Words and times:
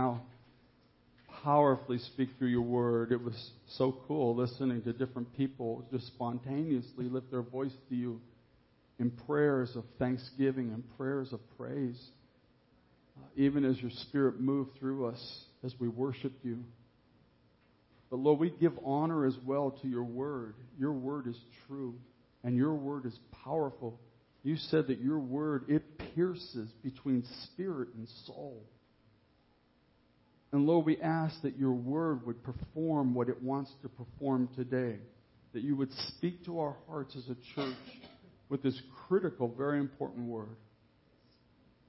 now 0.00 0.20
powerfully 1.44 1.98
speak 1.98 2.30
through 2.38 2.48
your 2.48 2.62
word. 2.62 3.12
It 3.12 3.22
was 3.22 3.50
so 3.76 3.96
cool 4.08 4.34
listening 4.34 4.82
to 4.82 4.92
different 4.92 5.36
people 5.36 5.86
just 5.92 6.06
spontaneously 6.08 7.04
lift 7.04 7.30
their 7.30 7.42
voice 7.42 7.72
to 7.88 7.94
you 7.94 8.20
in 8.98 9.10
prayers 9.10 9.70
of 9.76 9.84
thanksgiving 9.98 10.72
and 10.72 10.82
prayers 10.96 11.32
of 11.32 11.40
praise. 11.56 12.00
Uh, 13.16 13.26
even 13.36 13.64
as 13.64 13.80
your 13.80 13.90
spirit 14.08 14.40
moved 14.40 14.70
through 14.78 15.06
us 15.06 15.44
as 15.62 15.72
we 15.78 15.86
worshiped 15.86 16.44
you. 16.44 16.58
But 18.10 18.16
Lord, 18.16 18.40
we 18.40 18.50
give 18.50 18.72
honor 18.84 19.26
as 19.26 19.36
well 19.46 19.78
to 19.82 19.88
your 19.88 20.04
word. 20.04 20.54
Your 20.78 20.92
word 20.92 21.28
is 21.28 21.38
true 21.66 21.94
and 22.42 22.56
your 22.56 22.74
word 22.74 23.06
is 23.06 23.16
powerful. 23.44 24.00
You 24.42 24.56
said 24.56 24.88
that 24.88 25.00
your 25.00 25.18
word, 25.18 25.66
it 25.68 25.82
pierces 26.14 26.68
between 26.82 27.24
spirit 27.44 27.88
and 27.96 28.08
soul. 28.26 28.64
And 30.54 30.66
Lord, 30.66 30.86
we 30.86 31.00
ask 31.00 31.42
that 31.42 31.58
your 31.58 31.72
word 31.72 32.24
would 32.24 32.40
perform 32.44 33.12
what 33.12 33.28
it 33.28 33.42
wants 33.42 33.72
to 33.82 33.88
perform 33.88 34.48
today. 34.54 34.98
That 35.52 35.64
you 35.64 35.74
would 35.74 35.90
speak 36.06 36.44
to 36.44 36.60
our 36.60 36.76
hearts 36.86 37.16
as 37.16 37.24
a 37.24 37.34
church 37.56 37.74
with 38.48 38.62
this 38.62 38.80
critical, 39.08 39.48
very 39.48 39.80
important 39.80 40.28
word. 40.28 40.54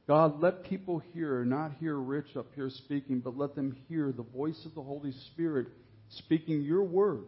God, 0.07 0.41
let 0.41 0.63
people 0.63 0.97
hear, 1.13 1.45
not 1.45 1.73
hear 1.79 1.95
Rich 1.95 2.35
up 2.35 2.47
here 2.55 2.71
speaking, 2.71 3.19
but 3.19 3.37
let 3.37 3.53
them 3.53 3.77
hear 3.87 4.11
the 4.11 4.23
voice 4.23 4.59
of 4.65 4.73
the 4.73 4.81
Holy 4.81 5.11
Spirit 5.31 5.67
speaking 6.09 6.63
your 6.63 6.81
word. 6.81 7.25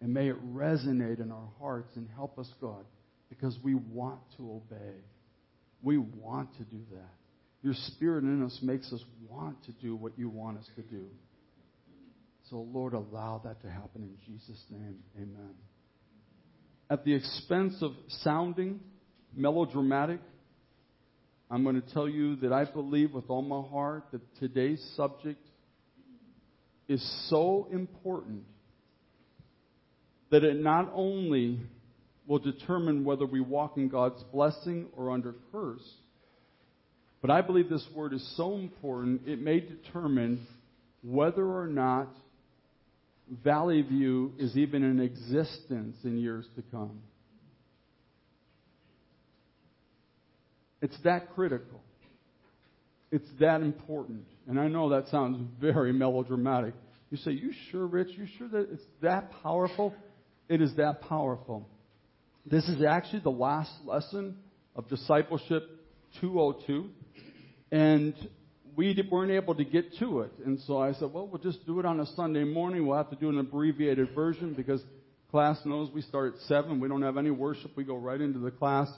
And 0.00 0.14
may 0.14 0.28
it 0.28 0.54
resonate 0.54 1.18
in 1.18 1.32
our 1.32 1.48
hearts 1.58 1.90
and 1.96 2.08
help 2.14 2.38
us, 2.38 2.48
God, 2.60 2.84
because 3.28 3.58
we 3.64 3.74
want 3.74 4.20
to 4.36 4.62
obey. 4.62 4.94
We 5.82 5.98
want 5.98 6.56
to 6.58 6.62
do 6.62 6.78
that. 6.92 7.23
Your 7.64 7.72
spirit 7.72 8.24
in 8.24 8.44
us 8.44 8.58
makes 8.60 8.92
us 8.92 9.02
want 9.26 9.64
to 9.64 9.72
do 9.72 9.96
what 9.96 10.12
you 10.18 10.28
want 10.28 10.58
us 10.58 10.68
to 10.76 10.82
do. 10.82 11.06
So, 12.50 12.56
Lord, 12.56 12.92
allow 12.92 13.40
that 13.42 13.62
to 13.62 13.70
happen 13.70 14.02
in 14.02 14.16
Jesus' 14.26 14.62
name. 14.70 14.98
Amen. 15.16 15.54
At 16.90 17.06
the 17.06 17.14
expense 17.14 17.76
of 17.80 17.92
sounding 18.22 18.80
melodramatic, 19.34 20.20
I'm 21.50 21.64
going 21.64 21.80
to 21.80 21.94
tell 21.94 22.06
you 22.06 22.36
that 22.36 22.52
I 22.52 22.66
believe 22.66 23.14
with 23.14 23.30
all 23.30 23.40
my 23.40 23.66
heart 23.66 24.08
that 24.12 24.20
today's 24.38 24.86
subject 24.94 25.42
is 26.86 27.02
so 27.30 27.66
important 27.72 28.42
that 30.30 30.44
it 30.44 30.60
not 30.60 30.92
only 30.94 31.60
will 32.26 32.40
determine 32.40 33.06
whether 33.06 33.24
we 33.24 33.40
walk 33.40 33.78
in 33.78 33.88
God's 33.88 34.22
blessing 34.24 34.88
or 34.94 35.10
under 35.10 35.34
curse, 35.50 35.80
but 37.24 37.32
I 37.32 37.40
believe 37.40 37.70
this 37.70 37.86
word 37.94 38.12
is 38.12 38.36
so 38.36 38.56
important 38.56 39.22
it 39.26 39.40
may 39.40 39.58
determine 39.58 40.46
whether 41.02 41.42
or 41.42 41.66
not 41.66 42.08
Valley 43.42 43.80
View 43.80 44.34
is 44.38 44.58
even 44.58 44.84
in 44.84 45.00
existence 45.00 45.96
in 46.04 46.18
years 46.18 46.44
to 46.56 46.62
come. 46.70 47.00
It's 50.82 50.98
that 51.04 51.34
critical. 51.34 51.80
It's 53.10 53.24
that 53.40 53.62
important. 53.62 54.26
And 54.46 54.60
I 54.60 54.68
know 54.68 54.90
that 54.90 55.08
sounds 55.08 55.48
very 55.58 55.94
melodramatic. 55.94 56.74
You 57.08 57.16
say, 57.16 57.30
You 57.30 57.52
sure, 57.70 57.86
Rich? 57.86 58.08
You 58.18 58.26
sure 58.36 58.48
that 58.48 58.68
it's 58.70 58.84
that 59.00 59.30
powerful? 59.42 59.94
It 60.50 60.60
is 60.60 60.76
that 60.76 61.00
powerful. 61.00 61.66
This 62.44 62.68
is 62.68 62.84
actually 62.84 63.20
the 63.20 63.30
last 63.30 63.72
lesson 63.86 64.36
of 64.76 64.90
Discipleship 64.90 65.62
202. 66.20 66.90
And 67.70 68.14
we 68.76 68.96
weren't 69.10 69.32
able 69.32 69.54
to 69.54 69.64
get 69.64 69.96
to 69.98 70.20
it. 70.20 70.32
And 70.44 70.60
so 70.66 70.78
I 70.78 70.92
said, 70.92 71.12
well, 71.12 71.26
we'll 71.26 71.42
just 71.42 71.64
do 71.66 71.80
it 71.80 71.86
on 71.86 72.00
a 72.00 72.06
Sunday 72.14 72.44
morning. 72.44 72.86
We'll 72.86 72.96
have 72.96 73.10
to 73.10 73.16
do 73.16 73.28
an 73.28 73.38
abbreviated 73.38 74.14
version 74.14 74.54
because 74.54 74.82
class 75.30 75.58
knows 75.64 75.90
we 75.92 76.02
start 76.02 76.34
at 76.34 76.40
7. 76.42 76.80
We 76.80 76.88
don't 76.88 77.02
have 77.02 77.16
any 77.16 77.30
worship. 77.30 77.72
We 77.76 77.84
go 77.84 77.96
right 77.96 78.20
into 78.20 78.38
the 78.38 78.50
class. 78.50 78.88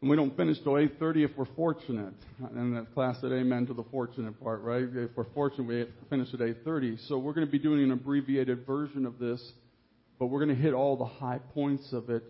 And 0.00 0.10
we 0.10 0.16
don't 0.16 0.36
finish 0.36 0.58
till 0.62 0.74
8.30 0.74 1.24
if 1.24 1.30
we're 1.34 1.46
fortunate. 1.56 2.12
And 2.54 2.76
the 2.76 2.86
class 2.92 3.16
said 3.22 3.32
amen 3.32 3.66
to 3.68 3.74
the 3.74 3.84
fortunate 3.84 4.38
part, 4.42 4.60
right? 4.60 4.82
If 4.82 5.10
we're 5.16 5.24
fortunate, 5.32 5.66
we 5.66 5.86
finish 6.10 6.28
at 6.34 6.40
8.30. 6.40 7.08
So 7.08 7.16
we're 7.16 7.32
going 7.32 7.46
to 7.46 7.50
be 7.50 7.58
doing 7.58 7.82
an 7.82 7.90
abbreviated 7.90 8.66
version 8.66 9.06
of 9.06 9.18
this, 9.18 9.42
but 10.18 10.26
we're 10.26 10.44
going 10.44 10.54
to 10.54 10.62
hit 10.62 10.74
all 10.74 10.98
the 10.98 11.06
high 11.06 11.38
points 11.54 11.90
of 11.94 12.10
it 12.10 12.22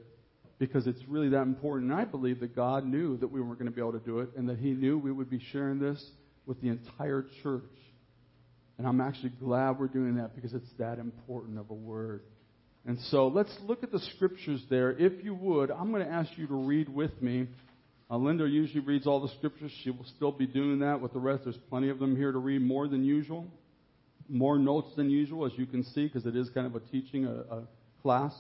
because 0.59 0.87
it's 0.87 1.03
really 1.09 1.31
that 1.31 1.43
important. 1.43 1.91
And 1.91 2.01
I 2.01 2.05
believe 2.05 2.41
that 2.41 2.55
God 2.55 2.87
knew 2.87 3.17
that 3.19 3.29
we 3.29 3.41
weren't 3.41 3.59
going 3.59 3.71
to 3.71 3.75
be 3.75 3.81
able 3.81 3.93
to 3.93 3.99
do 3.99 4.21
it 4.21 4.31
and 4.37 4.49
that 4.49 4.59
He 4.59 4.71
knew 4.71 4.99
we 4.99 5.13
would 5.13 5.31
be 5.31 5.41
sharing 5.53 5.79
this 5.79 6.05
with 6.47 6.61
the 6.61 6.69
entire 6.69 7.27
church. 7.43 7.63
And 8.79 8.87
I'm 8.87 9.01
actually 9.01 9.33
glad 9.41 9.79
we're 9.79 9.87
doing 9.89 10.17
that 10.17 10.35
because 10.35 10.53
it's 10.53 10.73
that 10.79 10.99
important 10.99 11.59
of 11.59 11.71
a 11.71 11.75
word. 11.75 12.23
And 12.87 12.99
so 13.11 13.29
let's 13.29 13.55
look 13.63 13.83
at 13.83 13.93
the 13.93 14.01
scriptures 14.15 14.63
there. 14.69 14.93
If 14.93 15.25
you 15.25 15.35
would, 15.35 15.71
I'm 15.71 15.91
going 15.91 16.05
to 16.05 16.13
ask 16.13 16.31
you 16.37 16.47
to 16.49 16.55
read 16.55 16.89
with 16.89 17.23
me. 17.23 17.47
Uh, 18.11 18.19
Linda 18.19 18.47
usually 18.47 18.81
reads 18.81 19.07
all 19.07 19.21
the 19.21 19.33
scriptures. 19.39 19.73
She 19.83 19.91
will 19.91 20.05
still 20.17 20.33
be 20.33 20.47
doing 20.47 20.81
that 20.81 21.01
with 21.01 21.15
the 21.15 21.19
rest. 21.19 21.45
There's 21.45 21.57
plenty 21.71 21.89
of 21.89 21.99
them 21.99 22.15
here 22.15 22.31
to 22.31 22.39
read, 22.39 22.61
more 22.61 22.87
than 22.87 23.05
usual. 23.05 23.47
More 24.29 24.59
notes 24.59 24.95
than 24.97 25.09
usual, 25.09 25.47
as 25.47 25.53
you 25.57 25.67
can 25.67 25.83
see, 25.83 26.07
because 26.07 26.27
it 26.27 26.37
is 26.37 26.51
kind 26.51 26.67
of 26.67 26.75
a 26.75 26.81
teaching, 26.81 27.25
a, 27.25 27.55
a 27.55 27.63
class. 28.03 28.35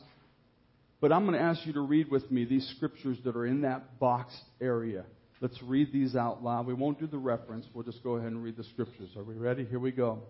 But 1.04 1.12
I'm 1.12 1.26
going 1.26 1.37
to 1.37 1.44
ask 1.44 1.66
you 1.66 1.75
to 1.75 1.82
read 1.82 2.10
with 2.10 2.31
me 2.31 2.47
these 2.47 2.66
scriptures 2.76 3.19
that 3.26 3.37
are 3.37 3.44
in 3.44 3.60
that 3.60 3.98
boxed 3.98 4.41
area. 4.59 5.04
Let's 5.42 5.62
read 5.62 5.92
these 5.92 6.16
out 6.16 6.42
loud. 6.42 6.66
We 6.66 6.72
won't 6.72 6.98
do 6.98 7.06
the 7.06 7.19
reference. 7.19 7.66
We'll 7.75 7.84
just 7.84 8.03
go 8.03 8.12
ahead 8.12 8.32
and 8.32 8.42
read 8.42 8.56
the 8.56 8.65
scriptures. 8.65 9.10
Are 9.14 9.22
we 9.22 9.34
ready? 9.34 9.66
Here 9.66 9.78
we 9.78 9.93
go. 9.93 10.20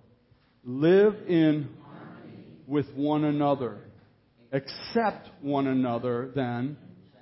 Live 0.65 1.15
in 1.29 1.69
with 2.67 2.87
one 2.97 3.23
another 3.23 3.79
Accept 4.51 5.29
one 5.43 5.69
another 5.69 6.33
then, 6.35 6.77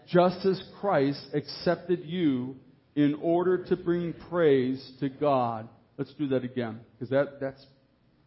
just 0.08 0.46
as 0.46 0.62
Christ 0.80 1.20
accepted 1.34 2.06
you 2.06 2.56
in 2.96 3.18
order 3.20 3.66
to 3.66 3.76
bring 3.76 4.14
praise 4.30 4.92
to 5.00 5.10
God. 5.10 5.68
Let's 5.98 6.14
do 6.14 6.28
that 6.28 6.42
again, 6.42 6.80
because 6.94 7.10
that, 7.10 7.38
that's 7.38 7.62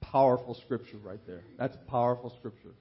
powerful 0.02 0.56
scripture 0.66 0.98
right 1.04 1.20
there. 1.26 1.42
That's 1.58 1.76
powerful 1.88 2.32
scripture. 2.38 2.76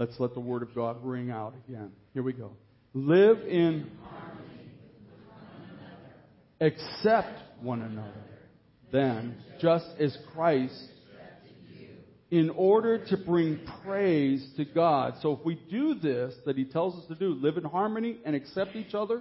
Let's 0.00 0.18
let 0.18 0.32
the 0.32 0.40
Word 0.40 0.62
of 0.62 0.74
God 0.74 0.96
ring 1.04 1.30
out 1.30 1.52
again. 1.68 1.92
Here 2.14 2.22
we 2.22 2.32
go. 2.32 2.52
Live 2.94 3.36
in 3.46 3.90
harmony. 4.02 4.70
accept 6.58 7.38
one 7.60 7.82
another. 7.82 8.24
Then, 8.90 9.36
just 9.60 9.84
as 10.00 10.16
Christ 10.32 10.88
in 12.30 12.48
order 12.48 13.04
to 13.08 13.16
bring 13.18 13.60
praise 13.84 14.42
to 14.56 14.64
God. 14.64 15.16
So 15.20 15.34
if 15.34 15.44
we 15.44 15.60
do 15.70 15.94
this 15.94 16.32
that 16.46 16.56
He 16.56 16.64
tells 16.64 16.94
us 16.94 17.06
to 17.08 17.14
do, 17.14 17.34
live 17.34 17.58
in 17.58 17.64
harmony 17.64 18.20
and 18.24 18.34
accept 18.34 18.76
each 18.76 18.94
other, 18.94 19.20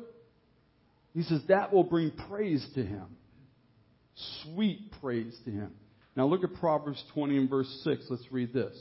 He 1.14 1.24
says 1.24 1.42
that 1.50 1.74
will 1.74 1.84
bring 1.84 2.12
praise 2.30 2.66
to 2.76 2.86
Him. 2.86 3.18
Sweet 4.44 4.94
praise 5.02 5.38
to 5.44 5.52
Him. 5.52 5.72
Now 6.16 6.26
look 6.26 6.46
at 6.46 6.54
Proverbs 6.54 7.04
20 7.14 7.38
and 7.38 7.50
verse 7.50 7.82
6. 7.84 8.06
Let's 8.10 8.32
read 8.32 8.54
this. 8.54 8.78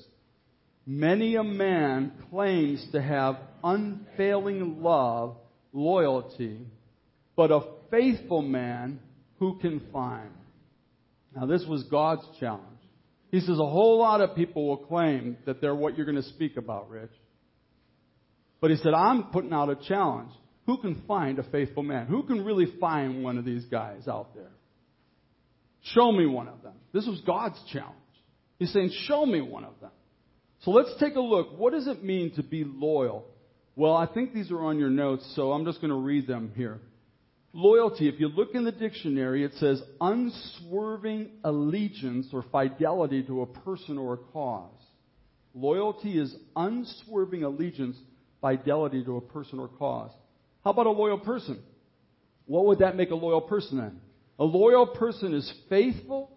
Many 0.90 1.34
a 1.34 1.44
man 1.44 2.12
claims 2.30 2.82
to 2.92 3.02
have 3.02 3.36
unfailing 3.62 4.82
love, 4.82 5.36
loyalty, 5.74 6.60
but 7.36 7.50
a 7.50 7.60
faithful 7.90 8.40
man 8.40 8.98
who 9.38 9.58
can 9.58 9.82
find? 9.92 10.30
Now 11.36 11.44
this 11.44 11.62
was 11.68 11.82
God's 11.82 12.26
challenge. 12.40 12.64
He 13.30 13.40
says 13.40 13.58
a 13.58 13.68
whole 13.68 13.98
lot 13.98 14.22
of 14.22 14.34
people 14.34 14.66
will 14.66 14.78
claim 14.78 15.36
that 15.44 15.60
they're 15.60 15.74
what 15.74 15.94
you're 15.94 16.06
going 16.06 16.22
to 16.22 16.30
speak 16.30 16.56
about, 16.56 16.88
Rich. 16.88 17.12
But 18.62 18.70
he 18.70 18.78
said, 18.78 18.94
I'm 18.94 19.24
putting 19.24 19.52
out 19.52 19.68
a 19.68 19.76
challenge. 19.76 20.30
Who 20.64 20.78
can 20.78 21.02
find 21.06 21.38
a 21.38 21.42
faithful 21.42 21.82
man? 21.82 22.06
Who 22.06 22.22
can 22.22 22.46
really 22.46 22.72
find 22.80 23.22
one 23.22 23.36
of 23.36 23.44
these 23.44 23.66
guys 23.66 24.08
out 24.08 24.34
there? 24.34 24.52
Show 25.82 26.12
me 26.12 26.24
one 26.24 26.48
of 26.48 26.62
them. 26.62 26.76
This 26.94 27.06
was 27.06 27.20
God's 27.26 27.62
challenge. 27.74 27.94
He's 28.58 28.72
saying, 28.72 28.90
Show 29.06 29.26
me 29.26 29.42
one 29.42 29.64
of 29.64 29.78
them. 29.82 29.90
So 30.62 30.72
let's 30.72 30.90
take 30.98 31.14
a 31.14 31.20
look. 31.20 31.58
What 31.58 31.72
does 31.72 31.86
it 31.86 32.02
mean 32.02 32.32
to 32.34 32.42
be 32.42 32.64
loyal? 32.64 33.24
Well, 33.76 33.94
I 33.94 34.06
think 34.06 34.34
these 34.34 34.50
are 34.50 34.60
on 34.60 34.78
your 34.78 34.90
notes, 34.90 35.32
so 35.36 35.52
I'm 35.52 35.64
just 35.64 35.80
going 35.80 35.92
to 35.92 35.96
read 35.96 36.26
them 36.26 36.52
here. 36.56 36.80
Loyalty, 37.52 38.08
if 38.08 38.20
you 38.20 38.28
look 38.28 38.54
in 38.54 38.64
the 38.64 38.72
dictionary, 38.72 39.44
it 39.44 39.52
says 39.54 39.80
unswerving 40.00 41.30
allegiance 41.44 42.26
or 42.32 42.44
fidelity 42.50 43.22
to 43.22 43.42
a 43.42 43.46
person 43.46 43.98
or 43.98 44.14
a 44.14 44.18
cause. 44.18 44.72
Loyalty 45.54 46.18
is 46.18 46.34
unswerving 46.56 47.44
allegiance, 47.44 47.96
fidelity 48.40 49.04
to 49.04 49.16
a 49.16 49.20
person 49.20 49.58
or 49.58 49.68
cause. 49.68 50.10
How 50.64 50.70
about 50.70 50.86
a 50.86 50.90
loyal 50.90 51.18
person? 51.18 51.62
What 52.46 52.66
would 52.66 52.80
that 52.80 52.96
make 52.96 53.10
a 53.10 53.14
loyal 53.14 53.40
person 53.40 53.78
then? 53.78 54.00
A 54.38 54.44
loyal 54.44 54.86
person 54.86 55.34
is 55.34 55.52
faithful, 55.68 56.30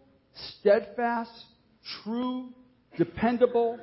steadfast, 0.60 1.32
true, 2.04 2.50
dependable, 2.98 3.80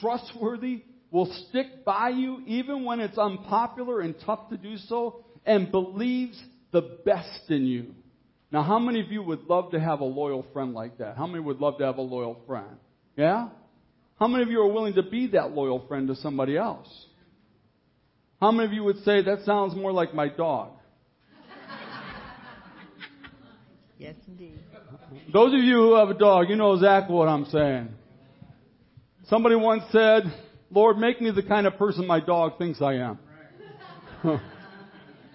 trustworthy, 0.00 0.82
will 1.10 1.32
stick 1.48 1.84
by 1.84 2.10
you 2.10 2.42
even 2.46 2.84
when 2.84 3.00
it's 3.00 3.16
unpopular 3.16 4.00
and 4.00 4.14
tough 4.24 4.50
to 4.50 4.56
do 4.56 4.76
so, 4.76 5.24
and 5.44 5.70
believes 5.70 6.42
the 6.72 6.82
best 7.04 7.48
in 7.48 7.64
you. 7.66 7.94
Now, 8.50 8.62
how 8.62 8.78
many 8.78 9.00
of 9.00 9.10
you 9.10 9.22
would 9.22 9.44
love 9.44 9.70
to 9.72 9.80
have 9.80 10.00
a 10.00 10.04
loyal 10.04 10.44
friend 10.52 10.74
like 10.74 10.98
that? 10.98 11.16
How 11.16 11.26
many 11.26 11.40
would 11.40 11.60
love 11.60 11.78
to 11.78 11.84
have 11.84 11.98
a 11.98 12.02
loyal 12.02 12.40
friend? 12.46 12.76
Yeah? 13.16 13.48
How 14.18 14.28
many 14.28 14.42
of 14.42 14.50
you 14.50 14.60
are 14.60 14.72
willing 14.72 14.94
to 14.94 15.02
be 15.02 15.28
that 15.28 15.52
loyal 15.52 15.86
friend 15.86 16.08
to 16.08 16.16
somebody 16.16 16.56
else? 16.56 16.88
How 18.40 18.50
many 18.50 18.66
of 18.66 18.72
you 18.72 18.84
would 18.84 19.02
say, 19.04 19.22
that 19.22 19.44
sounds 19.44 19.74
more 19.74 19.92
like 19.92 20.14
my 20.14 20.28
dog? 20.28 20.70
Yes, 23.98 24.14
indeed. 24.28 24.58
Those 25.32 25.54
of 25.54 25.60
you 25.60 25.76
who 25.76 25.94
have 25.94 26.10
a 26.10 26.14
dog, 26.14 26.50
you 26.50 26.56
know 26.56 26.74
exactly 26.74 27.14
what 27.14 27.28
I'm 27.28 27.46
saying. 27.46 27.88
Somebody 29.28 29.56
once 29.56 29.82
said, 29.90 30.22
Lord, 30.70 30.98
make 30.98 31.20
me 31.20 31.30
the 31.32 31.42
kind 31.42 31.66
of 31.66 31.76
person 31.76 32.06
my 32.06 32.20
dog 32.20 32.58
thinks 32.58 32.80
I 32.80 32.94
am. 32.94 33.18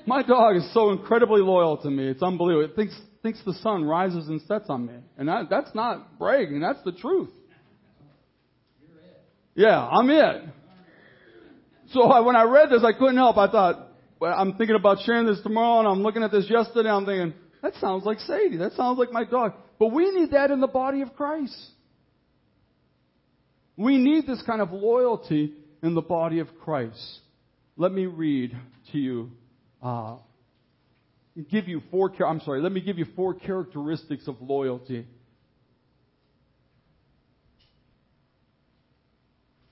my 0.05 0.23
dog 0.23 0.55
is 0.55 0.73
so 0.73 0.91
incredibly 0.91 1.41
loyal 1.41 1.77
to 1.77 1.89
me. 1.89 2.07
It's 2.07 2.23
unbelievable. 2.23 2.65
It 2.65 2.75
thinks, 2.75 2.97
thinks 3.21 3.41
the 3.45 3.53
sun 3.55 3.83
rises 3.83 4.27
and 4.29 4.41
sets 4.43 4.69
on 4.69 4.85
me. 4.85 4.93
And 5.17 5.27
that, 5.27 5.49
that's 5.49 5.75
not 5.75 6.17
bragging. 6.17 6.61
That's 6.61 6.81
the 6.85 6.93
truth. 6.93 7.29
Yeah, 9.55 9.85
I'm 9.85 10.09
it. 10.09 10.43
So 11.91 12.03
I, 12.03 12.21
when 12.21 12.37
I 12.37 12.43
read 12.43 12.69
this, 12.69 12.83
I 12.85 12.93
couldn't 12.97 13.17
help. 13.17 13.37
I 13.37 13.51
thought, 13.51 13.89
well, 14.21 14.33
I'm 14.37 14.53
thinking 14.53 14.77
about 14.77 14.99
sharing 15.05 15.25
this 15.25 15.41
tomorrow, 15.41 15.79
and 15.79 15.87
I'm 15.89 16.03
looking 16.03 16.23
at 16.23 16.31
this 16.31 16.49
yesterday. 16.49 16.89
I'm 16.89 17.05
thinking, 17.05 17.33
that 17.61 17.73
sounds 17.81 18.05
like 18.05 18.19
Sadie. 18.19 18.57
That 18.57 18.71
sounds 18.73 18.97
like 18.97 19.11
my 19.11 19.25
dog. 19.25 19.53
But 19.77 19.87
we 19.87 20.09
need 20.11 20.31
that 20.31 20.51
in 20.51 20.61
the 20.61 20.67
body 20.67 21.01
of 21.01 21.13
Christ. 21.15 21.55
We 23.81 23.97
need 23.97 24.27
this 24.27 24.41
kind 24.45 24.61
of 24.61 24.71
loyalty 24.71 25.53
in 25.81 25.95
the 25.95 26.01
body 26.01 26.37
of 26.37 26.47
Christ. 26.63 27.19
Let 27.77 27.91
me 27.91 28.05
read 28.05 28.55
to 28.91 28.97
you, 28.99 29.31
uh, 29.81 30.17
give 31.49 31.67
you 31.67 31.81
four. 31.89 32.11
I'm 32.23 32.41
sorry. 32.41 32.61
Let 32.61 32.71
me 32.71 32.81
give 32.81 32.99
you 32.99 33.07
four 33.15 33.33
characteristics 33.33 34.27
of 34.27 34.35
loyalty. 34.39 35.07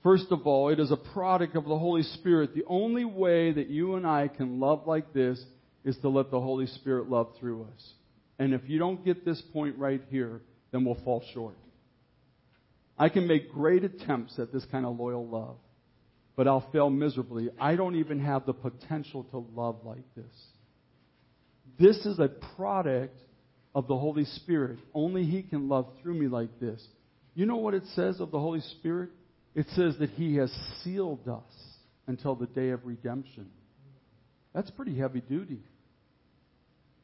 First 0.02 0.26
of 0.30 0.44
all, 0.44 0.70
it 0.70 0.80
is 0.80 0.90
a 0.90 0.96
product 0.96 1.54
of 1.54 1.64
the 1.64 1.78
Holy 1.78 2.02
Spirit. 2.02 2.52
The 2.52 2.64
only 2.66 3.04
way 3.04 3.52
that 3.52 3.68
you 3.68 3.94
and 3.94 4.04
I 4.04 4.26
can 4.26 4.58
love 4.58 4.88
like 4.88 5.12
this 5.12 5.40
is 5.84 5.96
to 5.98 6.08
let 6.08 6.32
the 6.32 6.40
Holy 6.40 6.66
Spirit 6.66 7.08
love 7.08 7.28
through 7.38 7.62
us. 7.62 7.92
And 8.40 8.54
if 8.54 8.62
you 8.66 8.80
don't 8.80 9.04
get 9.04 9.24
this 9.24 9.40
point 9.52 9.78
right 9.78 10.02
here, 10.10 10.40
then 10.72 10.84
we'll 10.84 10.98
fall 11.04 11.22
short. 11.32 11.54
I 13.00 13.08
can 13.08 13.26
make 13.26 13.50
great 13.50 13.82
attempts 13.82 14.38
at 14.38 14.52
this 14.52 14.66
kind 14.66 14.84
of 14.84 15.00
loyal 15.00 15.26
love, 15.26 15.56
but 16.36 16.46
I'll 16.46 16.70
fail 16.70 16.90
miserably. 16.90 17.48
I 17.58 17.74
don't 17.74 17.96
even 17.96 18.20
have 18.20 18.44
the 18.44 18.52
potential 18.52 19.24
to 19.30 19.38
love 19.54 19.78
like 19.84 20.04
this. 20.14 20.34
This 21.78 21.96
is 22.04 22.18
a 22.18 22.28
product 22.56 23.18
of 23.74 23.88
the 23.88 23.96
Holy 23.96 24.26
Spirit. 24.26 24.80
Only 24.92 25.24
He 25.24 25.42
can 25.42 25.66
love 25.70 25.86
through 26.02 26.12
me 26.12 26.28
like 26.28 26.60
this. 26.60 26.86
You 27.34 27.46
know 27.46 27.56
what 27.56 27.72
it 27.72 27.84
says 27.94 28.20
of 28.20 28.30
the 28.32 28.38
Holy 28.38 28.60
Spirit? 28.60 29.08
It 29.54 29.64
says 29.74 29.96
that 29.98 30.10
He 30.10 30.36
has 30.36 30.52
sealed 30.84 31.26
us 31.26 31.54
until 32.06 32.34
the 32.34 32.48
day 32.48 32.68
of 32.68 32.84
redemption. 32.84 33.48
That's 34.54 34.70
pretty 34.72 34.98
heavy 34.98 35.22
duty. 35.22 35.62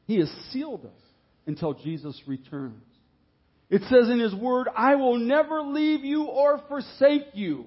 He 0.05 0.19
has 0.19 0.29
sealed 0.51 0.85
us 0.85 1.01
until 1.47 1.73
Jesus 1.73 2.21
returns. 2.27 2.83
It 3.69 3.81
says 3.83 4.09
in 4.09 4.19
His 4.19 4.33
Word, 4.33 4.67
I 4.75 4.95
will 4.95 5.17
never 5.17 5.61
leave 5.61 6.05
you 6.05 6.23
or 6.23 6.61
forsake 6.67 7.27
you. 7.33 7.65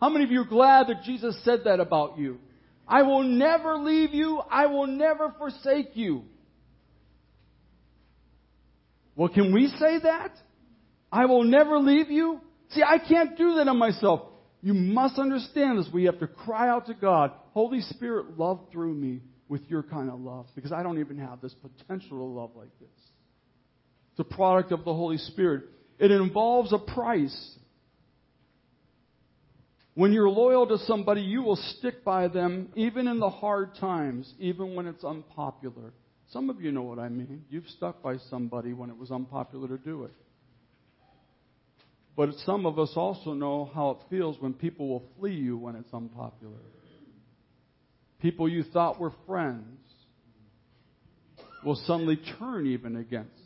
How 0.00 0.08
many 0.08 0.24
of 0.24 0.30
you 0.30 0.42
are 0.42 0.46
glad 0.46 0.86
that 0.86 1.02
Jesus 1.04 1.38
said 1.44 1.60
that 1.64 1.80
about 1.80 2.18
you? 2.18 2.38
I 2.86 3.02
will 3.02 3.22
never 3.22 3.76
leave 3.76 4.14
you. 4.14 4.40
I 4.50 4.66
will 4.66 4.86
never 4.86 5.34
forsake 5.38 5.90
you. 5.94 6.24
Well, 9.16 9.28
can 9.28 9.52
we 9.52 9.68
say 9.78 9.98
that? 10.02 10.32
I 11.12 11.26
will 11.26 11.44
never 11.44 11.78
leave 11.78 12.10
you? 12.10 12.40
See, 12.70 12.82
I 12.82 12.98
can't 12.98 13.36
do 13.36 13.56
that 13.56 13.68
on 13.68 13.78
myself. 13.78 14.22
You 14.62 14.74
must 14.74 15.18
understand 15.18 15.78
this. 15.78 15.88
We 15.92 16.04
have 16.04 16.20
to 16.20 16.26
cry 16.26 16.68
out 16.68 16.86
to 16.86 16.94
God, 16.94 17.32
Holy 17.52 17.80
Spirit, 17.80 18.38
love 18.38 18.60
through 18.72 18.94
me 18.94 19.20
with 19.48 19.62
your 19.68 19.82
kind 19.82 20.08
of 20.08 20.20
love, 20.20 20.46
because 20.54 20.70
I 20.70 20.84
don't 20.84 21.00
even 21.00 21.18
have 21.18 21.40
this 21.40 21.54
potential 21.54 22.18
to 22.18 22.24
love 22.24 22.50
like 22.54 22.70
this. 22.78 22.88
A 24.18 24.24
product 24.24 24.70
of 24.70 24.84
the 24.84 24.92
Holy 24.92 25.16
Spirit. 25.16 25.64
It 25.98 26.10
involves 26.10 26.74
a 26.74 26.78
price. 26.78 27.54
When 29.94 30.12
you're 30.12 30.28
loyal 30.28 30.66
to 30.66 30.78
somebody, 30.78 31.22
you 31.22 31.42
will 31.42 31.56
stick 31.56 32.04
by 32.04 32.28
them 32.28 32.68
even 32.76 33.08
in 33.08 33.18
the 33.18 33.30
hard 33.30 33.76
times, 33.76 34.30
even 34.38 34.74
when 34.74 34.86
it's 34.86 35.04
unpopular. 35.04 35.94
Some 36.32 36.50
of 36.50 36.60
you 36.60 36.70
know 36.70 36.82
what 36.82 36.98
I 36.98 37.08
mean. 37.08 37.44
You've 37.48 37.66
stuck 37.68 38.02
by 38.02 38.18
somebody 38.28 38.74
when 38.74 38.90
it 38.90 38.98
was 38.98 39.10
unpopular 39.10 39.68
to 39.68 39.78
do 39.78 40.04
it. 40.04 40.12
But 42.14 42.34
some 42.44 42.66
of 42.66 42.78
us 42.78 42.92
also 42.96 43.32
know 43.32 43.70
how 43.74 43.90
it 43.90 43.98
feels 44.10 44.38
when 44.38 44.52
people 44.52 44.86
will 44.86 45.04
flee 45.18 45.32
you 45.34 45.56
when 45.56 45.76
it's 45.76 45.94
unpopular. 45.94 46.60
People 48.20 48.48
you 48.50 48.64
thought 48.64 49.00
were 49.00 49.14
friends 49.26 49.78
will 51.64 51.76
suddenly 51.86 52.18
turn 52.38 52.66
even 52.66 52.96
against 52.96 53.39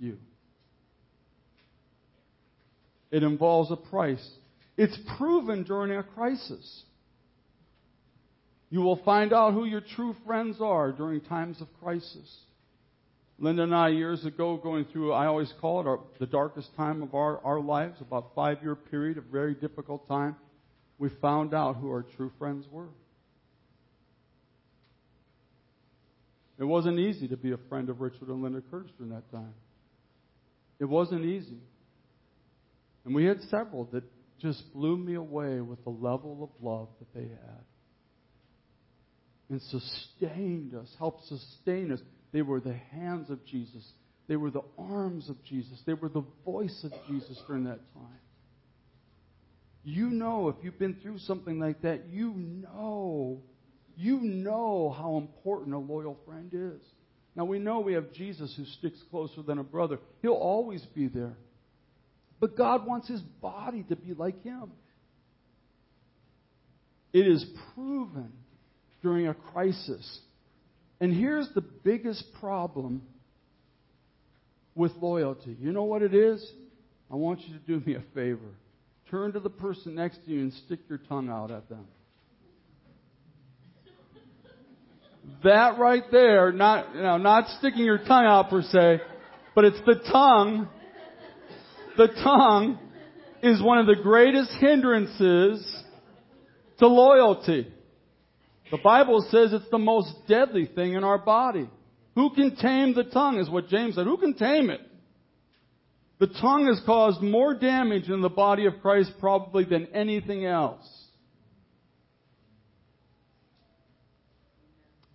you. 0.00 0.18
It 3.10 3.22
involves 3.22 3.70
a 3.70 3.76
price. 3.76 4.26
It's 4.76 4.98
proven 5.18 5.64
during 5.64 5.96
a 5.96 6.02
crisis. 6.02 6.82
You 8.70 8.80
will 8.80 9.02
find 9.04 9.32
out 9.32 9.52
who 9.52 9.64
your 9.64 9.80
true 9.80 10.14
friends 10.24 10.58
are 10.60 10.92
during 10.92 11.20
times 11.20 11.60
of 11.60 11.68
crisis. 11.82 12.44
Linda 13.38 13.64
and 13.64 13.74
I, 13.74 13.88
years 13.88 14.24
ago, 14.24 14.58
going 14.58 14.84
through, 14.92 15.12
I 15.12 15.26
always 15.26 15.52
call 15.60 15.80
it 15.80 15.86
our, 15.86 16.00
the 16.20 16.26
darkest 16.26 16.68
time 16.76 17.02
of 17.02 17.14
our, 17.14 17.38
our 17.44 17.58
lives, 17.58 18.00
about 18.00 18.32
five 18.34 18.58
year 18.62 18.76
period, 18.76 19.18
a 19.18 19.22
very 19.22 19.54
difficult 19.54 20.06
time, 20.06 20.36
we 20.98 21.08
found 21.20 21.54
out 21.54 21.76
who 21.76 21.90
our 21.90 22.04
true 22.16 22.30
friends 22.38 22.66
were. 22.70 22.88
It 26.58 26.64
wasn't 26.64 26.98
easy 26.98 27.26
to 27.28 27.38
be 27.38 27.52
a 27.52 27.58
friend 27.70 27.88
of 27.88 28.02
Richard 28.02 28.28
and 28.28 28.42
Linda 28.42 28.62
Curtis 28.70 28.92
during 28.98 29.12
that 29.14 29.32
time. 29.32 29.54
It 30.80 30.86
wasn't 30.86 31.26
easy. 31.26 31.60
And 33.04 33.14
we 33.14 33.26
had 33.26 33.40
several 33.50 33.84
that 33.92 34.02
just 34.40 34.72
blew 34.72 34.96
me 34.96 35.14
away 35.14 35.60
with 35.60 35.82
the 35.84 35.90
level 35.90 36.42
of 36.42 36.64
love 36.64 36.88
that 36.98 37.14
they 37.14 37.28
had. 37.28 37.64
And 39.50 39.60
sustained 39.62 40.74
us, 40.74 40.88
helped 40.98 41.26
sustain 41.26 41.92
us. 41.92 42.00
They 42.32 42.42
were 42.42 42.60
the 42.60 42.78
hands 42.92 43.30
of 43.30 43.44
Jesus. 43.44 43.84
They 44.28 44.36
were 44.36 44.50
the 44.50 44.62
arms 44.78 45.28
of 45.28 45.42
Jesus. 45.44 45.82
They 45.84 45.94
were 45.94 46.08
the 46.08 46.24
voice 46.44 46.84
of 46.84 46.92
Jesus 47.08 47.36
during 47.46 47.64
that 47.64 47.80
time. 47.92 48.20
You 49.82 50.08
know, 50.08 50.48
if 50.48 50.56
you've 50.62 50.78
been 50.78 50.96
through 51.02 51.18
something 51.18 51.58
like 51.58 51.82
that, 51.82 52.08
you 52.10 52.32
know, 52.34 53.42
you 53.96 54.20
know 54.20 54.94
how 54.96 55.16
important 55.16 55.74
a 55.74 55.78
loyal 55.78 56.16
friend 56.24 56.50
is. 56.52 56.80
Now 57.36 57.44
we 57.44 57.58
know 57.58 57.80
we 57.80 57.94
have 57.94 58.12
Jesus 58.12 58.52
who 58.56 58.64
sticks 58.64 58.98
closer 59.10 59.42
than 59.42 59.58
a 59.58 59.62
brother. 59.62 59.98
He'll 60.22 60.32
always 60.32 60.82
be 60.94 61.08
there. 61.08 61.36
But 62.40 62.56
God 62.56 62.86
wants 62.86 63.08
his 63.08 63.20
body 63.20 63.84
to 63.84 63.96
be 63.96 64.14
like 64.14 64.42
him. 64.42 64.72
It 67.12 67.26
is 67.26 67.44
proven 67.74 68.32
during 69.02 69.28
a 69.28 69.34
crisis. 69.34 70.20
And 71.00 71.12
here's 71.12 71.48
the 71.54 71.60
biggest 71.60 72.24
problem 72.40 73.02
with 74.74 74.92
loyalty. 75.00 75.56
You 75.60 75.72
know 75.72 75.84
what 75.84 76.02
it 76.02 76.14
is? 76.14 76.44
I 77.10 77.16
want 77.16 77.40
you 77.46 77.58
to 77.58 77.60
do 77.60 77.84
me 77.84 77.96
a 77.96 78.02
favor. 78.14 78.54
Turn 79.10 79.32
to 79.32 79.40
the 79.40 79.50
person 79.50 79.96
next 79.96 80.24
to 80.24 80.30
you 80.30 80.40
and 80.40 80.52
stick 80.66 80.80
your 80.88 80.98
tongue 80.98 81.28
out 81.28 81.50
at 81.50 81.68
them. 81.68 81.86
That 85.42 85.78
right 85.78 86.04
there, 86.10 86.52
not, 86.52 86.94
you 86.94 87.02
know, 87.02 87.16
not 87.16 87.48
sticking 87.58 87.84
your 87.84 87.98
tongue 87.98 88.24
out 88.24 88.50
per 88.50 88.62
se, 88.62 89.00
but 89.54 89.64
it's 89.64 89.80
the 89.86 89.96
tongue. 90.10 90.68
The 91.96 92.08
tongue 92.22 92.78
is 93.42 93.62
one 93.62 93.78
of 93.78 93.86
the 93.86 93.96
greatest 94.02 94.50
hindrances 94.60 95.82
to 96.78 96.86
loyalty. 96.86 97.72
The 98.70 98.78
Bible 98.78 99.26
says 99.30 99.52
it's 99.52 99.70
the 99.70 99.78
most 99.78 100.12
deadly 100.28 100.66
thing 100.66 100.94
in 100.94 101.04
our 101.04 101.18
body. 101.18 101.68
Who 102.14 102.30
can 102.30 102.56
tame 102.56 102.94
the 102.94 103.04
tongue 103.04 103.38
is 103.38 103.48
what 103.48 103.68
James 103.68 103.94
said. 103.94 104.06
Who 104.06 104.18
can 104.18 104.34
tame 104.34 104.70
it? 104.70 104.80
The 106.18 106.26
tongue 106.26 106.66
has 106.66 106.80
caused 106.84 107.22
more 107.22 107.54
damage 107.54 108.08
in 108.10 108.20
the 108.20 108.28
body 108.28 108.66
of 108.66 108.74
Christ 108.82 109.12
probably 109.18 109.64
than 109.64 109.86
anything 109.94 110.44
else. 110.44 110.86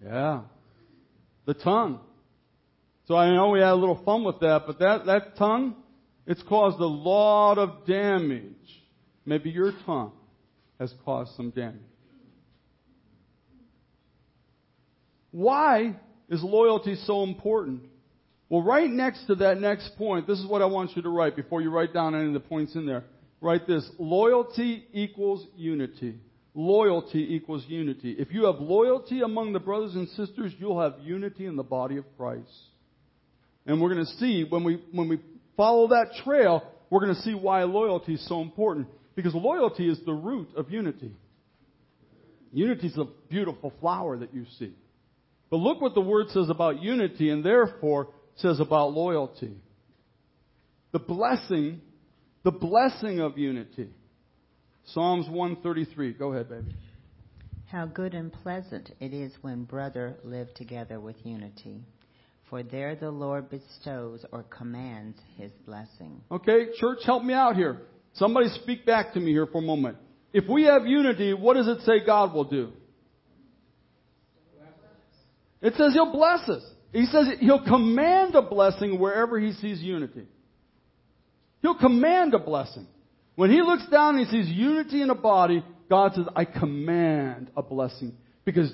Yeah. 0.06 0.42
The 1.46 1.54
tongue. 1.54 2.00
So 3.08 3.16
I 3.16 3.34
know 3.34 3.50
we 3.50 3.60
had 3.60 3.70
a 3.70 3.76
little 3.76 4.02
fun 4.04 4.24
with 4.24 4.40
that, 4.40 4.64
but 4.66 4.80
that, 4.80 5.06
that 5.06 5.38
tongue, 5.38 5.76
it's 6.26 6.42
caused 6.44 6.80
a 6.80 6.86
lot 6.86 7.58
of 7.58 7.86
damage. 7.86 8.44
Maybe 9.26 9.50
your 9.50 9.74
tongue 9.86 10.12
has 10.80 10.94
caused 11.04 11.36
some 11.36 11.52
damage. 11.52 11.82
Why 15.32 15.96
is 16.30 16.44
loyalty 16.44 16.96
so 17.06 17.24
important? 17.24 17.84
Well, 18.50 18.62
right 18.62 18.90
next 18.90 19.26
to 19.28 19.36
that 19.36 19.60
next 19.60 19.98
point, 19.98 20.28
this 20.28 20.40
is 20.40 20.48
what 20.48 20.62
I 20.62 20.66
want 20.66 20.96
you 20.96 21.02
to 21.02 21.10
write 21.10 21.36
before 21.36 21.62
you 21.62 21.70
write 21.70 21.94
down 21.94 22.16
any 22.16 22.28
of 22.28 22.34
the 22.34 22.40
points 22.40 22.76
in 22.76 22.86
there. 22.86 23.04
Write 23.42 23.68
this. 23.68 23.88
Loyalty 24.00 24.86
equals 24.94 25.46
unity. 25.56 26.16
Loyalty 26.58 27.36
equals 27.36 27.66
unity. 27.68 28.16
If 28.18 28.32
you 28.32 28.46
have 28.46 28.56
loyalty 28.62 29.22
among 29.22 29.52
the 29.52 29.60
brothers 29.60 29.94
and 29.96 30.08
sisters, 30.10 30.54
you'll 30.58 30.80
have 30.80 30.96
unity 31.04 31.46
in 31.46 31.58
the 31.58 31.64
body 31.64 31.98
of 31.98 32.06
Christ. 32.18 32.50
And 33.66 33.82
we're 33.82 33.94
going 33.94 34.06
to 34.06 34.12
see 34.14 34.46
when 34.48 34.64
we, 34.64 34.82
when 34.94 35.10
we 35.10 35.20
follow 35.58 35.90
that 35.90 36.14
trail, 36.24 36.64
we're 36.90 37.02
going 37.02 37.16
to 37.16 37.22
see 37.22 37.34
why 37.34 37.64
loyalty 37.64 38.14
is 38.14 38.26
so 38.30 38.42
important. 38.42 38.88
Because 39.16 39.36
loyalty 39.36 39.90
is 39.90 40.00
the 40.06 40.14
root 40.14 40.48
of 40.56 40.72
unity. 40.72 41.12
Unity 42.54 42.88
is 42.88 42.98
a 42.98 43.06
beautiful 43.30 43.74
flower 43.82 44.18
that 44.18 44.34
you 44.34 44.46
see. 44.58 44.74
But 45.50 45.58
look 45.58 45.82
what 45.82 45.94
the 45.94 46.02
word 46.02 46.28
says 46.30 46.50
about 46.50 46.82
unity 46.82 47.30
and 47.30 47.44
therefore 47.44 48.08
says 48.38 48.62
about 48.62 48.94
loyalty. 48.94 49.52
The 50.94 51.00
blessing, 51.00 51.82
the 52.44 52.52
blessing 52.52 53.20
of 53.20 53.38
unity. 53.38 53.90
Psalms 54.94 55.28
133. 55.28 56.14
Go 56.14 56.34
ahead, 56.34 56.50
baby. 56.50 56.76
How 57.68 57.86
good 57.86 58.14
and 58.14 58.32
pleasant 58.32 58.92
it 59.00 59.14
is 59.14 59.34
when 59.42 59.64
brother 59.64 60.16
live 60.24 60.54
together 60.54 61.00
with 61.00 61.16
unity. 61.24 61.82
For 62.50 62.62
there 62.62 62.96
the 62.96 63.10
Lord 63.10 63.50
bestows 63.50 64.24
or 64.32 64.44
commands 64.44 65.18
his 65.36 65.52
blessing. 65.66 66.22
Okay, 66.32 66.68
church, 66.78 67.00
help 67.06 67.24
me 67.24 67.34
out 67.34 67.56
here. 67.56 67.82
Somebody 68.14 68.50
speak 68.50 68.86
back 68.86 69.14
to 69.14 69.20
me 69.20 69.32
here 69.32 69.48
for 69.48 69.58
a 69.58 69.66
moment. 69.66 69.98
If 70.32 70.48
we 70.48 70.64
have 70.64 70.86
unity, 70.86 71.34
what 71.34 71.56
does 71.56 71.68
it 71.68 71.82
say 71.86 72.06
God 72.06 72.34
will 72.34 72.44
do? 72.44 72.72
It 75.62 75.74
says 75.76 75.94
He'll 75.94 76.12
bless 76.12 76.48
us. 76.48 76.64
He 76.94 77.06
says 77.08 77.26
He'll 77.40 77.64
command 77.64 78.36
a 78.36 78.42
blessing 78.44 79.00
wherever 79.00 79.40
He 79.40 79.54
sees 79.54 79.82
unity. 79.82 80.26
He'll 81.62 81.80
command 81.80 82.36
a 82.36 82.40
blessing. 82.40 82.86
When 83.36 83.52
He 83.52 83.62
looks 83.62 83.86
down 83.88 84.18
and 84.18 84.28
He 84.28 84.32
sees 84.32 84.50
unity 84.50 85.02
in 85.02 85.10
a 85.10 85.16
body, 85.16 85.64
God 85.90 86.14
says, 86.16 86.26
I 86.36 86.46
command 86.46 87.52
a 87.56 87.62
blessing. 87.62 88.14
Because, 88.44 88.72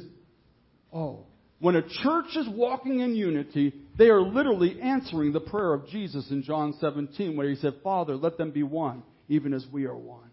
oh, 0.93 1.25
when 1.59 1.75
a 1.75 1.81
church 1.81 2.35
is 2.35 2.47
walking 2.49 2.99
in 2.99 3.15
unity, 3.15 3.73
they 3.97 4.09
are 4.09 4.21
literally 4.21 4.79
answering 4.81 5.33
the 5.33 5.39
prayer 5.39 5.73
of 5.73 5.87
Jesus 5.87 6.29
in 6.31 6.43
John 6.43 6.73
17, 6.79 7.35
where 7.35 7.49
He 7.49 7.55
said, 7.55 7.73
Father, 7.83 8.15
let 8.15 8.37
them 8.37 8.51
be 8.51 8.63
one, 8.63 9.03
even 9.27 9.53
as 9.53 9.65
we 9.71 9.85
are 9.85 9.95
one. 9.95 10.29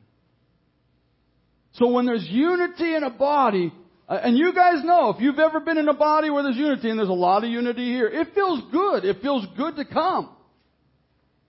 So 1.72 1.88
when 1.88 2.06
there's 2.06 2.26
unity 2.28 2.94
in 2.94 3.04
a 3.04 3.10
body, 3.10 3.72
uh, 4.08 4.20
and 4.22 4.36
you 4.36 4.52
guys 4.54 4.82
know, 4.84 5.10
if 5.10 5.20
you've 5.20 5.38
ever 5.38 5.60
been 5.60 5.78
in 5.78 5.88
a 5.88 5.94
body 5.94 6.30
where 6.30 6.42
there's 6.42 6.56
unity, 6.56 6.88
and 6.88 6.98
there's 6.98 7.08
a 7.08 7.12
lot 7.12 7.44
of 7.44 7.50
unity 7.50 7.86
here, 7.86 8.08
it 8.08 8.28
feels 8.34 8.62
good. 8.72 9.04
It 9.04 9.20
feels 9.20 9.46
good 9.56 9.76
to 9.76 9.84
come. 9.84 10.30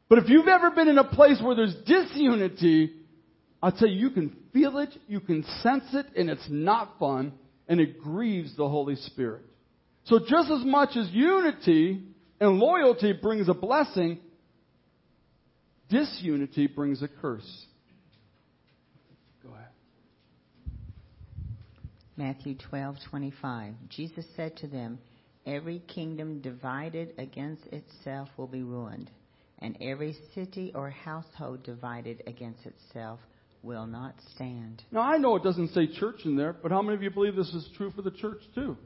But 0.10 0.18
if 0.18 0.30
you've 0.30 0.48
ever 0.48 0.72
been 0.72 0.88
in 0.88 0.98
a 0.98 1.04
place 1.04 1.40
where 1.42 1.56
there's 1.56 1.76
disunity, 1.86 2.94
I'll 3.62 3.72
tell 3.72 3.88
you, 3.88 4.00
you 4.00 4.10
can 4.10 4.36
feel 4.52 4.80
it, 4.80 4.90
you 5.08 5.20
can 5.20 5.44
sense 5.62 5.86
it, 5.94 6.08
and 6.18 6.30
it's 6.30 6.48
not 6.50 6.98
fun, 6.98 7.34
and 7.68 7.80
it 7.80 8.02
grieves 8.02 8.58
the 8.58 8.68
Holy 8.68 8.96
Spirit. 8.96 9.44
So 10.06 10.20
just 10.20 10.50
as 10.50 10.66
much 10.66 10.98
as 10.98 11.08
unity 11.12 12.02
and 12.40 12.58
loyalty 12.58 13.14
brings 13.14 13.48
a 13.48 13.54
blessing, 13.54 14.18
disunity 15.90 16.66
brings 16.66 17.04
a 17.04 17.08
curse. 17.08 17.66
Go 19.44 19.54
ahead. 19.54 19.68
Matthew 22.18 22.56
12:25. 22.56 23.76
Jesus 23.90 24.26
said 24.36 24.58
to 24.58 24.68
them, 24.68 24.98
"Every 25.46 25.80
kingdom 25.80 26.42
divided 26.42 27.14
against 27.20 27.68
itself 27.68 28.30
will 28.38 28.48
be 28.48 28.64
ruined, 28.64 29.12
and 29.60 29.78
every 29.82 30.16
city 30.34 30.72
or 30.74 30.90
household 30.90 31.64
divided 31.64 32.24
against 32.28 32.66
itself 32.66 33.20
will 33.62 33.86
not 33.86 34.16
stand." 34.36 34.84
Now 34.92 35.02
I 35.02 35.18
know 35.18 35.36
it 35.36 35.44
doesn't 35.44 35.70
say 35.70 35.88
church 35.88 36.26
in 36.26 36.36
there, 36.36 36.54
but 36.54 36.72
how 36.72 36.82
many 36.82 36.96
of 36.96 37.04
you 37.04 37.10
believe 37.10 37.36
this 37.36 37.54
is 37.54 37.68
true 37.76 37.92
for 37.92 38.02
the 38.02 38.12
church 38.12 38.42
too? 38.56 38.78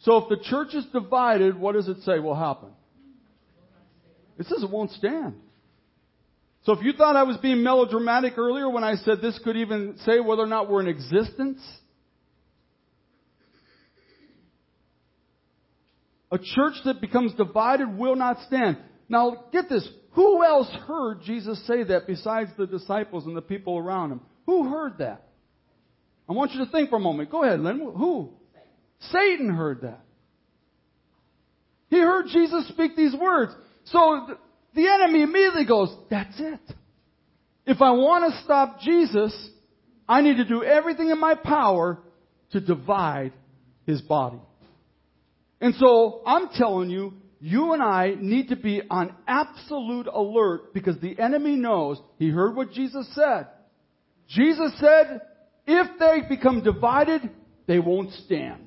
So 0.00 0.16
if 0.18 0.28
the 0.28 0.38
church 0.38 0.74
is 0.74 0.86
divided, 0.86 1.58
what 1.58 1.72
does 1.72 1.88
it 1.88 2.02
say 2.02 2.18
will 2.18 2.34
happen? 2.34 2.70
It 4.38 4.46
says 4.46 4.62
it 4.62 4.70
won't 4.70 4.90
stand. 4.92 5.34
So 6.62 6.72
if 6.72 6.82
you 6.82 6.92
thought 6.92 7.16
I 7.16 7.22
was 7.22 7.36
being 7.38 7.62
melodramatic 7.62 8.38
earlier 8.38 8.68
when 8.68 8.84
I 8.84 8.96
said 8.96 9.20
this 9.20 9.38
could 9.38 9.56
even 9.56 9.98
say 10.04 10.20
whether 10.20 10.42
or 10.42 10.46
not 10.46 10.70
we're 10.70 10.80
in 10.80 10.88
existence, 10.88 11.60
A 16.32 16.38
church 16.38 16.74
that 16.84 17.00
becomes 17.00 17.34
divided 17.34 17.96
will 17.98 18.14
not 18.14 18.38
stand. 18.46 18.76
Now, 19.10 19.44
get 19.52 19.68
this. 19.68 19.86
Who 20.12 20.44
else 20.44 20.68
heard 20.86 21.22
Jesus 21.22 21.60
say 21.66 21.82
that 21.82 22.06
besides 22.06 22.50
the 22.56 22.66
disciples 22.66 23.26
and 23.26 23.36
the 23.36 23.42
people 23.42 23.76
around 23.76 24.12
him? 24.12 24.20
Who 24.46 24.68
heard 24.68 24.98
that? 24.98 25.26
I 26.28 26.32
want 26.32 26.52
you 26.52 26.64
to 26.64 26.70
think 26.70 26.90
for 26.90 26.96
a 26.96 27.00
moment. 27.00 27.30
Go 27.30 27.42
ahead, 27.42 27.60
Lynn. 27.60 27.80
Who? 27.80 28.30
Satan 29.10 29.50
heard 29.50 29.82
that. 29.82 30.00
He 31.88 31.98
heard 31.98 32.26
Jesus 32.32 32.68
speak 32.68 32.94
these 32.96 33.14
words. 33.14 33.52
So 33.84 34.28
the 34.74 34.86
enemy 34.86 35.22
immediately 35.22 35.64
goes, 35.64 35.92
That's 36.08 36.38
it. 36.38 36.60
If 37.66 37.82
I 37.82 37.90
want 37.90 38.32
to 38.32 38.42
stop 38.42 38.80
Jesus, 38.80 39.36
I 40.08 40.22
need 40.22 40.36
to 40.36 40.44
do 40.44 40.62
everything 40.62 41.10
in 41.10 41.18
my 41.18 41.34
power 41.34 41.98
to 42.52 42.60
divide 42.60 43.32
his 43.86 44.00
body. 44.00 44.40
And 45.60 45.74
so 45.74 46.22
I'm 46.26 46.48
telling 46.54 46.90
you, 46.90 47.14
you 47.40 47.72
and 47.72 47.82
I 47.82 48.14
need 48.18 48.48
to 48.48 48.56
be 48.56 48.82
on 48.90 49.14
absolute 49.26 50.06
alert 50.06 50.74
because 50.74 50.98
the 51.00 51.18
enemy 51.18 51.56
knows 51.56 51.98
he 52.18 52.28
heard 52.28 52.54
what 52.54 52.72
Jesus 52.72 53.08
said. 53.14 53.46
Jesus 54.28 54.72
said, 54.78 55.22
if 55.66 55.98
they 55.98 56.20
become 56.28 56.62
divided, 56.62 57.30
they 57.66 57.78
won't 57.78 58.12
stand. 58.12 58.66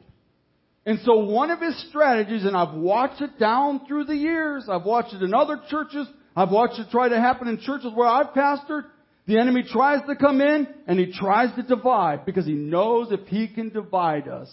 And 0.86 1.00
so 1.06 1.20
one 1.20 1.52
of 1.52 1.62
his 1.62 1.88
strategies, 1.90 2.44
and 2.44 2.58
I've 2.58 2.74
watched 2.74 3.22
it 3.22 3.40
down 3.40 3.86
through 3.88 4.06
the 4.06 4.16
years, 4.16 4.68
I've 4.70 4.84
watched 4.84 5.14
it 5.14 5.22
in 5.22 5.34
other 5.34 5.62
churches, 5.70 6.08
I've 6.36 6.52
watched 6.52 6.80
it 6.80 6.88
try 6.92 7.10
to 7.10 7.20
happen 7.20 7.48
in 7.48 7.60
churches 7.60 7.92
where 7.94 8.08
I've 8.08 8.34
pastored, 8.34 8.86
the 9.26 9.40
enemy 9.40 9.64
tries 9.64 10.06
to 10.08 10.16
come 10.16 10.42
in 10.42 10.68
and 10.88 11.00
he 11.00 11.14
tries 11.14 11.56
to 11.56 11.64
divide 11.64 12.26
because 12.26 12.46
he 12.46 12.54
knows 12.54 13.12
if 13.12 13.26
he 13.28 13.48
can 13.48 13.70
divide 13.70 14.28
us, 14.28 14.50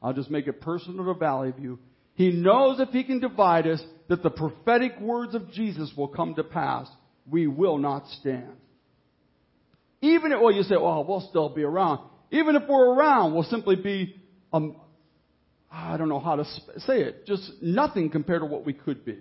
I'll 0.00 0.12
just 0.12 0.30
make 0.30 0.46
it 0.46 0.60
personal 0.60 1.06
to 1.06 1.18
Valley 1.18 1.52
View. 1.58 1.80
He 2.16 2.30
knows 2.30 2.80
if 2.80 2.88
he 2.88 3.04
can 3.04 3.20
divide 3.20 3.66
us, 3.66 3.82
that 4.08 4.22
the 4.22 4.30
prophetic 4.30 4.98
words 5.00 5.34
of 5.34 5.52
Jesus 5.52 5.92
will 5.96 6.08
come 6.08 6.34
to 6.34 6.44
pass. 6.44 6.88
We 7.28 7.46
will 7.46 7.78
not 7.78 8.06
stand. 8.20 8.52
Even 10.00 10.32
if, 10.32 10.40
well, 10.40 10.52
you 10.52 10.62
say, 10.62 10.76
well, 10.76 11.04
we'll 11.04 11.26
still 11.28 11.48
be 11.48 11.62
around. 11.62 12.00
Even 12.30 12.56
if 12.56 12.62
we're 12.68 12.94
around, 12.94 13.34
we'll 13.34 13.42
simply 13.44 13.76
be, 13.76 14.20
um, 14.52 14.76
I 15.70 15.96
don't 15.96 16.08
know 16.08 16.20
how 16.20 16.36
to 16.36 16.44
say 16.78 17.00
it, 17.00 17.26
just 17.26 17.50
nothing 17.60 18.10
compared 18.10 18.40
to 18.40 18.46
what 18.46 18.64
we 18.64 18.72
could 18.72 19.04
be. 19.04 19.18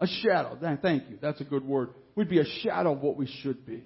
A 0.00 0.06
shadow. 0.06 0.56
Thank 0.80 1.10
you. 1.10 1.18
That's 1.20 1.40
a 1.40 1.44
good 1.44 1.64
word. 1.64 1.90
We'd 2.14 2.28
be 2.28 2.38
a 2.38 2.46
shadow 2.62 2.92
of 2.92 3.00
what 3.00 3.16
we 3.16 3.26
should 3.42 3.66
be. 3.66 3.82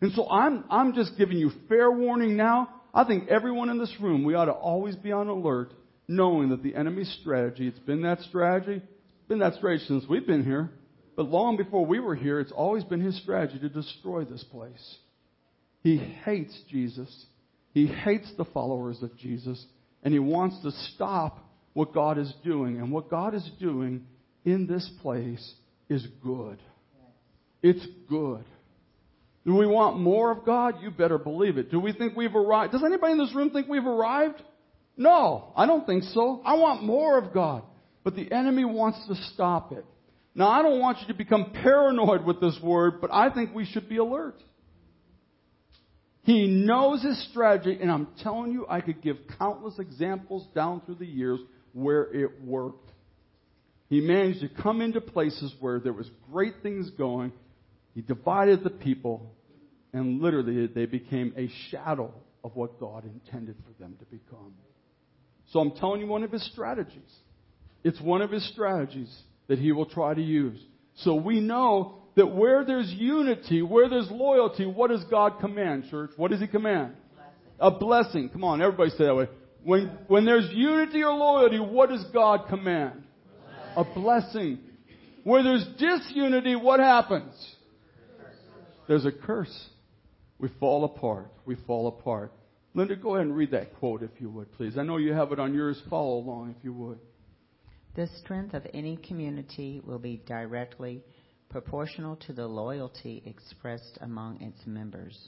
And 0.00 0.12
so 0.12 0.28
I'm, 0.28 0.64
I'm 0.70 0.94
just 0.94 1.16
giving 1.16 1.38
you 1.38 1.50
fair 1.68 1.90
warning 1.90 2.36
now. 2.36 2.68
I 2.92 3.04
think 3.04 3.28
everyone 3.28 3.70
in 3.70 3.78
this 3.78 3.94
room, 4.00 4.24
we 4.24 4.34
ought 4.34 4.46
to 4.46 4.52
always 4.52 4.96
be 4.96 5.12
on 5.12 5.28
alert, 5.28 5.72
knowing 6.08 6.48
that 6.48 6.62
the 6.62 6.74
enemy's 6.74 7.14
strategy, 7.20 7.68
it's 7.68 7.78
been 7.80 8.02
that 8.02 8.20
strategy, 8.22 8.76
it's 8.76 9.28
been 9.28 9.40
that 9.40 9.54
strategy 9.54 9.84
since 9.86 10.04
we've 10.08 10.26
been 10.26 10.44
here, 10.44 10.70
but 11.14 11.26
long 11.26 11.56
before 11.56 11.84
we 11.84 12.00
were 12.00 12.14
here, 12.14 12.40
it's 12.40 12.52
always 12.52 12.84
been 12.84 13.00
his 13.00 13.20
strategy 13.20 13.58
to 13.58 13.68
destroy 13.68 14.24
this 14.24 14.44
place. 14.44 14.96
He 15.82 15.96
hates 15.96 16.58
Jesus. 16.70 17.26
He 17.74 17.86
hates 17.86 18.30
the 18.36 18.44
followers 18.46 19.02
of 19.02 19.16
Jesus, 19.18 19.64
and 20.02 20.12
he 20.12 20.20
wants 20.20 20.60
to 20.62 20.70
stop 20.94 21.44
what 21.74 21.92
God 21.92 22.18
is 22.18 22.32
doing. 22.44 22.78
And 22.78 22.90
what 22.90 23.10
God 23.10 23.34
is 23.34 23.48
doing 23.60 24.06
in 24.44 24.66
this 24.66 24.88
place 25.02 25.54
is 25.88 26.06
good. 26.22 26.58
It's 27.62 27.86
good. 28.08 28.44
Do 29.44 29.54
we 29.54 29.66
want 29.66 29.98
more 29.98 30.30
of 30.30 30.44
God? 30.44 30.76
You 30.82 30.90
better 30.90 31.18
believe 31.18 31.58
it. 31.58 31.70
Do 31.70 31.80
we 31.80 31.92
think 31.92 32.16
we've 32.16 32.34
arrived? 32.34 32.72
Does 32.72 32.84
anybody 32.84 33.12
in 33.12 33.18
this 33.18 33.34
room 33.34 33.50
think 33.50 33.68
we've 33.68 33.86
arrived? 33.86 34.42
No, 34.98 35.52
I 35.56 35.64
don't 35.66 35.86
think 35.86 36.02
so. 36.02 36.42
I 36.44 36.54
want 36.54 36.82
more 36.82 37.16
of 37.16 37.32
God. 37.32 37.62
But 38.02 38.16
the 38.16 38.30
enemy 38.32 38.64
wants 38.64 38.98
to 39.06 39.14
stop 39.32 39.72
it. 39.72 39.84
Now, 40.34 40.48
I 40.48 40.62
don't 40.62 40.80
want 40.80 40.98
you 41.00 41.06
to 41.08 41.14
become 41.14 41.52
paranoid 41.52 42.24
with 42.24 42.40
this 42.40 42.58
word, 42.62 43.00
but 43.00 43.10
I 43.12 43.30
think 43.30 43.54
we 43.54 43.64
should 43.64 43.88
be 43.88 43.96
alert. 43.96 44.42
He 46.22 46.46
knows 46.46 47.02
his 47.02 47.28
strategy, 47.30 47.78
and 47.80 47.90
I'm 47.90 48.08
telling 48.22 48.52
you, 48.52 48.66
I 48.68 48.80
could 48.80 49.00
give 49.00 49.16
countless 49.38 49.78
examples 49.78 50.46
down 50.54 50.82
through 50.84 50.96
the 50.96 51.06
years 51.06 51.40
where 51.72 52.02
it 52.12 52.42
worked. 52.42 52.90
He 53.88 54.00
managed 54.00 54.40
to 54.40 54.48
come 54.48 54.80
into 54.80 55.00
places 55.00 55.54
where 55.60 55.80
there 55.80 55.92
was 55.92 56.10
great 56.30 56.54
things 56.62 56.90
going. 56.90 57.32
He 57.94 58.02
divided 58.02 58.62
the 58.62 58.70
people, 58.70 59.34
and 59.92 60.20
literally 60.20 60.66
they 60.66 60.86
became 60.86 61.32
a 61.36 61.48
shadow 61.70 62.12
of 62.44 62.54
what 62.54 62.78
God 62.78 63.04
intended 63.04 63.56
for 63.64 63.82
them 63.82 63.96
to 63.98 64.04
become. 64.04 64.54
So 65.52 65.60
I'm 65.60 65.72
telling 65.72 66.00
you 66.00 66.06
one 66.06 66.24
of 66.24 66.32
his 66.32 66.44
strategies 66.52 67.10
It's 67.84 68.00
one 68.00 68.22
of 68.22 68.30
his 68.30 68.46
strategies 68.52 69.14
that 69.48 69.58
he 69.58 69.72
will 69.72 69.86
try 69.86 70.14
to 70.14 70.22
use. 70.22 70.60
So 70.96 71.14
we 71.14 71.40
know 71.40 71.94
that 72.16 72.26
where 72.26 72.64
there's 72.64 72.92
unity, 72.92 73.62
where 73.62 73.88
there's 73.88 74.10
loyalty, 74.10 74.66
what 74.66 74.90
does 74.90 75.04
God 75.04 75.40
command, 75.40 75.84
church? 75.90 76.10
What 76.16 76.30
does 76.30 76.40
he 76.40 76.46
command? 76.48 76.94
A 77.60 77.70
blessing. 77.70 78.28
Come 78.28 78.44
on, 78.44 78.60
everybody 78.60 78.90
say 78.90 79.04
that 79.04 79.14
way. 79.14 79.28
When, 79.64 79.96
when 80.06 80.24
there's 80.24 80.50
unity 80.52 81.02
or 81.02 81.14
loyalty, 81.14 81.58
what 81.58 81.88
does 81.90 82.04
God 82.12 82.48
command? 82.48 83.04
A 83.76 83.84
blessing. 83.84 84.58
Where 85.24 85.42
there's 85.42 85.66
disunity, 85.78 86.56
what 86.56 86.80
happens? 86.80 87.32
There's 88.86 89.04
a 89.04 89.12
curse. 89.12 89.66
We 90.38 90.48
fall 90.60 90.84
apart. 90.84 91.30
We 91.44 91.56
fall 91.66 91.88
apart. 91.88 92.32
Linda, 92.74 92.96
go 92.96 93.14
ahead 93.14 93.26
and 93.26 93.36
read 93.36 93.50
that 93.52 93.74
quote 93.78 94.02
if 94.02 94.10
you 94.18 94.30
would, 94.30 94.52
please. 94.52 94.78
I 94.78 94.82
know 94.82 94.98
you 94.98 95.12
have 95.12 95.32
it 95.32 95.40
on 95.40 95.54
yours. 95.54 95.80
Follow 95.88 96.18
along 96.18 96.54
if 96.56 96.64
you 96.64 96.72
would. 96.72 96.98
The 97.96 98.06
strength 98.22 98.54
of 98.54 98.66
any 98.72 98.96
community 98.96 99.80
will 99.84 99.98
be 99.98 100.22
directly 100.26 101.02
proportional 101.48 102.16
to 102.16 102.32
the 102.32 102.46
loyalty 102.46 103.22
expressed 103.26 103.98
among 104.02 104.40
its 104.40 104.66
members. 104.66 105.18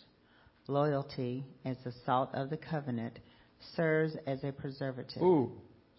Loyalty, 0.69 1.45
as 1.65 1.77
the 1.83 1.93
salt 2.07 2.31
of 2.35 2.51
the 2.51 2.57
covenant, 2.57 3.19
serves 3.75 4.15
as 4.27 4.45
a 4.45 4.53
preservative. 4.53 5.23
Ooh, 5.23 5.51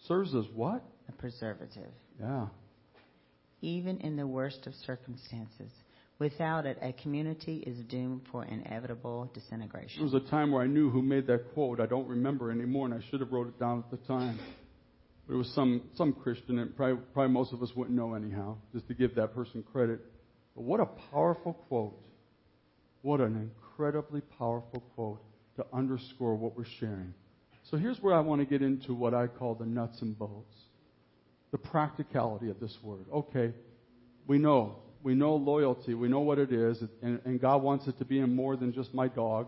serves 0.07 0.33
as 0.33 0.45
what? 0.53 0.83
A 1.10 1.12
preservative. 1.12 1.91
Yeah. 2.19 2.48
Even 3.62 3.98
in 3.98 4.15
the 4.15 4.27
worst 4.27 4.65
of 4.67 4.74
circumstances. 4.86 5.71
Without 6.22 6.68
it, 6.68 6.78
a 6.84 6.94
community 6.94 7.63
is 7.66 7.75
doomed 7.86 8.22
for 8.32 8.46
inevitable 8.46 9.32
disintegration. 9.34 10.06
There 10.06 10.20
was 10.20 10.24
a 10.24 10.30
time 10.30 10.51
where 10.51 10.62
I 10.62 10.68
knew 10.68 10.92
who 10.92 11.01
made 11.01 11.25
that 11.25 11.51
quote. 11.56 11.80
I 11.80 11.88
don't 11.88 12.08
remember 12.08 12.51
anymore, 12.51 12.86
and 12.86 12.94
I 12.94 13.00
should 13.10 13.22
have 13.22 13.32
wrote 13.32 13.48
it 13.48 13.60
down 13.60 13.80
at 13.80 13.90
the 13.90 14.06
time. 14.06 14.38
But 15.25 15.34
it 15.34 15.38
was 15.38 15.51
some, 15.56 15.82
some 15.96 16.13
Christian, 16.13 16.60
and 16.60 16.75
probably, 16.75 17.04
probably 17.16 17.34
most 17.34 17.54
of 17.54 17.63
us 17.63 17.72
wouldn't 17.75 17.98
know 17.98 18.13
anyhow, 18.13 18.58
just 18.72 18.88
to 18.90 18.94
give 18.94 19.16
that 19.16 19.34
person 19.34 19.63
credit. 19.63 20.00
But 20.56 20.62
what 20.62 20.80
a 20.80 20.86
powerful 21.12 21.54
quote. 21.54 22.00
What 23.01 23.20
an 23.20 23.50
incredibly 23.50 24.22
powerful 24.22 24.84
quote 24.94 25.24
to 25.56 25.66
underscore 25.74 26.36
what 26.36 26.56
we're 26.56 26.66
sharing. 26.80 27.16
So 27.72 27.78
here's 27.78 28.00
where 28.00 28.13
I 28.13 28.20
want 28.20 28.42
to 28.42 28.46
get 28.46 28.62
into 28.62 28.94
what 28.94 29.16
I 29.16 29.25
call 29.25 29.56
the 29.56 29.66
nuts 29.66 30.00
and 30.04 30.16
bolts. 30.20 30.54
The 31.51 31.58
practicality 31.58 32.51
of 32.51 32.60
this 32.60 32.78
word. 32.84 33.06
Okay, 33.12 33.54
we 34.28 34.38
know 34.38 34.75
we 35.03 35.15
know 35.15 35.36
loyalty. 35.36 35.93
We 35.93 36.08
know 36.08 36.20
what 36.20 36.39
it 36.39 36.51
is. 36.51 36.81
And, 37.01 37.20
and 37.25 37.39
God 37.39 37.62
wants 37.62 37.88
it 37.88 37.98
to 38.00 38.05
be 38.05 38.20
in 38.20 38.36
more 38.36 38.55
than 38.55 38.74
just 38.74 38.93
my 38.93 39.08
dog. 39.08 39.48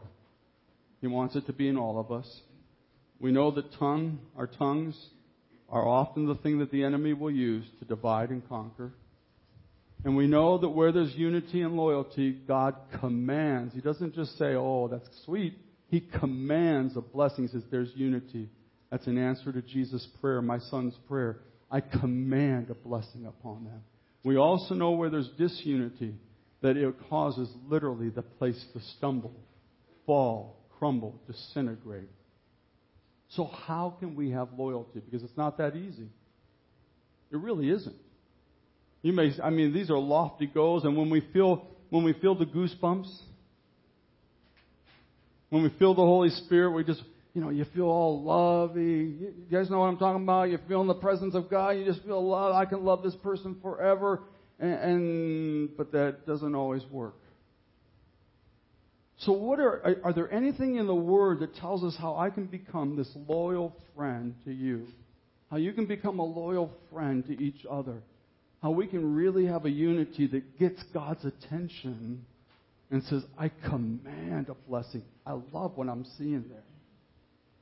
He 1.01 1.07
wants 1.07 1.35
it 1.35 1.45
to 1.47 1.53
be 1.53 1.67
in 1.67 1.77
all 1.77 1.99
of 1.99 2.11
us. 2.11 2.41
We 3.19 3.31
know 3.31 3.51
that 3.51 3.73
tongue, 3.73 4.19
our 4.37 4.47
tongues, 4.47 4.97
are 5.69 5.87
often 5.87 6.27
the 6.27 6.35
thing 6.35 6.59
that 6.59 6.71
the 6.71 6.83
enemy 6.83 7.13
will 7.13 7.31
use 7.31 7.65
to 7.79 7.85
divide 7.85 8.29
and 8.29 8.47
conquer. 8.47 8.93
And 10.05 10.17
we 10.17 10.27
know 10.27 10.57
that 10.57 10.69
where 10.69 10.91
there's 10.91 11.13
unity 11.15 11.61
and 11.61 11.75
loyalty, 11.75 12.31
God 12.31 12.75
commands. 12.99 13.73
He 13.73 13.81
doesn't 13.81 14.15
just 14.15 14.37
say, 14.37 14.55
oh, 14.55 14.89
that's 14.91 15.07
sweet. 15.25 15.57
He 15.87 16.01
commands 16.01 16.97
a 16.97 17.01
blessing. 17.01 17.47
He 17.47 17.51
says, 17.53 17.63
there's 17.71 17.91
unity. 17.95 18.49
That's 18.91 19.07
an 19.07 19.17
answer 19.17 19.51
to 19.51 19.61
Jesus' 19.61 20.07
prayer, 20.19 20.41
my 20.41 20.59
son's 20.59 20.95
prayer. 21.07 21.39
I 21.71 21.79
command 21.79 22.69
a 22.69 22.75
blessing 22.75 23.25
upon 23.25 23.63
them. 23.63 23.81
We 24.23 24.37
also 24.37 24.73
know 24.73 24.91
where 24.91 25.09
there's 25.09 25.29
disunity, 25.37 26.15
that 26.61 26.77
it 26.77 26.95
causes 27.09 27.49
literally 27.67 28.09
the 28.09 28.21
place 28.21 28.63
to 28.73 28.79
stumble, 28.97 29.35
fall, 30.05 30.61
crumble, 30.79 31.21
disintegrate. 31.27 32.09
So, 33.29 33.45
how 33.45 33.95
can 33.99 34.15
we 34.15 34.31
have 34.31 34.49
loyalty? 34.57 35.01
Because 35.01 35.23
it's 35.23 35.37
not 35.37 35.57
that 35.57 35.75
easy. 35.75 36.07
It 37.31 37.37
really 37.37 37.69
isn't. 37.69 37.95
You 39.01 39.11
may, 39.11 39.33
I 39.43 39.49
mean, 39.49 39.73
these 39.73 39.89
are 39.89 39.97
lofty 39.97 40.47
goals, 40.47 40.85
and 40.85 40.95
when 40.95 41.09
we 41.09 41.21
feel, 41.33 41.67
when 41.89 42.03
we 42.05 42.13
feel 42.13 42.35
the 42.35 42.45
goosebumps, 42.45 43.13
when 45.49 45.63
we 45.63 45.69
feel 45.77 45.93
the 45.93 46.01
Holy 46.01 46.29
Spirit, 46.29 46.71
we 46.71 46.83
just, 46.83 47.01
you 47.33 47.41
know, 47.41 47.49
you 47.49 47.65
feel 47.73 47.85
all 47.85 48.23
lovey. 48.23 49.15
You 49.19 49.33
guys 49.51 49.69
know 49.69 49.79
what 49.79 49.87
I'm 49.87 49.97
talking 49.97 50.21
about? 50.21 50.51
You 50.51 50.59
feel 50.67 50.81
in 50.81 50.87
the 50.87 50.93
presence 50.93 51.33
of 51.33 51.49
God. 51.49 51.71
You 51.71 51.85
just 51.85 52.03
feel 52.03 52.25
love. 52.27 52.53
I 52.53 52.65
can 52.65 52.83
love 52.85 53.01
this 53.01 53.15
person 53.15 53.57
forever. 53.61 54.21
And, 54.59 54.73
and 54.73 55.77
but 55.77 55.91
that 55.93 56.27
doesn't 56.27 56.53
always 56.53 56.83
work. 56.91 57.15
So, 59.17 59.31
what 59.31 59.59
are 59.59 59.97
are 60.03 60.13
there 60.13 60.31
anything 60.31 60.75
in 60.75 60.85
the 60.85 60.95
Word 60.95 61.39
that 61.39 61.55
tells 61.55 61.83
us 61.83 61.95
how 61.99 62.15
I 62.15 62.29
can 62.29 62.45
become 62.45 62.95
this 62.95 63.09
loyal 63.27 63.75
friend 63.95 64.35
to 64.45 64.51
you? 64.51 64.85
How 65.49 65.57
you 65.57 65.73
can 65.73 65.85
become 65.85 66.19
a 66.19 66.25
loyal 66.25 66.71
friend 66.91 67.25
to 67.25 67.43
each 67.43 67.65
other? 67.69 68.03
How 68.61 68.71
we 68.71 68.85
can 68.85 69.15
really 69.15 69.45
have 69.47 69.65
a 69.65 69.69
unity 69.69 70.27
that 70.27 70.59
gets 70.59 70.81
God's 70.93 71.25
attention 71.25 72.25
and 72.91 73.03
says, 73.03 73.23
"I 73.37 73.49
command 73.49 74.49
a 74.49 74.55
blessing." 74.69 75.03
I 75.25 75.39
love 75.51 75.77
what 75.77 75.89
I'm 75.89 76.05
seeing 76.17 76.45
there. 76.49 76.63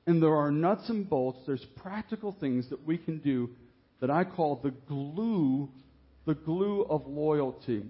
And 0.08 0.22
there 0.22 0.36
are 0.36 0.52
nuts 0.52 0.90
and 0.90 1.08
bolts, 1.08 1.40
there's 1.46 1.64
practical 1.78 2.36
things 2.40 2.70
that 2.70 2.86
we 2.86 2.98
can 2.98 3.20
do 3.20 3.50
that 4.00 4.10
I 4.10 4.24
call 4.24 4.60
the 4.64 4.72
glue, 4.72 5.70
the 6.26 6.34
glue 6.34 6.84
of 6.90 7.06
loyalty. 7.06 7.84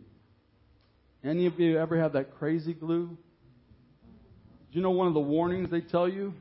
Any 1.24 1.46
of 1.46 1.60
you 1.60 1.80
ever 1.80 2.00
have 2.00 2.14
that 2.14 2.36
crazy 2.38 2.74
glue? 2.74 3.08
Do 3.08 4.78
you 4.78 4.82
know 4.82 4.92
one 4.92 5.08
of 5.08 5.14
the 5.14 5.20
warnings 5.20 5.70
they 5.70 5.82
tell 5.82 6.08
you? 6.10 6.34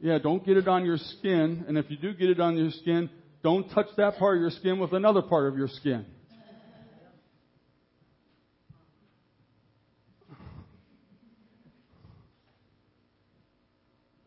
Yeah, 0.00 0.18
don't 0.18 0.44
get 0.44 0.56
it 0.56 0.68
on 0.68 0.84
your 0.84 0.98
skin. 0.98 1.64
And 1.66 1.76
if 1.76 1.90
you 1.90 1.96
do 1.96 2.12
get 2.14 2.30
it 2.30 2.40
on 2.40 2.56
your 2.56 2.70
skin, 2.70 3.10
don't 3.42 3.68
touch 3.70 3.86
that 3.96 4.18
part 4.18 4.36
of 4.36 4.40
your 4.40 4.50
skin 4.50 4.78
with 4.78 4.92
another 4.92 5.22
part 5.22 5.48
of 5.48 5.56
your 5.58 5.68
skin. 5.68 6.06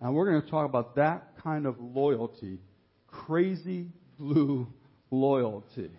And 0.01 0.15
we're 0.15 0.31
going 0.31 0.41
to 0.41 0.49
talk 0.49 0.67
about 0.67 0.95
that 0.95 1.35
kind 1.43 1.67
of 1.67 1.75
loyalty, 1.79 2.57
crazy 3.07 3.87
glue 4.17 4.67
loyalty. 5.11 5.91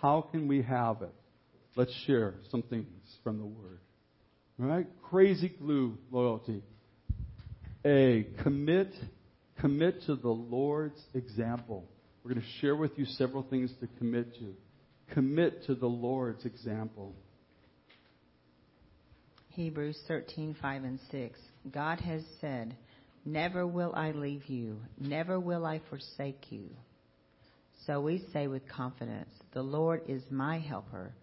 How 0.00 0.22
can 0.22 0.48
we 0.48 0.62
have 0.62 1.02
it? 1.02 1.12
Let's 1.76 1.92
share 2.06 2.34
some 2.50 2.62
things 2.62 2.86
from 3.22 3.38
the 3.38 3.44
Word. 3.44 3.80
All 4.60 4.66
right? 4.66 4.86
Crazy 5.02 5.50
glue 5.50 5.98
loyalty. 6.10 6.62
A, 7.84 8.26
commit, 8.42 8.92
commit 9.60 10.02
to 10.06 10.16
the 10.16 10.28
Lord's 10.28 11.00
example. 11.14 11.84
We're 12.24 12.34
going 12.34 12.42
to 12.42 12.60
share 12.60 12.76
with 12.76 12.98
you 12.98 13.04
several 13.04 13.42
things 13.42 13.70
to 13.80 13.88
commit 13.98 14.34
to. 14.36 14.54
Commit 15.12 15.64
to 15.66 15.74
the 15.74 15.86
Lord's 15.86 16.44
example. 16.44 17.14
Hebrews 19.50 19.98
13, 20.08 20.56
5 20.60 20.84
and 20.84 20.98
6. 21.10 21.38
God 21.70 22.00
has 22.00 22.22
said, 22.40 22.76
Never 23.24 23.66
will 23.66 23.92
I 23.94 24.12
leave 24.12 24.46
you, 24.46 24.80
never 24.98 25.38
will 25.38 25.66
I 25.66 25.80
forsake 25.90 26.50
you. 26.50 26.70
So 27.86 28.00
we 28.00 28.24
say 28.32 28.46
with 28.46 28.68
confidence, 28.68 29.30
The 29.52 29.62
Lord 29.62 30.02
is 30.08 30.22
my 30.30 30.58
helper. 30.58 31.14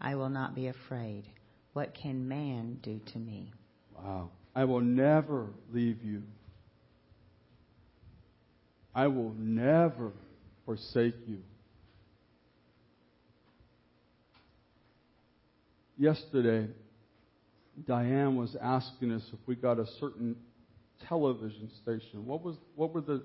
I 0.00 0.14
will 0.14 0.28
not 0.28 0.54
be 0.54 0.68
afraid. 0.68 1.24
What 1.72 1.94
can 1.94 2.28
man 2.28 2.78
do 2.82 3.00
to 3.12 3.18
me? 3.18 3.52
Wow. 3.96 4.30
I 4.54 4.64
will 4.64 4.80
never 4.80 5.48
leave 5.72 6.02
you. 6.02 6.22
I 8.94 9.06
will 9.08 9.34
never 9.36 10.12
forsake 10.64 11.16
you. 11.26 11.40
Yesterday, 15.98 16.68
Diane 17.86 18.36
was 18.36 18.56
asking 18.60 19.12
us 19.12 19.22
if 19.32 19.38
we 19.46 19.54
got 19.54 19.78
a 19.78 19.86
certain 20.00 20.36
television 21.08 21.70
station. 21.82 22.26
What 22.26 22.42
was 22.42 22.56
what 22.74 22.92
were 22.94 23.00
the 23.00 23.24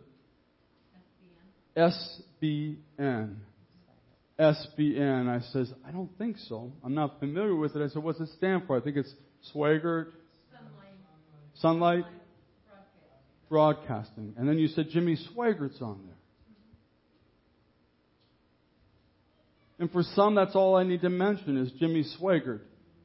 SBN? 1.78 2.76
SBN. 3.00 3.36
SBN. 4.40 5.30
I 5.30 5.40
says, 5.52 5.72
I 5.88 5.92
don't 5.92 6.10
think 6.18 6.38
so. 6.50 6.72
I'm 6.84 6.96
not 6.96 7.20
familiar 7.20 7.56
with 7.56 7.76
it. 7.76 7.84
I 7.84 7.88
said, 7.90 8.04
what's 8.04 8.20
it 8.20 8.30
stand 8.38 8.64
for? 8.66 8.78
I 8.78 8.82
think 8.82 8.98
it's 8.98 9.14
Swaggart. 9.54 10.08
SonLife. 11.64 11.64
SonLife. 11.64 12.06
Broadcasting. 13.50 13.50
Broadcasting. 13.50 14.34
And 14.38 14.50
then 14.50 14.58
you 14.58 14.68
said 14.68 14.88
Jimmy 14.90 15.16
Swaggart's 15.16 15.82
on 15.82 16.00
there. 16.06 16.16
And 19.80 19.92
for 19.92 20.04
some, 20.16 20.36
that's 20.36 20.56
all 20.56 20.76
I 20.76 20.84
need 20.84 21.02
to 21.02 21.10
mention 21.10 21.58
is 21.58 21.72
Jimmy 21.80 22.06
Swaggart. 22.20 22.62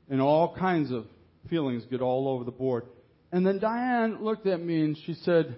And 0.09 0.20
all 0.20 0.55
kinds 0.57 0.90
of 0.90 1.07
feelings 1.50 1.85
get 1.90 2.00
all 2.00 2.29
over 2.29 2.44
the 2.44 2.50
board. 2.50 2.85
And 3.33 3.47
then 3.47 3.59
Diane 3.59 4.23
looked 4.23 4.47
at 4.47 4.61
me 4.61 4.83
and 4.83 4.97
she 5.05 5.15
said, 5.15 5.57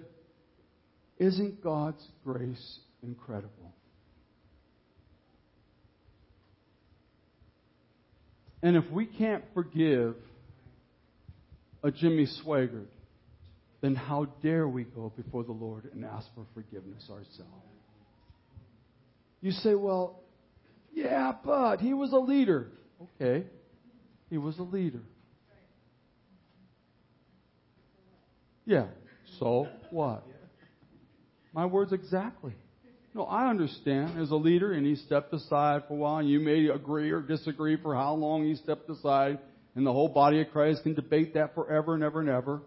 Isn't 1.17 1.63
God's 1.63 2.05
grace 2.23 2.79
incredible? 3.03 3.73
And 8.61 8.75
if 8.75 8.89
we 8.91 9.05
can't 9.05 9.43
forgive 9.53 10.15
a 11.83 11.91
Jimmy 11.91 12.27
Swaggart, 12.43 12.87
then 13.81 13.95
how 13.95 14.25
dare 14.41 14.67
we 14.67 14.83
go 14.83 15.13
before 15.15 15.43
the 15.43 15.53
Lord 15.53 15.89
and 15.93 16.03
ask 16.03 16.27
for 16.35 16.45
forgiveness 16.53 17.03
ourselves? 17.09 17.69
You 19.41 19.51
say, 19.51 19.75
well, 19.75 20.19
yeah, 20.93 21.31
but 21.43 21.79
he 21.79 21.93
was 21.93 22.11
a 22.11 22.17
leader. 22.17 22.67
Okay, 23.01 23.45
he 24.29 24.37
was 24.37 24.57
a 24.59 24.63
leader. 24.63 24.99
Yeah, 28.69 28.85
so 29.39 29.67
what? 29.89 30.23
My 31.53 31.65
words 31.65 31.91
exactly. 31.91 32.53
No, 33.15 33.23
I 33.23 33.49
understand 33.49 34.21
as 34.21 34.29
a 34.29 34.35
leader, 34.35 34.73
and 34.73 34.85
he 34.85 34.95
stepped 34.95 35.33
aside 35.33 35.85
for 35.87 35.95
a 35.95 35.97
while, 35.97 36.19
and 36.19 36.29
you 36.29 36.39
may 36.39 36.67
agree 36.67 37.09
or 37.09 37.19
disagree 37.19 37.77
for 37.81 37.95
how 37.95 38.13
long 38.13 38.43
he 38.43 38.53
stepped 38.53 38.87
aside, 38.87 39.39
and 39.73 39.87
the 39.87 39.91
whole 39.91 40.07
body 40.07 40.39
of 40.41 40.51
Christ 40.51 40.83
can 40.83 40.93
debate 40.93 41.33
that 41.33 41.55
forever 41.55 41.95
and 41.95 42.03
ever 42.03 42.19
and 42.19 42.29
ever. 42.29 42.61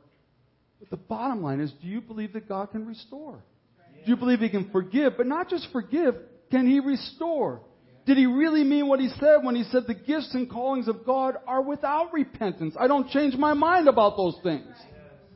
But 0.81 0.91
the 0.91 0.97
bottom 0.97 1.41
line 1.41 1.61
is, 1.61 1.71
do 1.81 1.87
you 1.87 2.01
believe 2.01 2.33
that 2.33 2.49
God 2.49 2.73
can 2.73 2.85
restore? 2.85 3.41
Do 4.05 4.11
you 4.11 4.17
believe 4.17 4.41
he 4.41 4.49
can 4.49 4.71
forgive? 4.73 5.17
But 5.17 5.29
not 5.29 5.49
just 5.49 5.69
forgive, 5.71 6.17
can 6.51 6.67
he 6.67 6.81
restore? 6.81 7.61
Did 8.07 8.17
he 8.17 8.27
really 8.27 8.65
mean 8.65 8.89
what 8.89 8.99
he 8.99 9.09
said 9.21 9.45
when 9.45 9.55
he 9.55 9.63
said 9.71 9.85
the 9.87 9.95
gifts 9.95 10.35
and 10.35 10.51
callings 10.51 10.89
of 10.89 11.07
God 11.07 11.37
are 11.47 11.63
without 11.63 12.13
repentance? 12.13 12.75
I 12.77 12.89
don't 12.89 13.09
change 13.11 13.37
my 13.37 13.55
mind 13.55 13.87
about 13.87 14.17
those 14.17 14.35
things. 14.43 14.67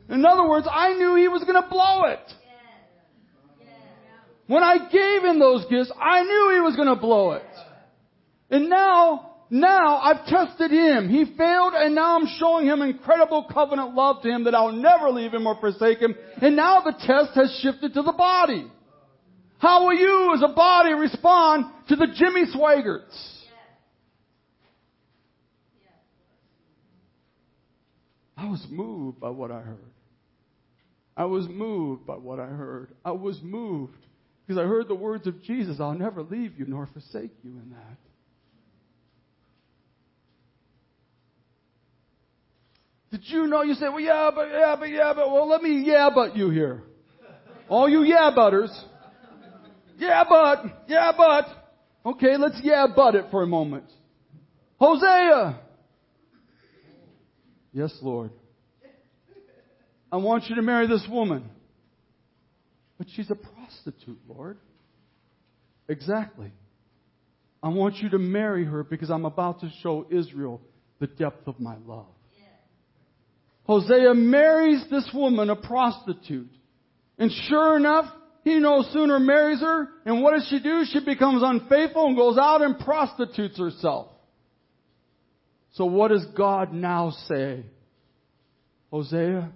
In 0.09 0.25
other 0.25 0.47
words, 0.47 0.67
I 0.71 0.93
knew 0.93 1.15
he 1.15 1.27
was 1.27 1.43
going 1.43 1.61
to 1.61 1.69
blow 1.69 2.05
it. 2.05 2.19
When 4.47 4.63
I 4.63 4.89
gave 4.89 5.23
him 5.23 5.39
those 5.39 5.65
gifts, 5.69 5.91
I 5.99 6.23
knew 6.23 6.55
he 6.55 6.61
was 6.61 6.75
going 6.75 6.87
to 6.87 6.95
blow 6.95 7.33
it. 7.33 7.43
And 8.49 8.69
now, 8.69 9.35
now 9.49 9.97
I've 9.97 10.25
tested 10.25 10.71
him. 10.71 11.09
He 11.09 11.25
failed 11.37 11.73
and 11.75 11.93
now 11.93 12.17
I'm 12.17 12.27
showing 12.39 12.65
him 12.65 12.81
incredible 12.81 13.45
covenant 13.51 13.93
love 13.93 14.21
to 14.23 14.29
him 14.29 14.45
that 14.45 14.55
I'll 14.55 14.71
never 14.71 15.09
leave 15.09 15.33
him 15.33 15.45
or 15.45 15.59
forsake 15.59 15.99
him. 15.99 16.15
And 16.41 16.55
now 16.55 16.79
the 16.79 16.93
test 16.93 17.35
has 17.35 17.59
shifted 17.61 17.93
to 17.95 18.01
the 18.03 18.13
body. 18.13 18.71
How 19.59 19.85
will 19.85 19.95
you 19.95 20.33
as 20.35 20.49
a 20.49 20.53
body 20.53 20.93
respond 20.93 21.65
to 21.89 21.97
the 21.97 22.07
Jimmy 22.15 22.45
Swaggarts? 22.55 23.33
I 28.37 28.45
was 28.45 28.65
moved 28.69 29.19
by 29.19 29.31
what 29.31 29.51
I 29.51 29.61
heard. 29.61 29.96
I 31.17 31.25
was 31.25 31.47
moved 31.47 32.05
by 32.05 32.13
what 32.13 32.39
I 32.39 32.45
heard. 32.45 32.93
I 33.03 33.11
was 33.11 33.39
moved 33.41 33.97
because 34.45 34.61
I 34.61 34.67
heard 34.67 34.87
the 34.87 34.95
words 34.95 35.25
of 35.25 35.41
Jesus 35.41 35.79
I'll 35.79 35.93
never 35.93 36.21
leave 36.21 36.57
you 36.59 36.65
nor 36.67 36.85
forsake 36.85 37.31
you 37.43 37.49
in 37.51 37.71
that. 37.71 37.97
Did 43.09 43.21
you 43.25 43.47
know? 43.47 43.63
You 43.63 43.73
say, 43.73 43.87
well, 43.89 43.99
yeah, 43.99 44.29
but, 44.33 44.49
yeah, 44.49 44.75
but, 44.77 44.89
yeah, 44.89 45.13
but, 45.15 45.31
well, 45.31 45.49
let 45.49 45.63
me 45.63 45.83
yeah, 45.85 46.09
but 46.13 46.35
you 46.35 46.51
here. 46.51 46.83
All 47.67 47.89
you 47.89 48.03
yeah, 48.03 48.29
butters. 48.35 48.71
Yeah, 49.97 50.23
but, 50.29 50.83
yeah, 50.87 51.11
but. 51.17 51.45
Okay, 52.05 52.37
let's 52.37 52.59
yeah, 52.61 52.85
but 52.95 53.15
it 53.15 53.25
for 53.31 53.41
a 53.41 53.47
moment. 53.47 53.85
Hosea. 54.79 55.59
Yes, 57.73 57.97
Lord. 58.01 58.31
I 60.11 60.17
want 60.17 60.45
you 60.49 60.55
to 60.55 60.61
marry 60.61 60.87
this 60.87 61.05
woman. 61.09 61.49
But 62.97 63.07
she's 63.15 63.29
a 63.29 63.35
prostitute, 63.35 64.19
Lord. 64.27 64.57
Exactly. 65.87 66.51
I 67.61 67.69
want 67.69 67.97
you 67.97 68.09
to 68.09 68.19
marry 68.19 68.65
her 68.65 68.83
because 68.83 69.09
I'm 69.09 69.25
about 69.25 69.61
to 69.61 69.71
show 69.81 70.07
Israel 70.09 70.61
the 70.99 71.07
depth 71.07 71.47
of 71.47 71.59
my 71.59 71.75
love. 71.85 72.07
Hosea 73.67 74.13
marries 74.13 74.85
this 74.89 75.07
woman, 75.13 75.49
a 75.49 75.55
prostitute. 75.55 76.49
And 77.17 77.31
sure 77.49 77.75
enough, 77.75 78.05
he 78.43 78.59
no 78.59 78.83
sooner 78.93 79.19
marries 79.19 79.59
her, 79.59 79.89
and 80.05 80.23
what 80.23 80.33
does 80.33 80.47
she 80.49 80.61
do? 80.61 80.85
She 80.85 81.03
becomes 81.03 81.41
unfaithful 81.43 82.07
and 82.07 82.15
goes 82.15 82.37
out 82.37 82.61
and 82.61 82.79
prostitutes 82.79 83.59
herself. 83.59 84.07
So 85.73 85.85
what 85.85 86.09
does 86.11 86.25
God 86.27 86.73
now 86.73 87.11
say? 87.27 87.65
Hosea, 88.89 89.51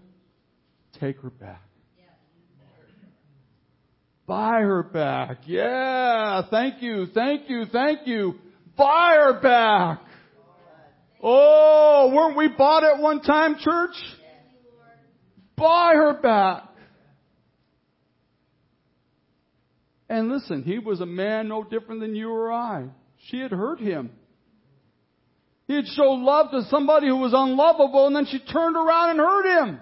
take 1.01 1.19
her 1.21 1.29
back. 1.29 1.63
Buy 4.27 4.61
her 4.61 4.83
back. 4.83 5.39
Yeah, 5.45 6.43
thank 6.49 6.81
you, 6.81 7.07
thank 7.13 7.49
you, 7.49 7.65
thank 7.65 8.07
you. 8.07 8.35
Buy 8.77 9.17
her 9.17 9.41
back. 9.41 9.99
Oh, 11.21 12.11
weren't 12.13 12.37
we 12.37 12.47
bought 12.47 12.83
at 12.83 12.99
one 12.99 13.21
time, 13.21 13.55
church? 13.59 13.95
Buy 15.57 15.93
her 15.95 16.19
back. 16.21 16.63
And 20.07 20.29
listen, 20.29 20.63
he 20.63 20.79
was 20.79 21.01
a 21.01 21.05
man 21.05 21.47
no 21.47 21.63
different 21.63 22.01
than 22.01 22.15
you 22.15 22.29
or 22.31 22.51
I. 22.51 22.85
She 23.29 23.39
had 23.39 23.51
hurt 23.51 23.79
him. 23.79 24.11
He 25.67 25.75
had 25.75 25.85
showed 25.87 26.19
love 26.19 26.51
to 26.51 26.63
somebody 26.69 27.07
who 27.07 27.17
was 27.17 27.33
unlovable 27.35 28.07
and 28.07 28.15
then 28.15 28.25
she 28.25 28.39
turned 28.39 28.75
around 28.75 29.11
and 29.11 29.19
hurt 29.19 29.59
him. 29.59 29.79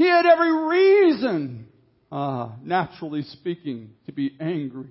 He 0.00 0.06
had 0.06 0.24
every 0.24 0.50
reason, 0.50 1.66
uh, 2.10 2.52
naturally 2.62 3.20
speaking, 3.20 3.90
to 4.06 4.12
be 4.12 4.34
angry, 4.40 4.88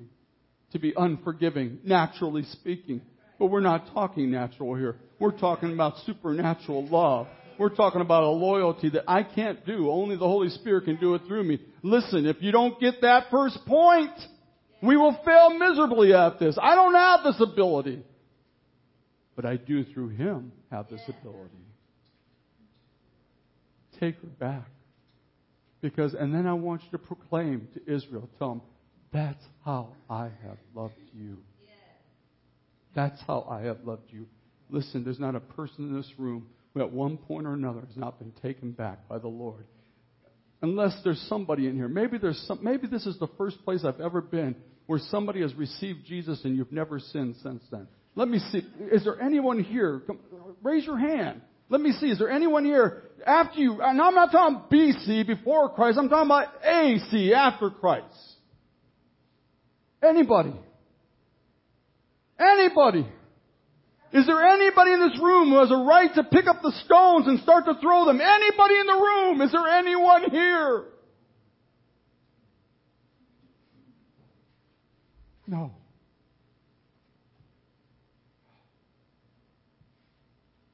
to 0.71 0.77
be 0.77 0.93
unforgiving, 0.95 1.79
naturally 1.83 2.43
speaking. 2.43 3.01
But 3.39 3.47
we're 3.47 3.59
not 3.59 3.91
talking 3.91 4.29
natural 4.29 4.75
here. 4.75 4.97
We're 5.19 5.35
talking 5.35 5.73
about 5.73 5.95
supernatural 6.05 6.85
love. 6.89 7.25
We're 7.57 7.73
talking 7.73 8.01
about 8.01 8.21
a 8.21 8.29
loyalty 8.29 8.91
that 8.91 9.05
I 9.07 9.23
can't 9.23 9.65
do. 9.65 9.89
Only 9.89 10.15
the 10.15 10.27
Holy 10.27 10.49
Spirit 10.49 10.85
can 10.85 10.97
do 10.97 11.15
it 11.15 11.23
through 11.27 11.43
me. 11.43 11.59
Listen, 11.81 12.27
if 12.27 12.35
you 12.41 12.51
don't 12.51 12.79
get 12.79 13.01
that 13.01 13.31
first 13.31 13.65
point, 13.65 14.13
we 14.83 14.95
will 14.95 15.17
fail 15.25 15.57
miserably 15.57 16.13
at 16.13 16.37
this. 16.37 16.55
I 16.61 16.75
don't 16.75 16.93
have 16.93 17.21
this 17.23 17.41
ability. 17.41 18.03
But 19.35 19.47
I 19.47 19.55
do 19.55 19.85
through 19.85 20.09
Him 20.09 20.51
have 20.69 20.87
this 20.87 21.01
ability. 21.07 21.49
Take 23.99 24.21
her 24.21 24.27
back. 24.27 24.69
Because, 25.81 26.13
and 26.13 26.33
then 26.33 26.45
I 26.45 26.53
want 26.53 26.81
you 26.83 26.91
to 26.91 26.97
proclaim 26.97 27.67
to 27.73 27.93
Israel, 27.93 28.29
tell 28.37 28.49
them, 28.49 28.61
that's 29.11 29.43
how 29.63 29.89
I 30.09 30.25
have 30.43 30.57
loved 30.75 30.93
you. 31.13 31.37
That's 32.95 33.19
how 33.25 33.47
I 33.49 33.61
have 33.61 33.79
loved 33.85 34.11
you. 34.11 34.27
Listen, 34.69 35.03
there's 35.03 35.19
not 35.19 35.35
a 35.35 35.39
person 35.39 35.89
in 35.89 35.95
this 35.95 36.11
room 36.17 36.47
who 36.73 36.81
at 36.81 36.91
one 36.91 37.17
point 37.17 37.47
or 37.47 37.53
another 37.53 37.81
has 37.81 37.95
not 37.95 38.19
been 38.19 38.33
taken 38.41 38.71
back 38.71 39.07
by 39.07 39.17
the 39.17 39.27
Lord. 39.27 39.65
Unless 40.61 41.01
there's 41.03 41.23
somebody 41.29 41.67
in 41.67 41.75
here. 41.75 41.87
Maybe 41.87 42.17
there's 42.17 42.39
some, 42.47 42.59
maybe 42.61 42.87
this 42.87 43.05
is 43.05 43.17
the 43.19 43.29
first 43.37 43.63
place 43.63 43.85
I've 43.85 44.01
ever 44.01 44.21
been 44.21 44.55
where 44.87 44.99
somebody 45.09 45.41
has 45.41 45.53
received 45.55 46.05
Jesus 46.05 46.43
and 46.43 46.57
you've 46.57 46.71
never 46.71 46.99
sinned 46.99 47.35
since 47.41 47.63
then. 47.71 47.87
Let 48.15 48.27
me 48.27 48.39
see. 48.51 48.61
Is 48.91 49.03
there 49.05 49.21
anyone 49.21 49.63
here? 49.63 50.01
Come, 50.05 50.19
raise 50.61 50.85
your 50.85 50.97
hand. 50.97 51.41
Let 51.69 51.79
me 51.79 51.93
see. 51.93 52.07
Is 52.07 52.19
there 52.19 52.29
anyone 52.29 52.65
here 52.65 53.03
after 53.25 53.59
you? 53.59 53.81
And 53.81 54.01
I'm 54.01 54.15
not 54.15 54.31
talking 54.31 54.61
BC 54.71 55.27
before 55.27 55.69
Christ. 55.69 55.97
I'm 55.97 56.09
talking 56.09 56.27
about 56.27 56.47
AC 56.63 57.33
after 57.33 57.69
Christ. 57.69 58.05
Anybody? 60.03 60.53
Anybody? 62.39 63.07
Is 64.11 64.25
there 64.25 64.43
anybody 64.43 64.93
in 64.93 64.99
this 65.01 65.19
room 65.21 65.49
who 65.49 65.59
has 65.59 65.69
a 65.71 65.75
right 65.75 66.09
to 66.15 66.23
pick 66.23 66.47
up 66.47 66.61
the 66.61 66.71
stones 66.85 67.27
and 67.27 67.39
start 67.41 67.65
to 67.65 67.75
throw 67.79 68.05
them? 68.05 68.19
Anybody 68.21 68.75
in 68.79 68.87
the 68.87 68.93
room? 68.93 69.41
Is 69.41 69.51
there 69.51 69.67
anyone 69.67 70.31
here? 70.31 70.85
No. 75.45 75.71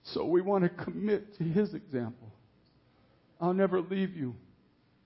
So 0.03 0.25
we 0.25 0.41
want 0.41 0.63
to 0.63 0.69
commit 0.69 1.38
to 1.38 1.43
his 1.43 1.73
example. 1.73 2.31
I'll 3.39 3.54
never 3.54 3.82
leave 3.82 4.15
you. 4.15 4.36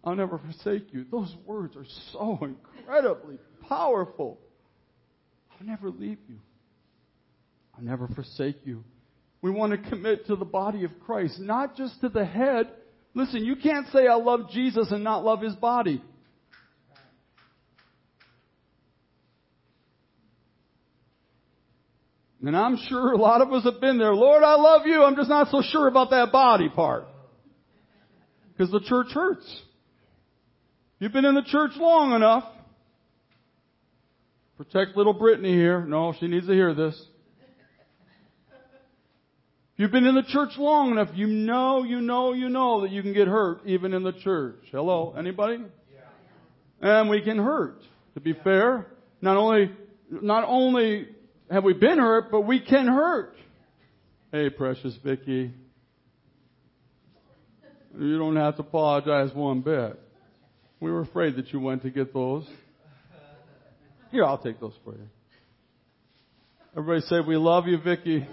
I'll 0.04 0.16
never 0.16 0.38
forsake 0.38 0.94
you. 0.94 1.06
Those 1.12 1.34
words 1.46 1.76
are 1.76 1.86
so 2.14 2.40
incredibly 2.42 3.38
powerful. 3.68 4.40
I'll 5.52 5.68
never 5.68 5.90
leave 5.90 6.20
you. 6.28 6.40
I'll 7.78 7.84
never 7.84 8.08
forsake 8.08 8.58
you. 8.66 8.84
We 9.42 9.52
want 9.52 9.72
to 9.72 9.90
commit 9.90 10.28
to 10.28 10.36
the 10.36 10.46
body 10.46 10.84
of 10.84 10.92
Christ, 11.06 11.40
not 11.40 11.76
just 11.76 12.00
to 12.02 12.10
the 12.10 12.26
head. 12.26 12.72
Listen, 13.14 13.44
you 13.44 13.56
can't 13.56 13.88
say 13.88 14.08
I 14.08 14.16
love 14.16 14.52
Jesus 14.52 14.92
and 14.92 15.04
not 15.04 15.24
love 15.24 15.42
his 15.42 15.56
body. 15.56 16.02
And 22.42 22.56
I'm 22.56 22.78
sure 22.88 23.12
a 23.12 23.18
lot 23.18 23.42
of 23.42 23.52
us 23.52 23.66
have 23.66 23.82
been 23.82 23.98
there. 23.98 24.14
Lord, 24.14 24.44
I 24.44 24.56
love 24.56 24.84
you. 24.86 25.04
I'm 25.04 25.16
just 25.16 25.30
not 25.30 25.50
so 25.50 25.62
sure 25.62 25.88
about 25.88 26.10
that 26.12 26.32
body 26.32 26.70
part. 26.70 27.06
Because 28.60 28.74
the 28.74 28.82
church 28.82 29.08
hurts. 29.14 29.62
You've 31.00 31.14
been 31.14 31.24
in 31.24 31.34
the 31.34 31.44
church 31.44 31.72
long 31.78 32.12
enough. 32.12 32.44
Protect 34.58 34.98
little 34.98 35.14
Brittany 35.14 35.54
here. 35.54 35.86
No, 35.86 36.14
she 36.20 36.28
needs 36.28 36.46
to 36.46 36.52
hear 36.52 36.74
this. 36.74 37.02
You've 39.78 39.92
been 39.92 40.06
in 40.06 40.14
the 40.14 40.24
church 40.28 40.50
long 40.58 40.92
enough, 40.92 41.08
you 41.14 41.28
know, 41.28 41.86
you 41.86 42.02
know, 42.02 42.34
you 42.34 42.50
know 42.50 42.82
that 42.82 42.92
you 42.92 43.02
can 43.02 43.14
get 43.14 43.30
hurt 43.30 43.62
even 43.66 43.94
in 43.94 44.04
the 44.04 44.12
church. 44.12 44.60
Hello? 44.74 45.16
Anybody? 45.18 45.60
Yeah. 46.82 47.00
And 47.00 47.10
we 47.10 47.22
can 47.22 47.38
hurt. 47.38 47.80
To 48.16 48.20
be 48.20 48.34
fair, 48.44 48.88
Not 49.22 49.38
only, 49.38 49.72
not 50.10 50.44
only 50.46 51.08
have 51.50 51.64
we 51.64 51.72
been 51.72 51.98
hurt, 51.98 52.30
but 52.30 52.42
we 52.42 52.60
can 52.60 52.88
hurt. 52.88 53.38
Hey, 54.34 54.50
precious 54.50 54.98
Vicky. 55.02 55.54
You 57.98 58.18
don't 58.18 58.36
have 58.36 58.56
to 58.58 58.62
apologize 58.62 59.34
one 59.34 59.62
bit. 59.62 60.00
We 60.80 60.92
were 60.92 61.02
afraid 61.02 61.36
that 61.38 61.52
you 61.52 61.60
went 61.60 61.82
to 61.84 61.90
get 61.90 62.14
those. 62.14 62.46
Here, 64.12 64.26
I'll 64.26 64.38
take 64.38 64.60
those 64.60 64.74
for 64.84 64.94
you. 64.94 65.08
Everybody 66.78 67.02
say, 67.08 67.20
we 67.28 67.36
love 67.36 67.68
you, 67.68 67.78
Vicky. 67.80 68.28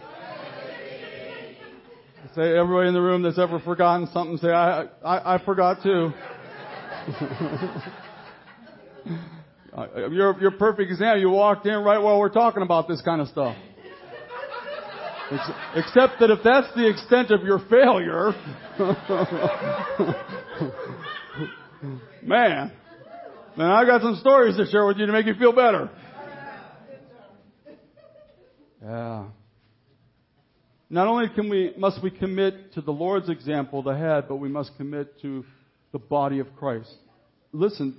Say, 2.34 2.56
everybody 2.56 2.88
in 2.88 2.94
the 2.94 3.00
room 3.00 3.22
that's 3.22 3.38
ever 3.38 3.60
forgotten 3.60 4.08
something, 4.12 4.36
say, 4.38 4.50
I, 4.50 4.82
I, 5.04 5.36
I 5.36 5.44
forgot 5.44 5.82
too. 5.82 6.12
Uh, 9.76 10.08
you're, 10.08 10.40
you're 10.40 10.54
a 10.54 10.58
perfect 10.58 10.90
example. 10.90 11.20
You 11.20 11.28
walked 11.28 11.66
in 11.66 11.74
right 11.84 11.98
while 11.98 12.18
we're 12.18 12.30
talking 12.30 12.62
about 12.62 12.88
this 12.88 13.02
kind 13.02 13.20
of 13.20 13.28
stuff. 13.28 13.54
Except 15.74 16.20
that 16.20 16.30
if 16.30 16.38
that's 16.44 16.72
the 16.76 16.88
extent 16.88 17.32
of 17.32 17.42
your 17.42 17.58
failure, 17.58 18.32
man, 22.22 22.70
man, 23.56 23.70
I 23.70 23.84
got 23.84 24.02
some 24.02 24.14
stories 24.16 24.56
to 24.56 24.66
share 24.66 24.86
with 24.86 24.98
you 24.98 25.06
to 25.06 25.12
make 25.12 25.26
you 25.26 25.34
feel 25.34 25.52
better. 25.52 25.90
Yeah. 28.82 29.24
Not 30.88 31.08
only 31.08 31.28
can 31.28 31.48
we, 31.48 31.74
must 31.76 32.00
we 32.00 32.12
commit 32.12 32.74
to 32.74 32.80
the 32.80 32.92
Lord's 32.92 33.28
example, 33.28 33.82
the 33.82 33.96
head, 33.96 34.26
but 34.28 34.36
we 34.36 34.48
must 34.48 34.76
commit 34.76 35.20
to 35.22 35.44
the 35.90 35.98
body 35.98 36.38
of 36.38 36.54
Christ. 36.54 36.94
Listen, 37.52 37.96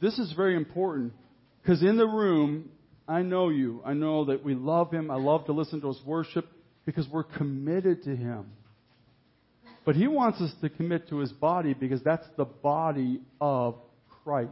this 0.00 0.16
is 0.18 0.32
very 0.32 0.54
important 0.54 1.12
because 1.60 1.82
in 1.82 1.96
the 1.96 2.06
room, 2.06 2.70
I 3.08 3.22
know 3.22 3.48
you. 3.50 3.82
I 3.84 3.92
know 3.94 4.26
that 4.26 4.44
we 4.44 4.54
love 4.54 4.92
Him. 4.92 5.10
I 5.10 5.16
love 5.16 5.46
to 5.46 5.52
listen 5.52 5.80
to 5.82 5.88
His 5.88 6.00
worship 6.04 6.46
because 6.84 7.08
we're 7.08 7.24
committed 7.24 8.04
to 8.04 8.16
Him. 8.16 8.46
But 9.84 9.94
He 9.94 10.08
wants 10.08 10.40
us 10.40 10.52
to 10.60 10.68
commit 10.68 11.08
to 11.10 11.18
His 11.18 11.32
body 11.32 11.74
because 11.74 12.02
that's 12.02 12.26
the 12.36 12.44
body 12.44 13.20
of 13.40 13.76
Christ. 14.24 14.50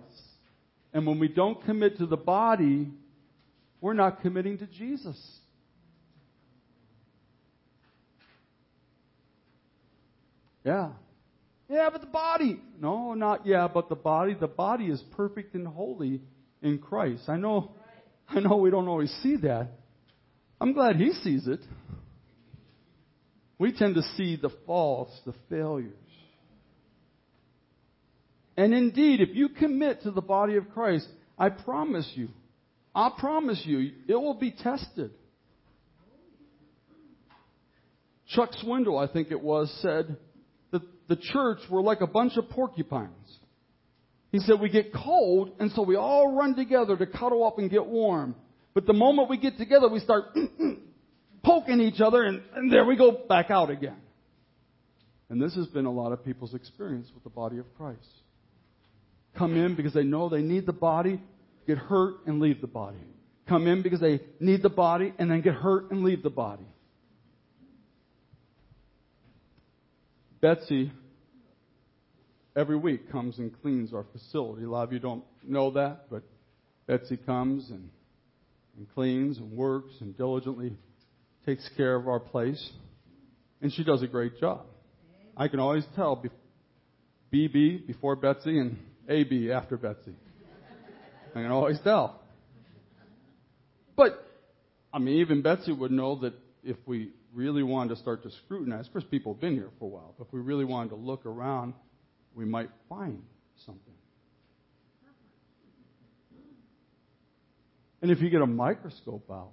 And 0.92 1.06
when 1.06 1.18
we 1.18 1.26
don't 1.26 1.64
commit 1.64 1.98
to 1.98 2.06
the 2.06 2.16
body, 2.16 2.88
we're 3.80 3.94
not 3.94 4.22
committing 4.22 4.58
to 4.58 4.66
Jesus. 4.66 5.16
Yeah. 10.64 10.90
Yeah, 11.68 11.90
but 11.90 12.00
the 12.00 12.06
body. 12.06 12.60
No, 12.80 13.14
not 13.14 13.46
yeah, 13.46 13.68
but 13.72 13.88
the 13.88 13.94
body. 13.94 14.34
The 14.34 14.46
body 14.46 14.86
is 14.86 15.02
perfect 15.16 15.54
and 15.54 15.66
holy 15.66 16.20
in 16.62 16.78
Christ. 16.78 17.28
I 17.28 17.36
know, 17.36 17.72
I 18.28 18.40
know 18.40 18.56
we 18.56 18.70
don't 18.70 18.88
always 18.88 19.14
see 19.22 19.36
that. 19.36 19.68
I'm 20.60 20.72
glad 20.72 20.96
he 20.96 21.12
sees 21.12 21.46
it. 21.46 21.60
We 23.58 23.72
tend 23.72 23.94
to 23.94 24.02
see 24.16 24.36
the 24.36 24.50
faults, 24.66 25.12
the 25.24 25.34
failures. 25.48 25.92
And 28.56 28.72
indeed, 28.72 29.20
if 29.20 29.30
you 29.34 29.48
commit 29.48 30.02
to 30.02 30.10
the 30.10 30.20
body 30.20 30.56
of 30.56 30.70
Christ, 30.70 31.06
I 31.38 31.48
promise 31.48 32.10
you, 32.14 32.28
I 32.94 33.10
promise 33.18 33.60
you, 33.64 33.90
it 34.06 34.14
will 34.14 34.34
be 34.34 34.52
tested. 34.52 35.10
Chuck 38.28 38.50
Swindoll, 38.62 39.02
I 39.02 39.12
think 39.12 39.30
it 39.30 39.40
was, 39.40 39.76
said, 39.82 40.16
that 40.70 40.82
the 41.08 41.16
church 41.16 41.58
were 41.68 41.82
like 41.82 42.00
a 42.00 42.06
bunch 42.06 42.36
of 42.36 42.48
porcupines. 42.48 43.38
He 44.34 44.40
said, 44.40 44.58
we 44.58 44.68
get 44.68 44.92
cold, 44.92 45.52
and 45.60 45.70
so 45.70 45.82
we 45.82 45.94
all 45.94 46.34
run 46.34 46.56
together 46.56 46.96
to 46.96 47.06
cuddle 47.06 47.46
up 47.46 47.60
and 47.60 47.70
get 47.70 47.86
warm. 47.86 48.34
But 48.74 48.84
the 48.84 48.92
moment 48.92 49.30
we 49.30 49.36
get 49.36 49.58
together, 49.58 49.88
we 49.88 50.00
start 50.00 50.36
poking 51.44 51.80
each 51.80 52.00
other, 52.00 52.24
and, 52.24 52.42
and 52.56 52.72
there 52.72 52.84
we 52.84 52.96
go 52.96 53.12
back 53.28 53.52
out 53.52 53.70
again. 53.70 53.94
And 55.28 55.40
this 55.40 55.54
has 55.54 55.68
been 55.68 55.86
a 55.86 55.92
lot 55.92 56.10
of 56.10 56.24
people's 56.24 56.52
experience 56.52 57.12
with 57.14 57.22
the 57.22 57.30
body 57.30 57.58
of 57.58 57.66
Christ. 57.76 58.00
Come 59.38 59.56
in 59.56 59.76
because 59.76 59.94
they 59.94 60.02
know 60.02 60.28
they 60.28 60.42
need 60.42 60.66
the 60.66 60.72
body, 60.72 61.22
get 61.68 61.78
hurt, 61.78 62.26
and 62.26 62.40
leave 62.40 62.60
the 62.60 62.66
body. 62.66 62.98
Come 63.48 63.68
in 63.68 63.82
because 63.82 64.00
they 64.00 64.18
need 64.40 64.64
the 64.64 64.68
body, 64.68 65.14
and 65.16 65.30
then 65.30 65.42
get 65.42 65.54
hurt 65.54 65.92
and 65.92 66.02
leave 66.02 66.24
the 66.24 66.30
body. 66.30 66.66
Betsy 70.40 70.90
every 72.56 72.76
week 72.76 73.10
comes 73.10 73.38
and 73.38 73.50
cleans 73.62 73.92
our 73.92 74.04
facility. 74.12 74.64
A 74.64 74.70
lot 74.70 74.84
of 74.84 74.92
you 74.92 74.98
don't 74.98 75.24
know 75.42 75.70
that, 75.72 76.06
but 76.10 76.22
Betsy 76.86 77.16
comes 77.16 77.70
and, 77.70 77.88
and 78.76 78.86
cleans 78.94 79.38
and 79.38 79.52
works 79.52 79.92
and 80.00 80.16
diligently 80.16 80.72
takes 81.46 81.68
care 81.76 81.94
of 81.96 82.08
our 82.08 82.20
place. 82.20 82.70
And 83.60 83.72
she 83.72 83.84
does 83.84 84.02
a 84.02 84.06
great 84.06 84.38
job. 84.38 84.62
I 85.36 85.48
can 85.48 85.58
always 85.58 85.84
tell 85.96 86.22
BB 87.32 87.86
before 87.86 88.16
Betsy 88.16 88.58
and 88.58 88.78
AB 89.08 89.50
after 89.50 89.76
Betsy. 89.76 90.14
I 91.30 91.42
can 91.42 91.50
always 91.50 91.78
tell. 91.82 92.20
But, 93.96 94.24
I 94.92 94.98
mean, 94.98 95.16
even 95.16 95.42
Betsy 95.42 95.72
would 95.72 95.90
know 95.90 96.20
that 96.20 96.34
if 96.62 96.76
we 96.86 97.10
really 97.34 97.62
wanted 97.62 97.96
to 97.96 98.00
start 98.00 98.22
to 98.22 98.30
scrutinize, 98.44 98.86
of 98.86 98.92
course, 98.92 99.04
people 99.10 99.34
have 99.34 99.40
been 99.40 99.54
here 99.54 99.70
for 99.78 99.86
a 99.86 99.88
while, 99.88 100.14
but 100.16 100.28
if 100.28 100.32
we 100.32 100.40
really 100.40 100.64
wanted 100.64 100.90
to 100.90 100.96
look 100.96 101.26
around, 101.26 101.74
we 102.34 102.44
might 102.44 102.70
find 102.88 103.22
something. 103.64 103.94
And 108.02 108.10
if 108.10 108.20
you 108.20 108.28
get 108.28 108.42
a 108.42 108.46
microscope 108.46 109.30
out, 109.30 109.52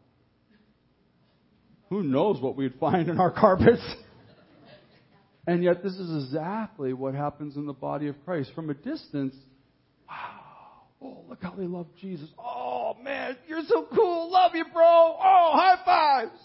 who 1.90 2.04
knows 2.04 2.42
what 2.42 2.56
we'd 2.58 2.76
find 2.80 3.08
in 3.10 3.20
our 3.20 3.32
carpets? 3.40 3.82
and 5.48 5.64
yet, 5.64 5.84
this 5.84 5.94
is 5.94 6.26
exactly 6.26 6.94
what 6.94 7.14
happens 7.14 7.56
in 7.56 7.66
the 7.66 7.74
body 7.74 8.08
of 8.08 8.16
Christ. 8.26 8.52
From 8.54 8.70
a 8.70 8.74
distance, 8.74 9.36
wow, 10.08 10.82
oh, 11.02 11.24
look 11.30 11.42
how 11.42 11.52
they 11.52 11.66
love 11.66 11.88
Jesus. 12.02 12.30
Oh, 12.38 12.98
man, 13.02 13.38
you're 13.48 13.64
so 13.68 13.88
cool. 13.94 14.32
Love 14.32 14.52
you, 14.56 14.66
bro. 14.74 14.84
Oh, 14.84 15.52
high 15.54 15.86
fives. 15.86 16.42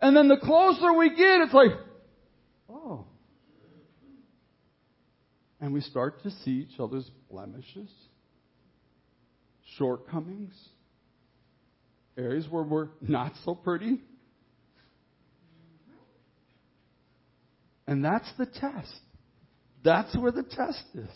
And 0.00 0.16
then 0.16 0.28
the 0.28 0.38
closer 0.38 0.92
we 0.92 1.10
get, 1.10 1.42
it's 1.42 1.52
like, 1.52 1.72
oh. 2.70 3.04
And 5.60 5.72
we 5.72 5.80
start 5.80 6.22
to 6.22 6.30
see 6.30 6.66
each 6.68 6.78
other's 6.78 7.10
blemishes, 7.30 7.90
shortcomings, 9.76 10.54
areas 12.16 12.46
where 12.48 12.62
we're 12.62 12.88
not 13.00 13.32
so 13.44 13.54
pretty. 13.54 14.00
And 17.86 18.04
that's 18.04 18.30
the 18.38 18.46
test. 18.46 18.94
That's 19.82 20.14
where 20.16 20.30
the 20.30 20.42
test 20.42 20.84
is. 20.94 21.10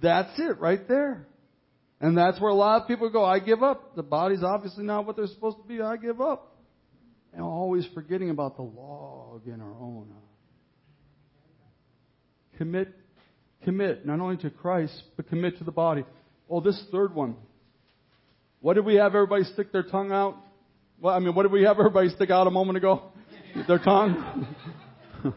That's 0.00 0.38
it 0.38 0.58
right 0.60 0.86
there. 0.86 1.26
And 2.00 2.16
that's 2.16 2.40
where 2.40 2.50
a 2.50 2.54
lot 2.54 2.80
of 2.80 2.88
people 2.88 3.10
go, 3.10 3.24
I 3.24 3.40
give 3.40 3.62
up. 3.62 3.96
The 3.96 4.02
body's 4.02 4.42
obviously 4.42 4.84
not 4.84 5.06
what 5.06 5.16
they're 5.16 5.26
supposed 5.26 5.58
to 5.58 5.64
be. 5.64 5.82
I 5.82 5.96
give 5.96 6.20
up 6.20 6.56
and 7.32 7.42
always 7.42 7.86
forgetting 7.92 8.30
about 8.30 8.56
the 8.56 8.62
log 8.62 9.46
in 9.46 9.60
our 9.60 9.74
own. 9.74 10.12
Commit, 12.56 12.88
commit 13.64 14.06
not 14.06 14.20
only 14.20 14.36
to 14.38 14.50
Christ, 14.50 15.02
but 15.16 15.28
commit 15.28 15.58
to 15.58 15.64
the 15.64 15.72
body. 15.72 16.04
Oh, 16.48 16.60
this 16.60 16.82
third 16.90 17.14
one. 17.14 17.36
What 18.60 18.74
did 18.74 18.84
we 18.84 18.96
have 18.96 19.14
everybody 19.14 19.44
stick 19.44 19.72
their 19.72 19.82
tongue 19.82 20.12
out? 20.12 20.36
Well, 21.00 21.14
I 21.14 21.18
mean, 21.18 21.34
what 21.34 21.44
did 21.44 21.52
we 21.52 21.62
have 21.62 21.78
everybody 21.78 22.10
stick 22.10 22.30
out 22.30 22.46
a 22.46 22.50
moment 22.50 22.76
ago? 22.76 23.04
Their 23.66 23.78
tongue? 23.78 24.54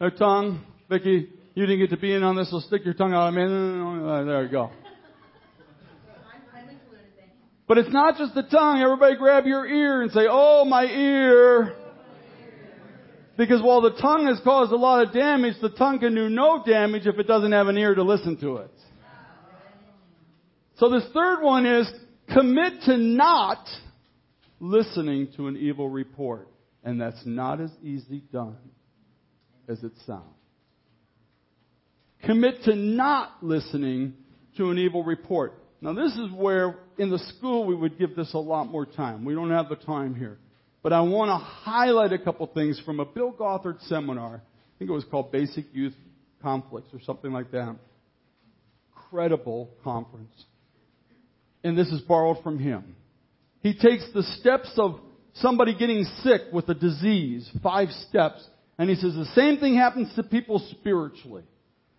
their 0.00 0.10
tongue. 0.10 0.64
Vicky, 0.88 1.28
you 1.54 1.66
didn't 1.66 1.80
get 1.80 1.90
to 1.90 1.98
be 1.98 2.14
in 2.14 2.22
on 2.22 2.36
this, 2.36 2.50
so 2.50 2.60
stick 2.60 2.84
your 2.84 2.94
tongue 2.94 3.12
out. 3.12 3.24
I 3.24 3.30
mean, 3.32 4.06
uh, 4.08 4.24
there 4.24 4.44
you 4.44 4.48
go. 4.50 4.70
But 7.66 7.76
it's 7.76 7.92
not 7.92 8.16
just 8.16 8.34
the 8.34 8.44
tongue. 8.44 8.80
Everybody 8.80 9.16
grab 9.16 9.44
your 9.44 9.66
ear 9.66 10.00
and 10.00 10.10
say, 10.10 10.26
Oh, 10.28 10.64
my 10.64 10.84
ear. 10.84 11.74
Because 13.38 13.62
while 13.62 13.80
the 13.80 13.92
tongue 13.92 14.26
has 14.26 14.40
caused 14.42 14.72
a 14.72 14.76
lot 14.76 15.06
of 15.06 15.14
damage, 15.14 15.54
the 15.62 15.70
tongue 15.70 16.00
can 16.00 16.12
do 16.12 16.28
no 16.28 16.60
damage 16.66 17.06
if 17.06 17.20
it 17.20 17.28
doesn't 17.28 17.52
have 17.52 17.68
an 17.68 17.78
ear 17.78 17.94
to 17.94 18.02
listen 18.02 18.36
to 18.40 18.56
it. 18.56 18.72
So 20.78 20.90
this 20.90 21.04
third 21.14 21.40
one 21.40 21.64
is 21.64 21.88
commit 22.34 22.82
to 22.86 22.96
not 22.96 23.64
listening 24.58 25.28
to 25.36 25.46
an 25.46 25.56
evil 25.56 25.88
report. 25.88 26.48
And 26.82 27.00
that's 27.00 27.20
not 27.24 27.60
as 27.60 27.70
easy 27.80 28.24
done 28.32 28.56
as 29.68 29.84
it 29.84 29.92
sounds. 30.04 30.24
Commit 32.24 32.64
to 32.64 32.74
not 32.74 33.44
listening 33.44 34.14
to 34.56 34.70
an 34.70 34.78
evil 34.78 35.04
report. 35.04 35.62
Now, 35.80 35.92
this 35.92 36.12
is 36.12 36.32
where 36.32 36.76
in 36.98 37.10
the 37.10 37.20
school 37.36 37.66
we 37.66 37.76
would 37.76 38.00
give 38.00 38.16
this 38.16 38.34
a 38.34 38.38
lot 38.38 38.64
more 38.64 38.84
time. 38.84 39.24
We 39.24 39.34
don't 39.34 39.50
have 39.50 39.68
the 39.68 39.76
time 39.76 40.16
here. 40.16 40.38
But 40.82 40.92
I 40.92 41.00
want 41.00 41.30
to 41.30 41.36
highlight 41.36 42.12
a 42.12 42.18
couple 42.18 42.46
things 42.46 42.80
from 42.84 43.00
a 43.00 43.04
Bill 43.04 43.32
Gothard 43.32 43.80
seminar. 43.82 44.36
I 44.36 44.78
think 44.78 44.90
it 44.90 44.94
was 44.94 45.04
called 45.04 45.32
Basic 45.32 45.66
Youth 45.72 45.94
Conflicts 46.42 46.88
or 46.92 47.00
something 47.00 47.32
like 47.32 47.50
that. 47.50 47.76
Credible 49.10 49.70
conference. 49.82 50.44
and 51.64 51.76
this 51.76 51.88
is 51.88 52.00
borrowed 52.02 52.42
from 52.42 52.58
him. 52.58 52.94
He 53.60 53.74
takes 53.74 54.08
the 54.14 54.22
steps 54.22 54.72
of 54.76 55.00
somebody 55.34 55.76
getting 55.76 56.04
sick 56.22 56.42
with 56.52 56.68
a 56.68 56.74
disease, 56.74 57.50
five 57.62 57.88
steps, 58.08 58.46
and 58.78 58.88
he 58.88 58.94
says 58.94 59.14
the 59.14 59.24
same 59.34 59.58
thing 59.58 59.74
happens 59.74 60.14
to 60.14 60.22
people 60.22 60.60
spiritually. 60.70 61.42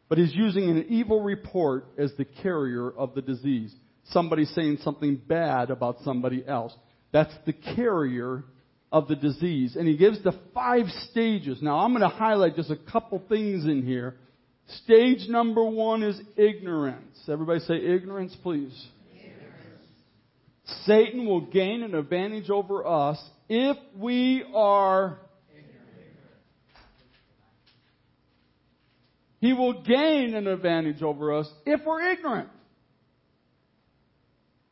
But 0.07 0.17
he's 0.17 0.33
using 0.33 0.69
an 0.69 0.85
evil 0.89 1.21
report 1.21 1.85
as 1.97 2.11
the 2.17 2.25
carrier 2.25 2.89
of 2.89 3.13
the 3.13 3.21
disease. 3.21 3.73
Somebody 4.05 4.45
saying 4.45 4.77
something 4.81 5.21
bad 5.27 5.69
about 5.69 5.97
somebody 6.03 6.43
else. 6.47 6.73
That's 7.11 7.33
the 7.45 7.53
carrier 7.53 8.43
of 8.91 9.08
the 9.08 9.15
disease. 9.15 9.75
And 9.75 9.88
he 9.88 9.97
gives 9.97 10.23
the 10.23 10.34
five 10.54 10.86
stages. 11.12 11.62
Now 11.62 11.80
I'm 11.80 11.91
going 11.91 12.02
to 12.02 12.15
highlight 12.15 12.56
just 12.56 12.71
a 12.71 12.75
couple 12.75 13.21
things 13.30 13.65
in 13.65 13.84
here. 13.84 14.15
Stage 14.84 15.28
number 15.28 15.63
one 15.63 16.04
is 16.04 16.19
ignorance. 16.38 17.17
Everybody 17.28 17.60
say 17.62 17.75
ignorance, 17.75 18.36
please. 18.43 18.88
Ignorance. 19.15 19.86
Satan 20.86 21.25
will 21.25 21.41
gain 21.41 21.84
an 21.84 21.95
advantage 21.95 22.49
over 22.49 22.86
us 22.86 23.21
if 23.47 23.78
we 23.97 24.43
are 24.54 25.19
He 29.39 29.54
will 29.54 29.84
gain 29.84 30.36
an 30.36 30.47
advantage 30.47 31.02
over 31.02 31.34
us 31.34 31.49
if 31.65 31.82
we're 31.86 32.12
ignorant. 32.12 32.49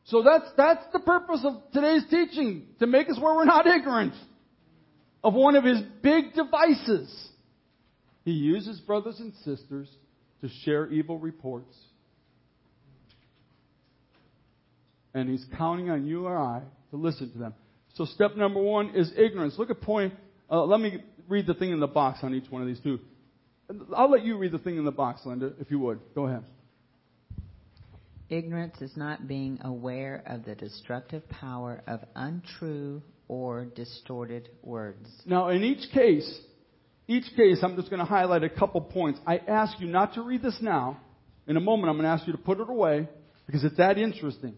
So 0.08 0.22
that's, 0.22 0.46
that's 0.56 0.84
the 0.92 1.00
purpose 1.00 1.40
of 1.44 1.70
today's 1.72 2.02
teaching, 2.10 2.66
to 2.80 2.86
make 2.86 3.10
us 3.10 3.18
where 3.20 3.34
we're 3.34 3.44
not 3.44 3.66
ignorant 3.66 4.14
of 5.22 5.34
one 5.34 5.54
of 5.54 5.64
his 5.64 5.80
big 6.02 6.32
devices. 6.34 7.28
He 8.24 8.30
uses 8.32 8.80
brothers 8.80 9.20
and 9.20 9.34
sisters 9.44 9.88
to 10.40 10.48
share 10.64 10.88
evil 10.88 11.18
reports. 11.18 11.76
And 15.12 15.28
he's 15.28 15.44
counting 15.58 15.90
on 15.90 16.06
you 16.06 16.26
or 16.26 16.38
I 16.38 16.62
to 16.90 16.96
listen 16.96 17.30
to 17.32 17.38
them. 17.38 17.54
So 17.94 18.06
step 18.06 18.34
number 18.34 18.62
one 18.62 18.94
is 18.94 19.12
ignorance. 19.16 19.56
Look 19.58 19.70
at 19.70 19.80
point, 19.82 20.14
uh, 20.50 20.64
let 20.64 20.80
me 20.80 21.02
read 21.28 21.46
the 21.46 21.54
thing 21.54 21.70
in 21.70 21.80
the 21.80 21.86
box 21.86 22.20
on 22.22 22.34
each 22.34 22.50
one 22.50 22.62
of 22.62 22.68
these 22.68 22.80
two. 22.80 22.98
I'll 23.94 24.10
let 24.10 24.24
you 24.24 24.38
read 24.38 24.52
the 24.52 24.58
thing 24.58 24.78
in 24.78 24.86
the 24.86 24.90
box, 24.90 25.20
Linda, 25.26 25.52
if 25.60 25.70
you 25.70 25.78
would. 25.80 26.00
Go 26.14 26.26
ahead. 26.26 26.44
Ignorance 28.30 28.80
is 28.82 28.94
not 28.96 29.26
being 29.26 29.58
aware 29.62 30.22
of 30.26 30.44
the 30.44 30.54
destructive 30.54 31.26
power 31.30 31.82
of 31.86 32.00
untrue 32.14 33.02
or 33.26 33.64
distorted 33.64 34.50
words. 34.62 35.08
Now, 35.24 35.48
in 35.48 35.64
each 35.64 35.90
case, 35.92 36.40
each 37.06 37.24
case, 37.36 37.60
I'm 37.62 37.74
just 37.76 37.88
going 37.88 38.00
to 38.00 38.04
highlight 38.04 38.44
a 38.44 38.50
couple 38.50 38.82
points. 38.82 39.18
I 39.26 39.38
ask 39.38 39.80
you 39.80 39.86
not 39.86 40.14
to 40.14 40.22
read 40.22 40.42
this 40.42 40.58
now. 40.60 41.00
In 41.46 41.56
a 41.56 41.60
moment, 41.60 41.88
I'm 41.88 41.96
going 41.96 42.04
to 42.04 42.10
ask 42.10 42.26
you 42.26 42.34
to 42.34 42.38
put 42.38 42.60
it 42.60 42.68
away 42.68 43.08
because 43.46 43.64
it's 43.64 43.78
that 43.78 43.96
interesting. 43.96 44.54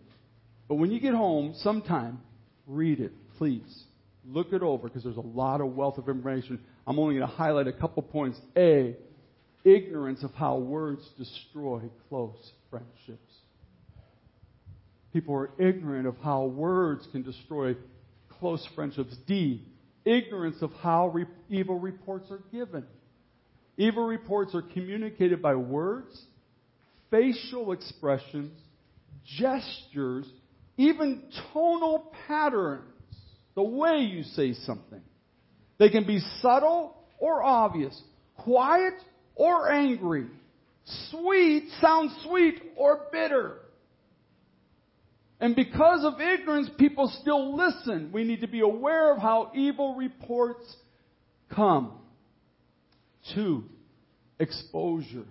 But 0.68 0.74
when 0.74 0.90
you 0.90 0.98
get 0.98 1.14
home, 1.14 1.54
sometime, 1.58 2.20
read 2.66 2.98
it, 2.98 3.12
please. 3.38 3.84
Look 4.24 4.52
it 4.52 4.62
over 4.62 4.88
because 4.88 5.04
there's 5.04 5.16
a 5.16 5.20
lot 5.20 5.60
of 5.60 5.76
wealth 5.76 5.98
of 5.98 6.08
information. 6.08 6.58
I'm 6.88 6.98
only 6.98 7.16
going 7.16 7.28
to 7.28 7.34
highlight 7.34 7.68
a 7.68 7.72
couple 7.72 8.02
points. 8.02 8.38
A, 8.56 8.96
ignorance 9.64 10.24
of 10.24 10.34
how 10.34 10.58
words 10.58 11.08
destroy 11.16 11.82
close 12.08 12.50
friendships. 12.68 13.29
People 15.12 15.34
are 15.34 15.50
ignorant 15.58 16.06
of 16.06 16.16
how 16.18 16.44
words 16.44 17.06
can 17.10 17.22
destroy 17.22 17.74
close 18.38 18.66
friendships. 18.74 19.14
D, 19.26 19.64
ignorance 20.04 20.62
of 20.62 20.72
how 20.80 21.08
re- 21.08 21.26
evil 21.48 21.78
reports 21.78 22.30
are 22.30 22.42
given. 22.52 22.84
Evil 23.76 24.04
reports 24.04 24.54
are 24.54 24.62
communicated 24.62 25.40
by 25.40 25.54
words, 25.54 26.20
facial 27.10 27.72
expressions, 27.72 28.52
gestures, 29.38 30.26
even 30.76 31.22
tonal 31.52 32.12
patterns, 32.26 32.84
the 33.54 33.62
way 33.62 33.98
you 34.00 34.22
say 34.22 34.52
something. 34.52 35.00
They 35.78 35.88
can 35.88 36.06
be 36.06 36.20
subtle 36.40 36.94
or 37.18 37.42
obvious, 37.42 38.00
quiet 38.36 38.94
or 39.34 39.70
angry, 39.70 40.26
sweet 41.10 41.68
sounds 41.80 42.12
sweet 42.26 42.62
or 42.76 43.06
bitter. 43.10 43.56
And 45.40 45.56
because 45.56 46.04
of 46.04 46.20
ignorance, 46.20 46.68
people 46.78 47.10
still 47.20 47.56
listen. 47.56 48.10
We 48.12 48.24
need 48.24 48.42
to 48.42 48.48
be 48.48 48.60
aware 48.60 49.12
of 49.12 49.18
how 49.18 49.50
evil 49.54 49.94
reports 49.94 50.64
come. 51.54 51.92
Two, 53.34 53.64
exposure. 54.38 55.24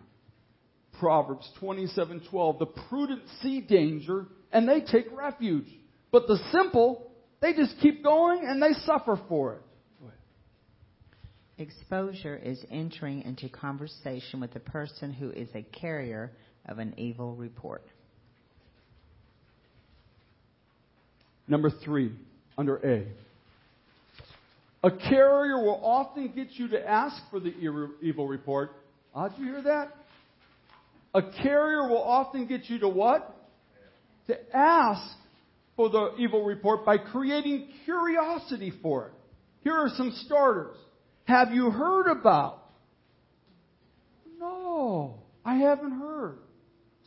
Proverbs 1.00 1.50
27:12. 1.62 2.60
The 2.60 2.66
prudent 2.66 3.22
see 3.42 3.62
danger 3.62 4.26
and 4.52 4.68
they 4.68 4.82
take 4.82 5.06
refuge, 5.16 5.68
but 6.12 6.28
the 6.28 6.38
simple, 6.52 7.12
they 7.40 7.54
just 7.54 7.78
keep 7.80 8.04
going 8.04 8.46
and 8.46 8.62
they 8.62 8.74
suffer 8.86 9.20
for 9.30 9.54
it. 9.54 9.62
Exposure 11.60 12.38
is 12.38 12.64
entering 12.72 13.22
into 13.24 13.50
conversation 13.50 14.40
with 14.40 14.56
a 14.56 14.62
person 14.62 15.12
who 15.12 15.30
is 15.30 15.50
a 15.54 15.62
carrier 15.62 16.32
of 16.66 16.80
an 16.80 16.94
evil 16.98 17.36
report. 17.36 17.84
Number 21.50 21.72
three, 21.84 22.14
under 22.58 22.78
A. 22.78 23.08
A 24.84 24.92
carrier 24.92 25.62
will 25.62 25.82
often 25.84 26.32
get 26.34 26.52
you 26.52 26.70
to 26.70 26.90
ask 26.90 27.22
for 27.30 27.40
the 27.40 27.54
evil 28.02 28.28
report. 28.28 28.72
Ah, 29.14 29.28
did 29.28 29.40
you 29.40 29.46
hear 29.46 29.62
that? 29.64 29.96
A 31.14 31.22
carrier 31.42 31.90
will 31.90 32.04
often 32.04 32.46
get 32.48 32.70
you 32.70 32.80
to 32.80 32.88
what? 32.88 33.36
To 34.28 34.38
ask 34.56 35.02
for 35.76 35.90
the 35.90 36.16
evil 36.20 36.46
report 36.46 36.86
by 36.86 36.98
creating 36.98 37.70
curiosity 37.84 38.72
for 38.82 39.08
it. 39.08 39.14
Here 39.64 39.74
are 39.74 39.90
some 39.98 40.14
starters 40.26 40.78
have 41.26 41.52
you 41.52 41.70
heard 41.70 42.08
about? 42.08 42.64
No, 44.40 45.20
I 45.46 45.56
haven't 45.56 46.00
heard. 46.00 46.40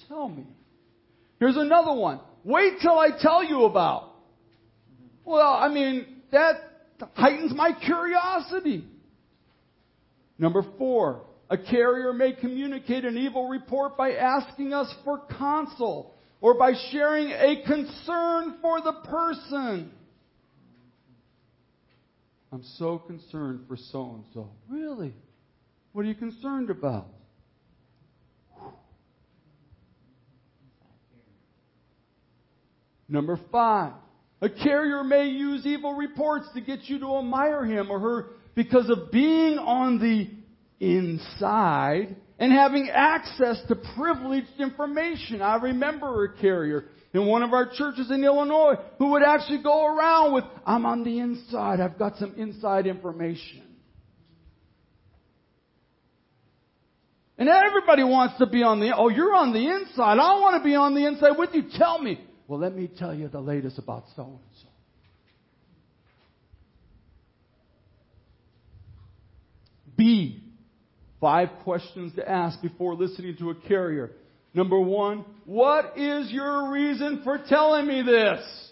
Tell 0.08 0.28
me. 0.28 0.46
Here's 1.40 1.56
another 1.56 1.92
one. 1.92 2.20
Wait 2.44 2.74
till 2.80 2.96
I 2.96 3.08
tell 3.20 3.42
you 3.42 3.64
about. 3.64 4.11
Well, 5.24 5.52
I 5.52 5.68
mean, 5.68 6.06
that 6.30 6.56
heightens 7.14 7.52
my 7.54 7.72
curiosity. 7.72 8.84
Number 10.38 10.64
four, 10.78 11.22
a 11.48 11.58
carrier 11.58 12.12
may 12.12 12.32
communicate 12.32 13.04
an 13.04 13.16
evil 13.16 13.48
report 13.48 13.96
by 13.96 14.12
asking 14.12 14.72
us 14.72 14.92
for 15.04 15.22
counsel 15.38 16.14
or 16.40 16.54
by 16.54 16.72
sharing 16.90 17.30
a 17.30 17.62
concern 17.66 18.56
for 18.60 18.80
the 18.80 18.92
person. 19.04 19.92
I'm 22.50 22.64
so 22.76 22.98
concerned 22.98 23.60
for 23.68 23.76
so 23.76 24.14
and 24.14 24.24
so. 24.34 24.50
Really? 24.68 25.14
What 25.92 26.04
are 26.04 26.08
you 26.08 26.14
concerned 26.14 26.70
about? 26.70 27.06
Number 33.08 33.38
five, 33.50 33.92
a 34.42 34.50
carrier 34.50 35.04
may 35.04 35.28
use 35.28 35.64
evil 35.64 35.94
reports 35.94 36.46
to 36.54 36.60
get 36.60 36.80
you 36.86 36.98
to 36.98 37.18
admire 37.18 37.64
him 37.64 37.90
or 37.90 38.00
her 38.00 38.26
because 38.56 38.90
of 38.90 39.12
being 39.12 39.56
on 39.56 40.00
the 40.00 40.28
inside 40.84 42.16
and 42.40 42.52
having 42.52 42.90
access 42.92 43.62
to 43.68 43.76
privileged 43.94 44.58
information. 44.58 45.40
I 45.40 45.56
remember 45.56 46.24
a 46.24 46.40
carrier 46.40 46.86
in 47.14 47.24
one 47.24 47.44
of 47.44 47.52
our 47.52 47.70
churches 47.72 48.10
in 48.10 48.24
Illinois 48.24 48.74
who 48.98 49.12
would 49.12 49.22
actually 49.22 49.62
go 49.62 49.86
around 49.86 50.34
with, 50.34 50.44
I'm 50.66 50.86
on 50.86 51.04
the 51.04 51.20
inside, 51.20 51.78
I've 51.78 51.96
got 51.96 52.16
some 52.16 52.34
inside 52.36 52.88
information. 52.88 53.62
And 57.38 57.48
everybody 57.48 58.02
wants 58.02 58.38
to 58.38 58.46
be 58.46 58.64
on 58.64 58.80
the, 58.80 58.92
oh, 58.96 59.08
you're 59.08 59.34
on 59.34 59.52
the 59.52 59.68
inside. 59.68 60.18
I 60.18 60.40
want 60.40 60.60
to 60.60 60.68
be 60.68 60.74
on 60.74 60.94
the 60.94 61.06
inside 61.06 61.38
with 61.38 61.50
you. 61.54 61.64
Tell 61.76 62.00
me. 62.00 62.20
Well, 62.48 62.58
let 62.58 62.74
me 62.74 62.88
tell 62.98 63.14
you 63.14 63.28
the 63.28 63.40
latest 63.40 63.78
about 63.78 64.04
so 64.16 64.24
and 64.24 64.38
so. 64.60 64.68
B. 69.96 70.42
Five 71.20 71.50
questions 71.62 72.14
to 72.16 72.28
ask 72.28 72.60
before 72.60 72.96
listening 72.96 73.36
to 73.38 73.50
a 73.50 73.54
carrier. 73.54 74.10
Number 74.54 74.78
one, 74.78 75.24
what 75.46 75.96
is 75.96 76.30
your 76.30 76.70
reason 76.70 77.20
for 77.22 77.38
telling 77.48 77.86
me 77.86 78.02
this? 78.02 78.70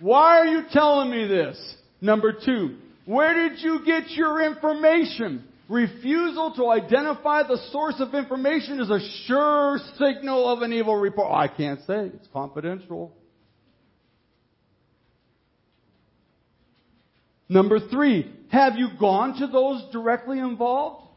Why 0.00 0.40
are 0.40 0.46
you 0.46 0.62
telling 0.72 1.10
me 1.10 1.26
this? 1.26 1.74
Number 2.00 2.32
two, 2.32 2.76
where 3.06 3.48
did 3.48 3.60
you 3.60 3.80
get 3.86 4.10
your 4.10 4.42
information? 4.42 5.44
Refusal 5.68 6.54
to 6.56 6.68
identify 6.70 7.42
the 7.42 7.58
source 7.72 7.96
of 7.98 8.14
information 8.14 8.78
is 8.80 8.88
a 8.88 9.00
sure 9.26 9.78
signal 9.98 10.48
of 10.48 10.62
an 10.62 10.72
evil 10.72 10.94
report. 10.96 11.32
I 11.32 11.48
can't 11.48 11.80
say. 11.86 12.10
It's 12.14 12.28
confidential. 12.32 13.12
Number 17.48 17.80
three, 17.80 18.32
have 18.50 18.76
you 18.76 18.90
gone 18.98 19.38
to 19.40 19.46
those 19.48 19.82
directly 19.92 20.38
involved? 20.38 21.08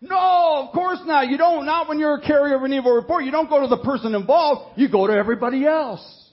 No, 0.00 0.66
of 0.66 0.72
course 0.72 1.00
not. 1.04 1.28
You 1.28 1.38
don't, 1.38 1.66
not 1.66 1.88
when 1.88 1.98
you're 1.98 2.16
a 2.16 2.20
carrier 2.20 2.56
of 2.56 2.62
an 2.62 2.72
evil 2.72 2.92
report. 2.92 3.24
You 3.24 3.30
don't 3.30 3.48
go 3.48 3.62
to 3.62 3.68
the 3.68 3.82
person 3.82 4.14
involved. 4.14 4.78
You 4.78 4.88
go 4.88 5.06
to 5.06 5.12
everybody 5.12 5.66
else. 5.66 6.27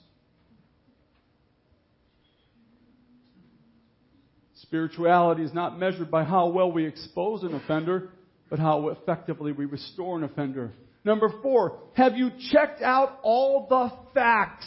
Spirituality 4.66 5.42
is 5.42 5.54
not 5.54 5.78
measured 5.78 6.10
by 6.10 6.24
how 6.24 6.48
well 6.48 6.72
we 6.72 6.86
expose 6.86 7.42
an 7.42 7.54
offender, 7.54 8.10
but 8.50 8.58
how 8.58 8.88
effectively 8.88 9.52
we 9.52 9.64
restore 9.64 10.18
an 10.18 10.24
offender. 10.24 10.72
Number 11.04 11.32
four, 11.40 11.78
have 11.94 12.16
you 12.16 12.30
checked 12.50 12.82
out 12.82 13.20
all 13.22 13.66
the 13.68 13.92
facts? 14.12 14.66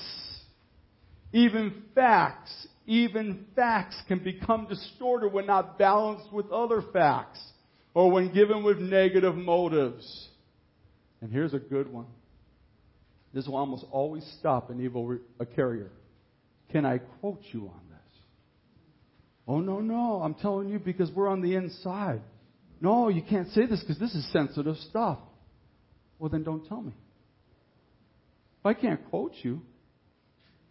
Even 1.33 1.83
facts, 1.93 2.67
even 2.87 3.45
facts 3.55 4.01
can 4.07 4.19
become 4.19 4.67
distorted 4.67 5.33
when 5.33 5.45
not 5.45 5.77
balanced 5.77 6.31
with 6.31 6.49
other 6.49 6.81
facts 6.93 7.39
or 7.93 8.09
when 8.09 8.33
given 8.33 8.63
with 8.63 8.79
negative 8.79 9.35
motives. 9.35 10.29
And 11.21 11.31
here's 11.31 11.53
a 11.53 11.59
good 11.59 11.91
one. 11.91 12.07
This 13.33 13.45
will 13.45 13.57
almost 13.57 13.85
always 13.91 14.25
stop 14.39 14.69
an 14.69 14.81
evil 14.81 15.05
re- 15.05 15.19
a 15.39 15.45
carrier. 15.45 15.91
Can 16.71 16.85
I 16.85 16.99
quote 17.19 17.41
you 17.51 17.67
on? 17.67 17.88
Oh, 19.49 19.59
no, 19.59 19.79
no. 19.79 20.21
I'm 20.21 20.35
telling 20.35 20.69
you 20.69 20.77
because 20.77 21.09
we're 21.09 21.27
on 21.27 21.41
the 21.41 21.55
inside. 21.55 22.21
No, 22.79 23.09
you 23.09 23.23
can't 23.23 23.49
say 23.49 23.65
this 23.65 23.79
because 23.81 23.97
this 23.97 24.13
is 24.13 24.31
sensitive 24.31 24.77
stuff. 24.89 25.17
Well, 26.19 26.29
then 26.29 26.43
don't 26.43 26.67
tell 26.67 26.81
me. 26.81 26.93
If 28.59 28.65
I 28.65 28.75
can't 28.75 29.03
quote 29.09 29.33
you, 29.41 29.61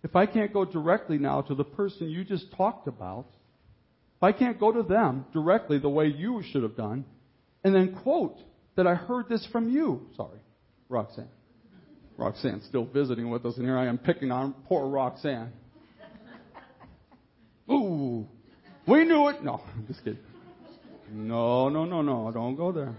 if 0.05 0.15
I 0.15 0.27
can't 0.27 0.53
go 0.53 0.65
directly 0.65 1.19
now 1.19 1.43
to 1.43 1.57
the 1.57 1.65
person 1.65 2.09
you 2.09 2.23
just 2.25 2.55
talked 2.57 2.87
about, 2.87 3.27
if 4.17 4.23
I 4.23 4.31
can't 4.31 4.61
go 4.61 4.71
to 4.71 4.85
them 4.85 5.27
directly 5.33 5.79
the 5.79 5.89
way 5.89 6.07
you 6.07 6.43
should 6.53 6.63
have 6.63 6.77
done, 6.77 7.05
and 7.65 7.75
then 7.75 7.97
quote 8.03 8.39
that 8.77 8.87
I 8.87 8.95
heard 8.95 9.29
this 9.29 9.45
from 9.51 9.71
you. 9.71 10.07
Sorry, 10.17 10.39
Roxanne. 10.89 11.29
Roxanne's 12.17 12.65
still 12.67 12.85
visiting 12.85 13.29
with 13.29 13.45
us, 13.45 13.57
and 13.57 13.65
here 13.65 13.79
I 13.79 13.87
am 13.87 13.99
picking 13.99 14.31
on 14.31 14.55
poor 14.67 14.89
Roxanne. 14.89 15.53
Ooh, 17.71 18.27
we 18.89 19.05
knew 19.05 19.29
it. 19.29 19.43
No, 19.43 19.61
I'm 19.75 19.87
just 19.87 20.03
kidding. 20.05 20.19
No, 21.13 21.69
no, 21.69 21.85
no, 21.85 22.03
no, 22.03 22.31
don't 22.33 22.57
go 22.57 22.73
there. 22.73 22.95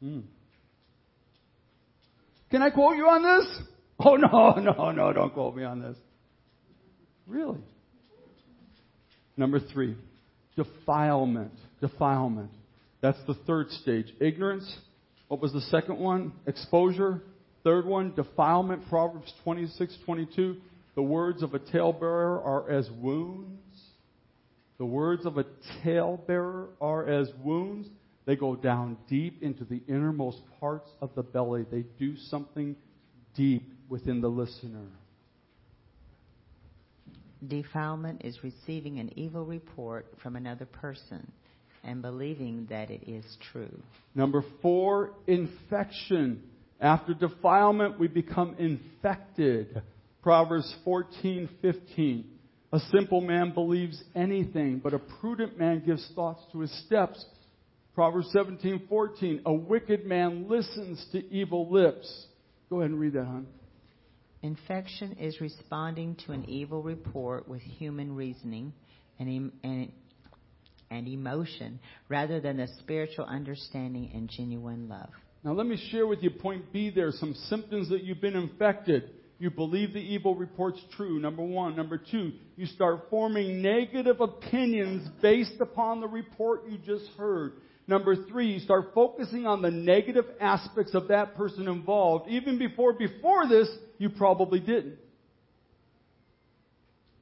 Hmm. 0.00 0.20
Can 2.50 2.62
I 2.62 2.70
quote 2.70 2.96
you 2.96 3.06
on 3.06 3.22
this? 3.22 3.62
Oh, 3.98 4.16
no, 4.16 4.52
no, 4.58 4.90
no, 4.90 5.12
don't 5.12 5.32
quote 5.32 5.56
me 5.56 5.64
on 5.64 5.80
this. 5.80 5.96
Really? 7.26 7.60
Number 9.36 9.60
three, 9.60 9.96
defilement. 10.56 11.52
Defilement. 11.80 12.50
That's 13.00 13.18
the 13.26 13.34
third 13.46 13.70
stage. 13.70 14.06
Ignorance. 14.20 14.76
What 15.28 15.40
was 15.40 15.52
the 15.52 15.60
second 15.62 15.98
one? 15.98 16.32
Exposure. 16.46 17.22
Third 17.64 17.86
one, 17.86 18.14
defilement. 18.14 18.88
Proverbs 18.88 19.32
26, 19.44 19.96
22. 20.04 20.56
The 20.94 21.02
words 21.02 21.42
of 21.42 21.54
a 21.54 21.58
talebearer 21.58 22.44
are 22.44 22.70
as 22.70 22.90
wounds. 22.90 23.80
The 24.78 24.84
words 24.84 25.24
of 25.24 25.38
a 25.38 25.46
talebearer 25.82 26.68
are 26.80 27.08
as 27.08 27.30
wounds. 27.42 27.88
They 28.24 28.36
go 28.36 28.54
down 28.54 28.98
deep 29.08 29.42
into 29.42 29.64
the 29.64 29.80
innermost 29.88 30.42
parts 30.60 30.90
of 31.00 31.14
the 31.14 31.22
belly. 31.22 31.64
They 31.70 31.84
do 31.98 32.16
something 32.16 32.76
deep 33.34 33.72
within 33.88 34.20
the 34.20 34.28
listener. 34.28 34.86
Defilement 37.46 38.22
is 38.24 38.44
receiving 38.44 39.00
an 39.00 39.10
evil 39.18 39.44
report 39.44 40.06
from 40.22 40.36
another 40.36 40.66
person 40.66 41.30
and 41.82 42.00
believing 42.00 42.66
that 42.70 42.90
it 42.90 43.08
is 43.08 43.24
true. 43.52 43.82
Number 44.14 44.44
four, 44.60 45.14
infection. 45.26 46.42
After 46.80 47.14
defilement, 47.14 47.98
we 47.98 48.08
become 48.08 48.54
infected. 48.58 49.82
Proverbs 50.22 50.74
14:15. 50.86 52.24
A 52.72 52.78
simple 52.90 53.20
man 53.20 53.52
believes 53.52 54.02
anything, 54.14 54.78
but 54.78 54.94
a 54.94 54.98
prudent 54.98 55.58
man 55.58 55.82
gives 55.84 56.10
thoughts 56.14 56.42
to 56.52 56.60
his 56.60 56.72
steps. 56.86 57.24
Proverbs 57.94 58.32
17:14. 58.34 59.42
A 59.44 59.52
wicked 59.52 60.06
man 60.06 60.48
listens 60.48 61.04
to 61.12 61.30
evil 61.32 61.70
lips. 61.70 62.28
Go 62.70 62.80
ahead 62.80 62.90
and 62.90 63.00
read 63.00 63.12
that, 63.14 63.26
hon. 63.26 63.46
Infection 64.42 65.12
is 65.20 65.40
responding 65.40 66.16
to 66.26 66.32
an 66.32 66.48
evil 66.48 66.82
report 66.82 67.46
with 67.46 67.60
human 67.60 68.14
reasoning 68.14 68.72
and, 69.18 69.52
and, 69.62 69.92
and 70.90 71.06
emotion 71.06 71.78
rather 72.08 72.40
than 72.40 72.58
a 72.60 72.68
spiritual 72.78 73.24
understanding 73.26 74.10
and 74.14 74.28
genuine 74.28 74.88
love. 74.88 75.10
Now, 75.44 75.52
let 75.52 75.66
me 75.66 75.76
share 75.90 76.06
with 76.06 76.22
you 76.22 76.30
point 76.30 76.72
B 76.72 76.90
there 76.90 77.10
some 77.12 77.34
symptoms 77.48 77.88
that 77.90 78.02
you've 78.02 78.20
been 78.20 78.36
infected. 78.36 79.10
You 79.42 79.50
believe 79.50 79.92
the 79.92 79.98
evil 79.98 80.36
report's 80.36 80.80
true, 80.96 81.18
number 81.18 81.42
one. 81.42 81.74
Number 81.74 81.98
two, 81.98 82.30
you 82.56 82.64
start 82.66 83.06
forming 83.10 83.60
negative 83.60 84.20
opinions 84.20 85.08
based 85.20 85.60
upon 85.60 86.00
the 86.00 86.06
report 86.06 86.60
you 86.70 86.78
just 86.78 87.10
heard. 87.18 87.54
Number 87.88 88.14
three, 88.14 88.52
you 88.52 88.60
start 88.60 88.92
focusing 88.94 89.44
on 89.44 89.60
the 89.60 89.70
negative 89.72 90.26
aspects 90.40 90.94
of 90.94 91.08
that 91.08 91.34
person 91.34 91.66
involved. 91.66 92.30
Even 92.30 92.56
before, 92.56 92.92
before 92.92 93.48
this, 93.48 93.68
you 93.98 94.10
probably 94.10 94.60
didn't. 94.60 94.94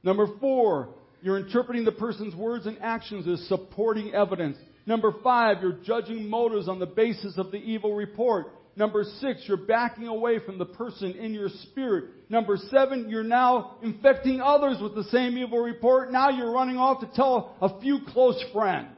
Number 0.03 0.27
four, 0.39 0.89
you're 1.23 1.39
interpreting 1.39 1.85
the 1.85 1.91
person's 1.91 2.35
words 2.35 2.67
and 2.67 2.77
actions 2.83 3.27
as 3.27 3.47
supporting 3.47 4.13
evidence. 4.13 4.57
Number 4.85 5.11
five, 5.23 5.63
you're 5.63 5.79
judging 5.83 6.29
motives 6.29 6.69
on 6.69 6.77
the 6.77 6.85
basis 6.85 7.39
of 7.39 7.49
the 7.49 7.57
evil 7.57 7.95
report. 7.95 8.45
Number 8.75 9.03
six, 9.19 9.43
you're 9.47 9.57
backing 9.57 10.07
away 10.07 10.39
from 10.39 10.57
the 10.57 10.65
person 10.65 11.11
in 11.11 11.33
your 11.33 11.49
spirit. 11.49 12.05
Number 12.29 12.57
seven, 12.69 13.09
you're 13.09 13.23
now 13.23 13.77
infecting 13.83 14.39
others 14.39 14.77
with 14.81 14.95
the 14.95 15.03
same 15.05 15.37
evil 15.37 15.59
report. 15.59 16.11
Now 16.11 16.29
you're 16.29 16.51
running 16.51 16.77
off 16.77 17.01
to 17.01 17.09
tell 17.13 17.57
a 17.61 17.81
few 17.81 17.99
close 18.07 18.41
friends. 18.53 18.95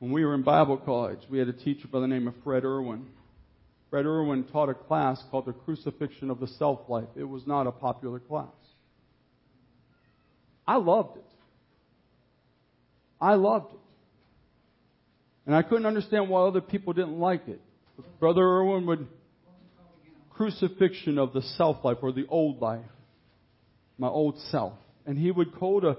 When 0.00 0.10
we 0.10 0.24
were 0.24 0.34
in 0.34 0.42
Bible 0.42 0.78
college, 0.78 1.20
we 1.30 1.38
had 1.38 1.46
a 1.46 1.52
teacher 1.52 1.86
by 1.86 2.00
the 2.00 2.08
name 2.08 2.26
of 2.26 2.34
Fred 2.42 2.64
Irwin. 2.64 3.06
Fred 3.88 4.04
Irwin 4.04 4.42
taught 4.44 4.68
a 4.68 4.74
class 4.74 5.22
called 5.30 5.46
The 5.46 5.52
Crucifixion 5.52 6.28
of 6.28 6.40
the 6.40 6.48
Self 6.48 6.80
Life. 6.88 7.08
It 7.14 7.22
was 7.22 7.46
not 7.46 7.68
a 7.68 7.72
popular 7.72 8.18
class. 8.18 8.48
I 10.66 10.76
loved 10.76 11.18
it. 11.18 11.31
I 13.22 13.34
loved 13.34 13.72
it. 13.72 13.78
And 15.46 15.54
I 15.54 15.62
couldn't 15.62 15.86
understand 15.86 16.28
why 16.28 16.42
other 16.42 16.60
people 16.60 16.92
didn't 16.92 17.18
like 17.18 17.48
it. 17.48 17.60
Brother 18.20 18.42
Irwin 18.42 18.86
would 18.86 19.06
crucifixion 20.30 21.18
of 21.18 21.32
the 21.32 21.42
self 21.42 21.84
life 21.84 21.98
or 22.02 22.12
the 22.12 22.26
old 22.28 22.60
life, 22.60 22.84
my 23.96 24.08
old 24.08 24.38
self. 24.50 24.74
And 25.06 25.16
he 25.16 25.30
would 25.30 25.58
go 25.58 25.80
to, 25.80 25.96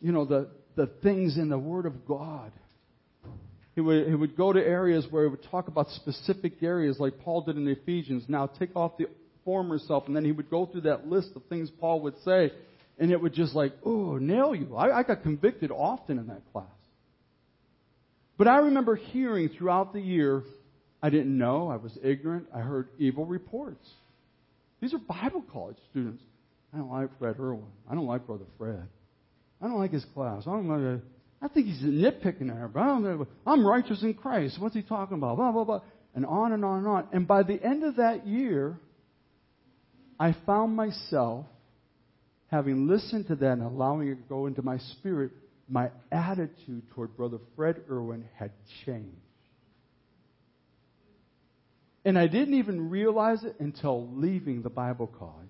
you 0.00 0.12
know, 0.12 0.24
the, 0.24 0.48
the 0.74 0.86
things 1.02 1.36
in 1.36 1.48
the 1.48 1.58
Word 1.58 1.86
of 1.86 2.06
God 2.06 2.52
he 3.74 3.80
would, 3.80 4.06
he 4.06 4.14
would 4.14 4.36
go 4.36 4.52
to 4.52 4.60
areas 4.60 5.06
where 5.10 5.24
he 5.24 5.30
would 5.30 5.44
talk 5.44 5.68
about 5.68 5.88
specific 5.90 6.62
areas 6.62 6.98
like 7.00 7.18
Paul 7.20 7.42
did 7.42 7.56
in 7.56 7.66
Ephesians. 7.66 8.24
Now 8.28 8.46
take 8.46 8.76
off 8.76 8.98
the 8.98 9.06
former 9.44 9.78
self, 9.78 10.06
and 10.06 10.14
then 10.14 10.24
he 10.24 10.32
would 10.32 10.50
go 10.50 10.66
through 10.66 10.82
that 10.82 11.06
list 11.06 11.30
of 11.34 11.42
things 11.48 11.70
Paul 11.80 12.02
would 12.02 12.14
say, 12.24 12.52
and 12.98 13.10
it 13.10 13.20
would 13.20 13.32
just 13.32 13.54
like, 13.54 13.72
oh, 13.84 14.16
nail 14.16 14.54
you. 14.54 14.76
I, 14.76 14.98
I 14.98 15.02
got 15.02 15.22
convicted 15.22 15.70
often 15.70 16.18
in 16.18 16.28
that 16.28 16.42
class. 16.52 16.66
But 18.38 18.48
I 18.48 18.58
remember 18.58 18.96
hearing 18.96 19.48
throughout 19.50 19.92
the 19.92 20.00
year, 20.00 20.42
I 21.02 21.10
didn't 21.10 21.36
know, 21.36 21.68
I 21.68 21.76
was 21.76 21.96
ignorant, 22.02 22.46
I 22.54 22.60
heard 22.60 22.88
evil 22.98 23.24
reports. 23.24 23.86
These 24.80 24.94
are 24.94 24.98
Bible 24.98 25.44
college 25.52 25.76
students. 25.90 26.22
I 26.74 26.78
don't 26.78 26.90
like 26.90 27.10
Fred 27.18 27.36
Irwin. 27.38 27.66
I 27.88 27.94
don't 27.94 28.06
like 28.06 28.26
Brother 28.26 28.46
Fred. 28.58 28.88
I 29.60 29.66
don't 29.66 29.78
like 29.78 29.92
his 29.92 30.04
class. 30.14 30.42
I 30.46 30.50
don't 30.50 30.68
like 30.68 31.02
I 31.42 31.48
think 31.48 31.66
he's 31.66 31.82
nitpicking 31.82 32.48
there, 32.48 32.70
but 32.72 32.80
I 32.80 32.86
don't 32.86 33.02
know. 33.02 33.26
I'm 33.46 33.66
righteous 33.66 34.02
in 34.02 34.14
Christ. 34.14 34.60
What's 34.60 34.74
he 34.74 34.82
talking 34.82 35.16
about? 35.16 35.36
Blah, 35.36 35.52
blah, 35.52 35.64
blah. 35.64 35.80
And 36.14 36.24
on 36.24 36.52
and 36.52 36.64
on 36.64 36.78
and 36.78 36.86
on. 36.86 37.08
And 37.12 37.26
by 37.26 37.42
the 37.42 37.60
end 37.62 37.82
of 37.82 37.96
that 37.96 38.26
year, 38.26 38.78
I 40.20 40.36
found 40.46 40.76
myself 40.76 41.46
having 42.52 42.86
listened 42.86 43.26
to 43.28 43.34
that 43.34 43.52
and 43.52 43.62
allowing 43.62 44.08
it 44.08 44.16
to 44.16 44.28
go 44.28 44.46
into 44.46 44.60
my 44.62 44.76
spirit, 44.76 45.32
my 45.68 45.88
attitude 46.12 46.82
toward 46.90 47.16
Brother 47.16 47.38
Fred 47.56 47.80
Irwin 47.90 48.28
had 48.36 48.52
changed. 48.84 49.16
And 52.04 52.18
I 52.18 52.26
didn't 52.26 52.54
even 52.54 52.90
realize 52.90 53.42
it 53.42 53.56
until 53.58 54.06
leaving 54.14 54.60
the 54.60 54.70
Bible 54.70 55.06
college 55.06 55.48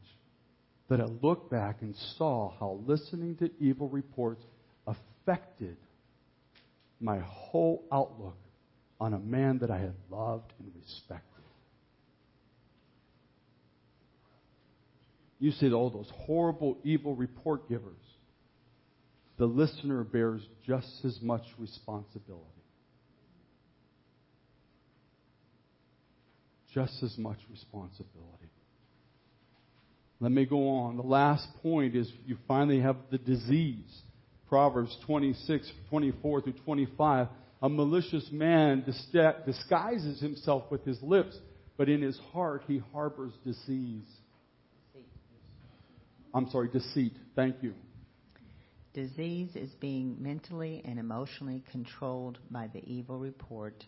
that 0.89 1.01
I 1.01 1.07
looked 1.23 1.51
back 1.51 1.79
and 1.81 1.97
saw 2.17 2.53
how 2.61 2.81
listening 2.87 3.37
to 3.37 3.51
evil 3.59 3.89
reports 3.89 4.45
affected 4.87 5.77
my 7.01 7.19
whole 7.19 7.83
outlook 7.91 8.37
on 9.01 9.15
a 9.15 9.19
man 9.19 9.59
that 9.59 9.71
I 9.71 9.79
had 9.79 9.95
loved 10.09 10.53
and 10.61 10.71
respected. 10.81 11.32
You 15.43 15.51
say, 15.51 15.73
all 15.73 15.91
those 15.91 16.09
horrible, 16.15 16.79
evil 16.85 17.17
report 17.17 17.69
givers. 17.69 17.99
The 19.39 19.45
listener 19.47 20.05
bears 20.05 20.41
just 20.65 20.87
as 21.05 21.19
much 21.21 21.43
responsibility. 21.59 22.47
Just 26.73 27.03
as 27.03 27.19
much 27.19 27.39
responsibility. 27.51 28.53
Let 30.21 30.31
me 30.31 30.47
go 30.47 30.77
on. 30.77 30.97
The 30.97 31.03
last 31.03 31.49
point 31.61 31.97
is 31.97 32.09
you 32.25 32.37
finally 32.47 32.79
have 32.79 32.99
the 33.11 33.19
disease. 33.19 34.03
Proverbs 34.49 34.97
26, 35.07 35.69
24 35.91 36.43
through 36.43 36.53
25. 36.65 37.27
A 37.63 37.69
malicious 37.69 38.29
man 38.31 38.85
disguises 39.45 40.21
himself 40.21 40.71
with 40.71 40.85
his 40.85 41.03
lips, 41.03 41.37
but 41.77 41.89
in 41.89 42.01
his 42.01 42.17
heart 42.33 42.63
he 42.69 42.81
harbors 42.93 43.33
disease. 43.45 44.07
I'm 46.35 46.49
sorry, 46.51 46.69
deceit. 46.69 47.15
Thank 47.37 47.57
you. 47.63 47.75
Disease 48.95 49.51
is 49.55 49.71
being 49.81 50.17
mentally 50.21 50.83
and 50.85 50.99
emotionally 50.99 51.63
controlled 51.71 52.39
by 52.51 52.69
the 52.73 52.85
evil 52.87 53.19
report 53.19 53.85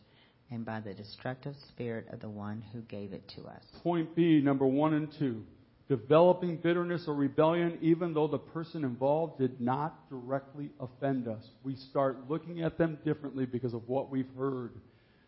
and 0.50 0.64
by 0.64 0.80
the 0.80 0.94
destructive 0.94 1.54
spirit 1.68 2.06
of 2.10 2.20
the 2.20 2.28
one 2.28 2.62
who 2.72 2.80
gave 2.82 3.12
it 3.12 3.30
to 3.36 3.42
us. 3.42 3.62
Point 3.82 4.14
B, 4.14 4.40
number 4.42 4.66
one 4.66 4.94
and 4.94 5.08
two. 5.18 5.42
Developing 5.88 6.56
bitterness 6.56 7.04
or 7.06 7.14
rebellion, 7.14 7.78
even 7.82 8.14
though 8.14 8.26
the 8.26 8.38
person 8.38 8.84
involved 8.84 9.38
did 9.38 9.60
not 9.60 10.08
directly 10.08 10.70
offend 10.80 11.28
us. 11.28 11.44
We 11.62 11.76
start 11.76 12.30
looking 12.30 12.62
at 12.62 12.78
them 12.78 12.98
differently 13.04 13.44
because 13.44 13.74
of 13.74 13.86
what 13.86 14.10
we've 14.10 14.30
heard. 14.38 14.72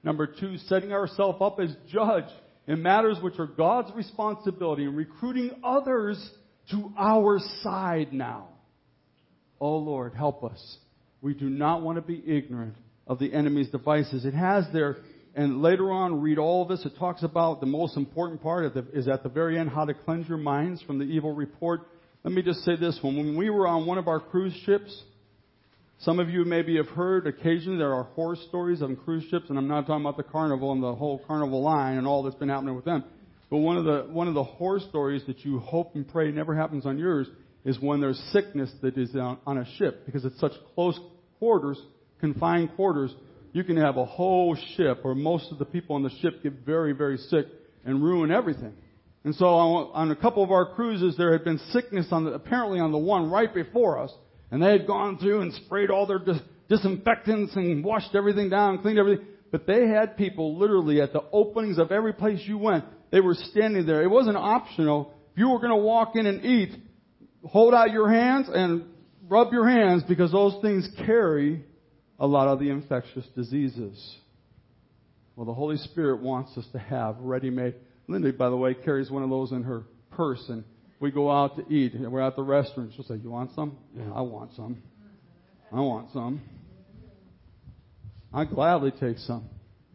Number 0.03 0.27
two, 0.27 0.57
setting 0.69 0.93
ourselves 0.93 1.39
up 1.43 1.61
as 1.61 1.77
judge 1.89 2.31
in 2.67 2.81
matters 2.81 3.19
which 3.21 3.39
are 3.39 3.47
God's 3.47 3.95
responsibility 3.95 4.85
and 4.85 4.97
recruiting 4.97 5.51
others 5.63 6.17
to 6.71 6.93
our 6.99 7.39
side 7.63 8.13
now. 8.13 8.49
Oh 9.61 9.77
Lord, 9.77 10.15
help 10.15 10.45
us. 10.45 10.79
We 11.23 11.35
do 11.35 11.49
not 11.49 11.83
want 11.83 11.97
to 11.97 12.03
be 12.03 12.23
ignorant 12.27 12.77
of 13.07 13.19
the 13.19 13.33
enemy's 13.33 13.71
devices. 13.71 14.25
It 14.25 14.35
has 14.35 14.65
there, 14.73 14.99
and 15.35 15.63
later 15.63 15.91
on, 15.93 16.21
read 16.21 16.39
all 16.39 16.63
of 16.63 16.69
this. 16.69 16.85
It 16.85 16.99
talks 16.99 17.23
about 17.23 17.61
the 17.61 17.67
most 17.67 17.97
important 17.97 18.43
part 18.43 18.75
the, 18.75 18.87
is 18.93 19.09
at 19.09 19.23
the 19.23 19.29
very 19.29 19.59
end 19.59 19.71
how 19.71 19.85
to 19.85 19.95
cleanse 19.95 20.29
your 20.29 20.39
minds 20.39 20.83
from 20.83 20.99
the 20.99 21.05
evil 21.05 21.33
report. 21.33 21.83
Let 22.25 22.35
me 22.35 22.43
just 22.43 22.65
say 22.65 22.77
this 22.77 22.99
one. 23.03 23.17
When 23.17 23.37
we 23.37 23.51
were 23.51 23.67
on 23.67 23.87
one 23.87 23.99
of 23.99 24.09
our 24.09 24.21
cruise 24.21 24.55
ships, 24.65 25.03
some 26.01 26.19
of 26.19 26.29
you 26.29 26.45
maybe 26.45 26.77
have 26.77 26.89
heard 26.89 27.27
occasionally 27.27 27.79
there 27.79 27.95
are 27.95 28.03
horror 28.03 28.37
stories 28.49 28.83
on 28.83 28.97
cruise 28.97 29.25
ships, 29.31 29.47
and 29.49 29.57
I'm 29.57 29.69
not 29.69 29.87
talking 29.87 30.05
about 30.05 30.17
the 30.17 30.25
carnival 30.25 30.73
and 30.73 30.83
the 30.83 30.95
whole 30.95 31.23
carnival 31.27 31.63
line 31.63 31.97
and 31.97 32.07
all 32.07 32.23
that's 32.23 32.37
been 32.37 32.51
happening 32.51 32.75
with 32.75 32.85
them. 32.85 33.05
But 33.51 33.59
one 33.59 33.77
of 33.77 33.85
the 33.85 34.07
one 34.11 34.29
of 34.29 34.35
the 34.35 34.45
horror 34.45 34.81
stories 34.81 35.23
that 35.27 35.45
you 35.45 35.61
hope 35.61 35.95
and 35.95 36.07
pray 36.07 36.31
never 36.33 36.55
happens 36.55 36.85
on 36.85 36.99
yours 36.99 37.29
is 37.65 37.79
when 37.81 38.01
there's 38.01 38.19
sickness 38.33 38.71
that 38.83 38.97
is 38.97 39.15
on, 39.15 39.39
on 39.47 39.59
a 39.59 39.67
ship 39.77 40.07
because 40.07 40.25
it's 40.25 40.39
such 40.41 40.53
close 40.75 40.99
quarters, 41.39 41.81
confined 42.21 42.75
quarters. 42.77 43.13
You 43.53 43.65
can 43.65 43.77
have 43.77 43.97
a 43.97 44.05
whole 44.05 44.57
ship, 44.77 45.01
or 45.05 45.15
most 45.15 45.51
of 45.51 45.59
the 45.59 45.65
people 45.65 45.97
on 45.97 46.03
the 46.03 46.11
ship 46.21 46.43
get 46.43 46.65
very, 46.65 46.93
very 46.93 47.17
sick 47.17 47.47
and 47.85 48.03
ruin 48.03 48.31
everything. 48.31 48.75
And 49.25 49.35
so 49.35 49.47
on, 49.47 49.91
on 49.95 50.11
a 50.11 50.17
couple 50.17 50.45
of 50.45 50.51
our 50.51 50.75
cruises, 50.75 51.17
there 51.17 51.33
had 51.33 51.43
been 51.43 51.59
sickness 51.71 52.07
on 52.13 52.25
the, 52.25 52.33
apparently 52.33 52.79
on 52.79 52.93
the 52.93 52.99
one 52.99 53.31
right 53.31 53.53
before 53.53 53.99
us, 53.99 54.13
and 54.51 54.63
they 54.63 54.71
had 54.71 54.87
gone 54.87 55.19
through 55.19 55.41
and 55.41 55.53
sprayed 55.55 55.91
all 55.91 56.07
their 56.07 56.19
dis- 56.19 56.43
disinfectants 56.69 57.57
and 57.57 57.85
washed 57.85 58.15
everything 58.15 58.51
down, 58.51 58.79
cleaned 58.83 58.99
everything. 58.99 59.27
But 59.51 59.67
they 59.67 59.89
had 59.89 60.17
people 60.17 60.59
literally 60.59 61.01
at 61.01 61.13
the 61.13 61.25
openings 61.33 61.79
of 61.79 61.91
every 61.91 62.13
place 62.13 62.41
you 62.45 62.59
went. 62.59 62.85
They 63.17 63.23
were 63.23 63.33
standing 63.33 63.87
there. 63.87 64.03
It 64.03 64.11
wasn't 64.11 64.37
optional. 64.37 65.15
If 65.33 65.39
you 65.39 65.49
were 65.49 65.59
going 65.59 65.71
to 65.71 65.77
walk 65.77 66.17
in 66.17 66.27
and 66.27 66.45
eat, 66.45 66.71
hold 67.47 67.73
out 67.73 67.91
your 67.91 68.11
hands 68.11 68.51
and 68.53 68.85
rub 69.27 69.55
your 69.55 69.67
hands 69.67 70.03
because 70.07 70.33
those 70.33 70.61
things 70.61 70.87
carry 71.07 71.65
a 72.19 72.27
lot 72.27 72.47
of 72.47 72.59
the 72.59 72.69
infectious 72.69 73.25
diseases. 73.35 74.17
Well, 75.35 75.47
the 75.47 75.55
Holy 75.55 75.79
Spirit 75.79 76.21
wants 76.21 76.59
us 76.59 76.67
to 76.73 76.79
have 76.79 77.17
ready 77.19 77.49
made. 77.49 77.77
Linda, 78.07 78.35
by 78.35 78.51
the 78.51 78.57
way, 78.59 78.75
carries 78.75 79.11
one 79.11 79.23
of 79.23 79.31
those 79.31 79.51
in 79.51 79.63
her 79.63 79.85
purse, 80.11 80.45
and 80.51 80.63
we 81.01 81.11
go 81.11 81.31
out 81.31 81.57
to 81.57 81.75
eat, 81.75 81.95
and 81.95 82.13
we're 82.13 82.21
at 82.21 82.37
the 82.37 82.43
restaurant. 82.43 82.93
She'll 82.97 83.07
say, 83.07 83.17
You 83.17 83.31
want 83.31 83.55
some? 83.55 83.79
Yeah, 83.97 84.13
I 84.15 84.21
want 84.21 84.53
some. 84.55 84.83
I 85.73 85.81
want 85.81 86.13
some. 86.13 86.43
I 88.35 88.45
gladly 88.45 88.91
take 88.91 89.17
some. 89.17 89.49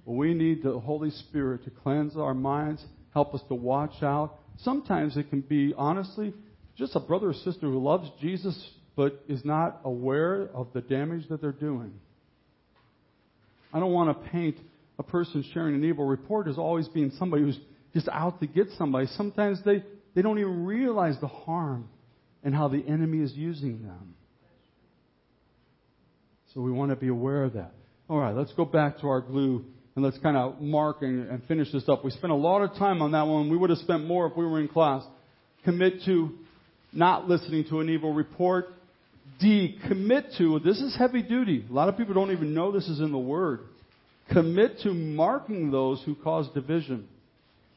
But 0.07 0.13
we 0.13 0.33
need 0.33 0.63
the 0.63 0.79
Holy 0.79 1.11
Spirit 1.11 1.65
to 1.65 1.69
cleanse 1.69 2.17
our 2.17 2.33
minds, 2.33 2.83
help 3.13 3.33
us 3.33 3.41
to 3.47 3.55
watch 3.55 4.01
out. 4.01 4.39
Sometimes 4.59 5.17
it 5.17 5.29
can 5.29 5.41
be, 5.41 5.73
honestly, 5.77 6.33
just 6.77 6.95
a 6.95 6.99
brother 6.99 7.29
or 7.29 7.33
sister 7.33 7.67
who 7.67 7.81
loves 7.83 8.09
Jesus 8.21 8.57
but 8.95 9.23
is 9.27 9.43
not 9.45 9.79
aware 9.83 10.49
of 10.53 10.67
the 10.73 10.81
damage 10.81 11.27
that 11.29 11.41
they're 11.41 11.51
doing. 11.51 11.93
I 13.73 13.79
don't 13.79 13.91
want 13.91 14.09
to 14.09 14.29
paint 14.29 14.57
a 14.99 15.03
person 15.03 15.43
sharing 15.53 15.75
an 15.75 15.83
evil 15.83 16.05
report 16.05 16.47
as 16.47 16.57
always 16.57 16.87
being 16.89 17.11
somebody 17.17 17.43
who's 17.43 17.59
just 17.93 18.09
out 18.09 18.39
to 18.41 18.47
get 18.47 18.67
somebody. 18.77 19.07
Sometimes 19.15 19.59
they, 19.63 19.83
they 20.13 20.21
don't 20.21 20.39
even 20.39 20.65
realize 20.65 21.15
the 21.21 21.27
harm 21.27 21.87
and 22.43 22.53
how 22.53 22.67
the 22.67 22.83
enemy 22.87 23.23
is 23.23 23.33
using 23.33 23.83
them. 23.83 24.15
So 26.53 26.61
we 26.61 26.71
want 26.71 26.91
to 26.91 26.97
be 26.97 27.07
aware 27.07 27.43
of 27.43 27.53
that. 27.53 27.71
All 28.09 28.17
right, 28.17 28.35
let's 28.35 28.51
go 28.53 28.65
back 28.65 28.99
to 28.99 29.07
our 29.07 29.21
glue 29.21 29.65
and 29.95 30.05
let's 30.05 30.17
kind 30.19 30.37
of 30.37 30.61
mark 30.61 31.01
and, 31.01 31.29
and 31.29 31.43
finish 31.45 31.71
this 31.71 31.87
up. 31.89 32.03
We 32.05 32.11
spent 32.11 32.31
a 32.31 32.35
lot 32.35 32.61
of 32.61 32.75
time 32.77 33.01
on 33.01 33.11
that 33.11 33.27
one. 33.27 33.49
We 33.49 33.57
would 33.57 33.69
have 33.69 33.79
spent 33.79 34.05
more 34.05 34.27
if 34.27 34.37
we 34.37 34.45
were 34.45 34.59
in 34.59 34.67
class. 34.67 35.03
Commit 35.63 36.03
to 36.05 36.31
not 36.93 37.27
listening 37.27 37.65
to 37.69 37.79
an 37.79 37.89
evil 37.89 38.13
report. 38.13 38.67
D, 39.39 39.79
commit 39.87 40.25
to, 40.37 40.59
this 40.59 40.79
is 40.79 40.95
heavy 40.97 41.21
duty. 41.21 41.65
A 41.69 41.73
lot 41.73 41.89
of 41.89 41.97
people 41.97 42.13
don't 42.13 42.31
even 42.31 42.53
know 42.53 42.71
this 42.71 42.87
is 42.87 42.99
in 42.99 43.11
the 43.11 43.17
Word. 43.17 43.61
Commit 44.31 44.79
to 44.83 44.93
marking 44.93 45.71
those 45.71 46.01
who 46.05 46.15
cause 46.15 46.47
division. 46.53 47.07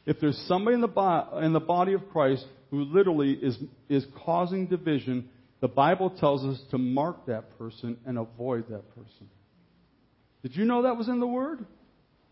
If 0.07 0.21
there's 0.21 0.39
somebody 0.47 0.75
in 0.75 0.83
the, 0.83 0.89
bo- 0.89 1.39
in 1.39 1.53
the 1.53 1.61
body 1.61 1.95
of 1.95 2.09
Christ 2.11 2.45
who 2.71 2.85
literally 2.85 3.33
is, 3.33 3.57
is 3.89 4.05
causing 4.25 4.67
division, 4.67 5.29
the 5.61 5.69
Bible 5.69 6.11
tells 6.11 6.45
us 6.45 6.61
to 6.71 6.79
mark 6.79 7.27
that 7.27 7.57
person 7.59 7.97
and 8.05 8.19
avoid 8.19 8.69
that 8.69 8.89
person. 8.95 9.31
Did 10.43 10.55
you 10.57 10.65
know 10.65 10.83
that 10.83 10.97
was 10.97 11.09
in 11.09 11.21
the 11.21 11.27
Word? 11.27 11.65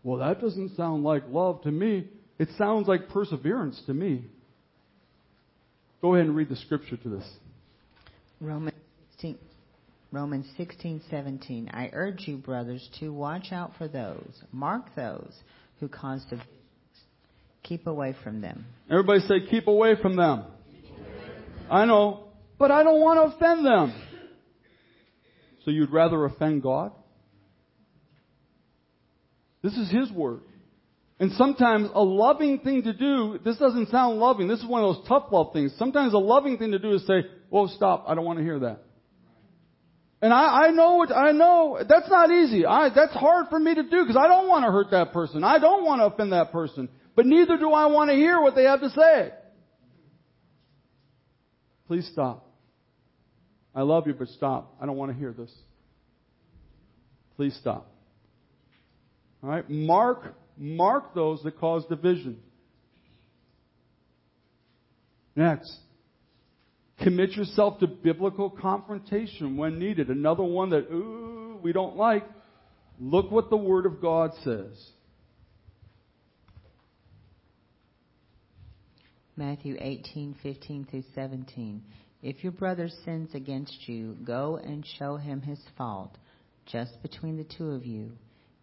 Well, 0.03 0.19
that 0.19 0.41
doesn't 0.41 0.75
sound 0.75 1.03
like 1.03 1.23
love 1.29 1.61
to 1.63 1.71
me. 1.71 2.07
It 2.37 2.49
sounds 2.57 2.87
like 2.87 3.09
perseverance 3.09 3.81
to 3.85 3.93
me. 3.93 4.25
Go 6.01 6.15
ahead 6.15 6.27
and 6.27 6.35
read 6.35 6.49
the 6.49 6.57
scripture 6.57 6.97
to 6.97 7.09
this. 7.09 7.27
Romans 8.41 8.75
16, 9.11 9.37
Romans 10.11 10.45
16, 10.57 11.01
17. 11.09 11.69
I 11.73 11.89
urge 11.93 12.27
you, 12.27 12.37
brothers, 12.37 12.87
to 12.99 13.13
watch 13.13 13.53
out 13.53 13.71
for 13.77 13.87
those, 13.87 14.41
mark 14.51 14.83
those 14.95 15.33
who 15.79 15.87
cause 15.87 16.21
divisions. 16.23 16.49
Keep 17.63 17.87
away 17.87 18.13
from 18.21 18.41
them. 18.41 18.65
Everybody 18.91 19.21
say, 19.21 19.35
keep 19.49 19.67
away 19.67 19.93
from 20.01 20.17
them. 20.17 20.43
I 21.71 21.85
know, 21.85 22.25
but 22.59 22.71
I 22.71 22.83
don't 22.83 22.99
want 22.99 23.31
to 23.31 23.37
offend 23.37 23.65
them. 23.65 23.93
So 25.63 25.71
you'd 25.71 25.91
rather 25.91 26.25
offend 26.25 26.61
God? 26.61 26.91
This 29.63 29.73
is 29.73 29.89
His 29.89 30.11
word. 30.11 30.41
And 31.19 31.31
sometimes 31.33 31.89
a 31.93 32.03
loving 32.03 32.59
thing 32.59 32.83
to 32.83 32.93
do, 32.93 33.39
this 33.45 33.57
doesn't 33.57 33.89
sound 33.89 34.19
loving. 34.19 34.47
This 34.47 34.59
is 34.59 34.65
one 34.65 34.83
of 34.83 34.95
those 34.95 35.07
tough 35.07 35.31
love 35.31 35.53
things. 35.53 35.73
Sometimes 35.79 36.13
a 36.13 36.17
loving 36.17 36.57
thing 36.57 36.71
to 36.71 36.79
do 36.79 36.93
is 36.93 37.07
say, 37.07 37.23
whoa, 37.49 37.67
stop. 37.67 38.05
I 38.07 38.15
don't 38.15 38.25
want 38.25 38.39
to 38.39 38.43
hear 38.43 38.59
that. 38.59 38.79
And 40.21 40.33
I, 40.33 40.65
I 40.67 40.71
know 40.71 41.03
it, 41.03 41.11
I 41.11 41.31
know 41.31 41.79
that's 41.87 42.09
not 42.09 42.31
easy. 42.31 42.65
I, 42.65 42.89
that's 42.93 43.13
hard 43.13 43.47
for 43.49 43.59
me 43.59 43.75
to 43.75 43.83
do 43.83 44.01
because 44.03 44.17
I 44.17 44.27
don't 44.27 44.47
want 44.47 44.65
to 44.65 44.71
hurt 44.71 44.91
that 44.91 45.13
person. 45.13 45.43
I 45.43 45.59
don't 45.59 45.85
want 45.85 46.01
to 46.01 46.05
offend 46.05 46.31
that 46.31 46.51
person. 46.51 46.89
But 47.15 47.25
neither 47.25 47.57
do 47.57 47.71
I 47.71 47.85
want 47.87 48.09
to 48.09 48.15
hear 48.15 48.41
what 48.41 48.55
they 48.55 48.63
have 48.63 48.81
to 48.81 48.89
say. 48.89 49.31
Please 51.87 52.09
stop. 52.11 52.49
I 53.75 53.81
love 53.81 54.07
you, 54.07 54.13
but 54.13 54.29
stop. 54.29 54.75
I 54.81 54.85
don't 54.85 54.97
want 54.97 55.11
to 55.11 55.17
hear 55.17 55.33
this. 55.33 55.51
Please 57.35 57.55
stop. 57.59 57.92
All 59.43 59.49
right? 59.49 59.69
Mark 59.69 60.35
mark 60.57 61.13
those 61.13 61.41
that 61.43 61.59
cause 61.59 61.85
division. 61.87 62.39
Next, 65.35 65.75
commit 67.01 67.31
yourself 67.31 67.79
to 67.79 67.87
biblical 67.87 68.49
confrontation 68.49 69.57
when 69.57 69.79
needed. 69.79 70.09
Another 70.09 70.43
one 70.43 70.69
that, 70.69 70.91
ooh, 70.91 71.59
we 71.63 71.73
don't 71.73 71.97
like. 71.97 72.23
Look 72.99 73.31
what 73.31 73.49
the 73.49 73.57
Word 73.57 73.87
of 73.87 73.99
God 73.99 74.31
says. 74.43 74.91
Matthew 79.35 79.75
18:15 79.77 80.85
through 80.89 81.03
17. 81.15 81.83
If 82.21 82.43
your 82.43 82.51
brother 82.53 82.87
sins 83.03 83.33
against 83.33 83.89
you, 83.89 84.15
go 84.23 84.57
and 84.57 84.85
show 84.99 85.17
him 85.17 85.41
his 85.41 85.59
fault, 85.75 86.15
just 86.67 87.01
between 87.01 87.37
the 87.37 87.43
two 87.43 87.71
of 87.71 87.85
you. 87.85 88.11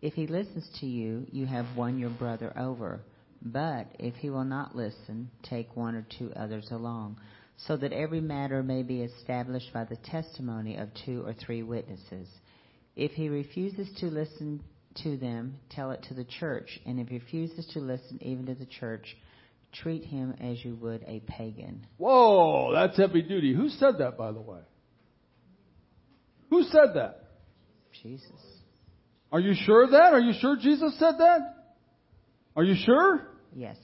If 0.03 0.15
he 0.15 0.27
listens 0.27 0.69
to 0.81 0.87
you, 0.87 1.27
you 1.31 1.47
have 1.47 1.77
won 1.77 1.99
your 1.99 2.11
brother 2.11 2.53
over. 2.57 3.01
But 3.43 3.87
if 3.99 4.15
he 4.17 4.31
will 4.31 4.45
not 4.45 4.77
listen, 4.77 5.31
take 5.43 5.77
one 5.77 5.95
or 5.95 6.07
two 6.19 6.33
others 6.37 6.69
along, 6.71 7.19
so 7.57 7.77
that 7.77 7.93
every 7.93 8.21
matter 8.21 8.63
may 8.63 8.83
be 8.83 9.03
established 9.03 9.73
by 9.73 9.85
the 9.85 9.97
testimony 9.97 10.77
of 10.77 10.89
two 11.05 11.25
or 11.27 11.35
three 11.35 11.63
witnesses. 11.63 12.29
If 12.97 13.13
he 13.13 13.29
refuses 13.29 13.89
to 14.01 14.07
listen 14.07 14.63
to 15.03 15.17
them, 15.17 15.57
tell 15.71 15.91
it 15.91 16.03
to 16.09 16.15
the 16.15 16.25
church, 16.25 16.81
and 16.85 16.99
if 16.99 17.09
he 17.09 17.19
refuses 17.19 17.67
to 17.73 17.81
listen 17.81 18.19
even 18.23 18.47
to 18.47 18.55
the 18.55 18.67
church, 18.67 19.17
treat 19.73 20.05
him 20.05 20.35
as 20.41 20.65
you 20.65 20.75
would 20.77 21.03
a 21.07 21.21
pagan. 21.27 21.87
Whoa, 21.99 22.73
that's 22.75 22.97
heavy 22.97 23.23
duty. 23.23 23.55
Who 23.55 23.69
said 23.69 23.99
that, 23.99 24.19
by 24.19 24.33
the 24.33 24.41
way? 24.41 24.61
Who 26.51 26.65
said 26.65 26.95
that? 26.95 27.25
Jesus. 28.03 28.60
Are 29.33 29.41
you 29.41 29.55
sure 29.55 29.85
of 29.85 29.91
that? 29.93 30.13
Are 30.13 30.21
you 30.21 30.33
sure 30.41 30.57
Jesus 30.57 30.99
said 30.99 31.15
that? 31.19 31.41
Are 32.57 32.65
you 32.65 32.75
sure? 32.85 33.29
Yes. 33.55 33.77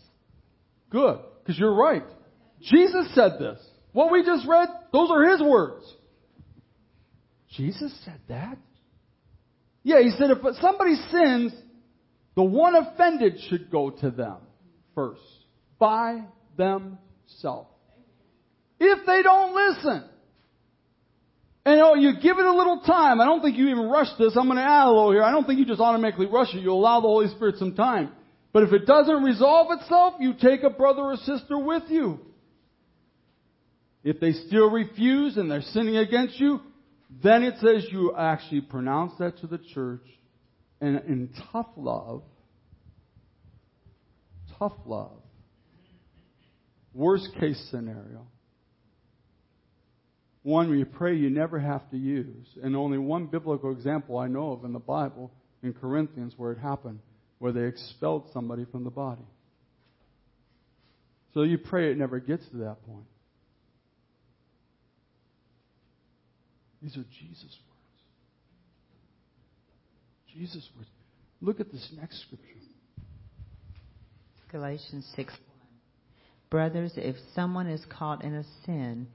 Good, 0.90 1.18
because 1.42 1.58
you're 1.58 1.74
right. 1.74 2.04
Jesus 2.60 3.14
said 3.14 3.38
this. 3.38 3.58
What 3.92 4.10
we 4.10 4.24
just 4.24 4.46
read, 4.46 4.68
those 4.92 5.10
are 5.10 5.30
his 5.30 5.40
words. 5.42 5.84
Jesus 7.56 7.92
said 8.04 8.20
that? 8.28 8.58
Yeah, 9.82 10.02
he 10.02 10.10
said 10.10 10.30
if 10.30 10.38
somebody 10.60 10.96
sins, 11.10 11.52
the 12.34 12.42
one 12.42 12.74
offended 12.74 13.38
should 13.48 13.70
go 13.70 13.90
to 13.90 14.10
them 14.10 14.36
first 14.94 15.20
by 15.78 16.24
themselves. 16.56 17.70
If 18.78 19.06
they 19.06 19.22
don't 19.22 19.54
listen, 19.54 20.04
and 21.66 21.80
oh, 21.80 21.94
you 21.94 22.12
give 22.22 22.38
it 22.38 22.46
a 22.46 22.52
little 22.52 22.80
time. 22.86 23.20
I 23.20 23.24
don't 23.24 23.42
think 23.42 23.58
you 23.58 23.66
even 23.70 23.88
rush 23.88 24.06
this. 24.20 24.36
I'm 24.36 24.46
going 24.46 24.56
to 24.56 24.62
add 24.62 24.86
a 24.86 24.88
little 24.88 25.10
here. 25.10 25.24
I 25.24 25.32
don't 25.32 25.44
think 25.44 25.58
you 25.58 25.66
just 25.66 25.80
automatically 25.80 26.26
rush 26.26 26.54
it. 26.54 26.60
You 26.60 26.70
allow 26.70 27.00
the 27.00 27.08
Holy 27.08 27.26
Spirit 27.26 27.56
some 27.56 27.74
time. 27.74 28.12
But 28.52 28.62
if 28.62 28.72
it 28.72 28.86
doesn't 28.86 29.24
resolve 29.24 29.72
itself, 29.72 30.14
you 30.20 30.34
take 30.40 30.62
a 30.62 30.70
brother 30.70 31.02
or 31.02 31.16
sister 31.16 31.58
with 31.58 31.82
you. 31.88 32.20
If 34.04 34.20
they 34.20 34.30
still 34.30 34.70
refuse 34.70 35.36
and 35.36 35.50
they're 35.50 35.60
sinning 35.60 35.96
against 35.96 36.38
you, 36.38 36.60
then 37.22 37.42
it 37.42 37.54
says 37.60 37.84
you 37.90 38.14
actually 38.16 38.60
pronounce 38.60 39.14
that 39.18 39.38
to 39.40 39.48
the 39.48 39.58
church 39.74 40.06
and 40.80 40.98
in 41.08 41.30
tough 41.50 41.66
love, 41.76 42.22
tough 44.56 44.74
love, 44.86 45.18
worst 46.94 47.28
case 47.40 47.60
scenario, 47.72 48.28
one 50.46 50.68
where 50.68 50.78
you 50.78 50.86
pray 50.86 51.16
you 51.16 51.28
never 51.28 51.58
have 51.58 51.90
to 51.90 51.96
use, 51.96 52.46
and 52.62 52.76
only 52.76 52.98
one 52.98 53.26
biblical 53.26 53.72
example 53.72 54.16
I 54.16 54.28
know 54.28 54.52
of 54.52 54.64
in 54.64 54.72
the 54.72 54.78
Bible, 54.78 55.32
in 55.60 55.72
Corinthians, 55.72 56.34
where 56.36 56.52
it 56.52 56.58
happened, 56.58 57.00
where 57.40 57.50
they 57.50 57.64
expelled 57.64 58.30
somebody 58.32 58.64
from 58.70 58.84
the 58.84 58.90
body. 58.90 59.26
So 61.34 61.42
you 61.42 61.58
pray 61.58 61.90
it 61.90 61.98
never 61.98 62.20
gets 62.20 62.48
to 62.50 62.58
that 62.58 62.76
point. 62.86 63.06
These 66.80 66.96
are 66.96 67.04
Jesus' 67.18 67.42
words. 67.42 68.02
Jesus' 70.32 70.70
words. 70.76 70.88
Look 71.40 71.58
at 71.58 71.72
this 71.72 71.90
next 72.00 72.20
scripture. 72.22 72.46
Galatians 74.52 75.12
6 75.16 75.34
Brothers, 76.50 76.92
if 76.94 77.16
someone 77.34 77.66
is 77.66 77.84
caught 77.90 78.22
in 78.22 78.32
a 78.32 78.44
sin, 78.64 79.08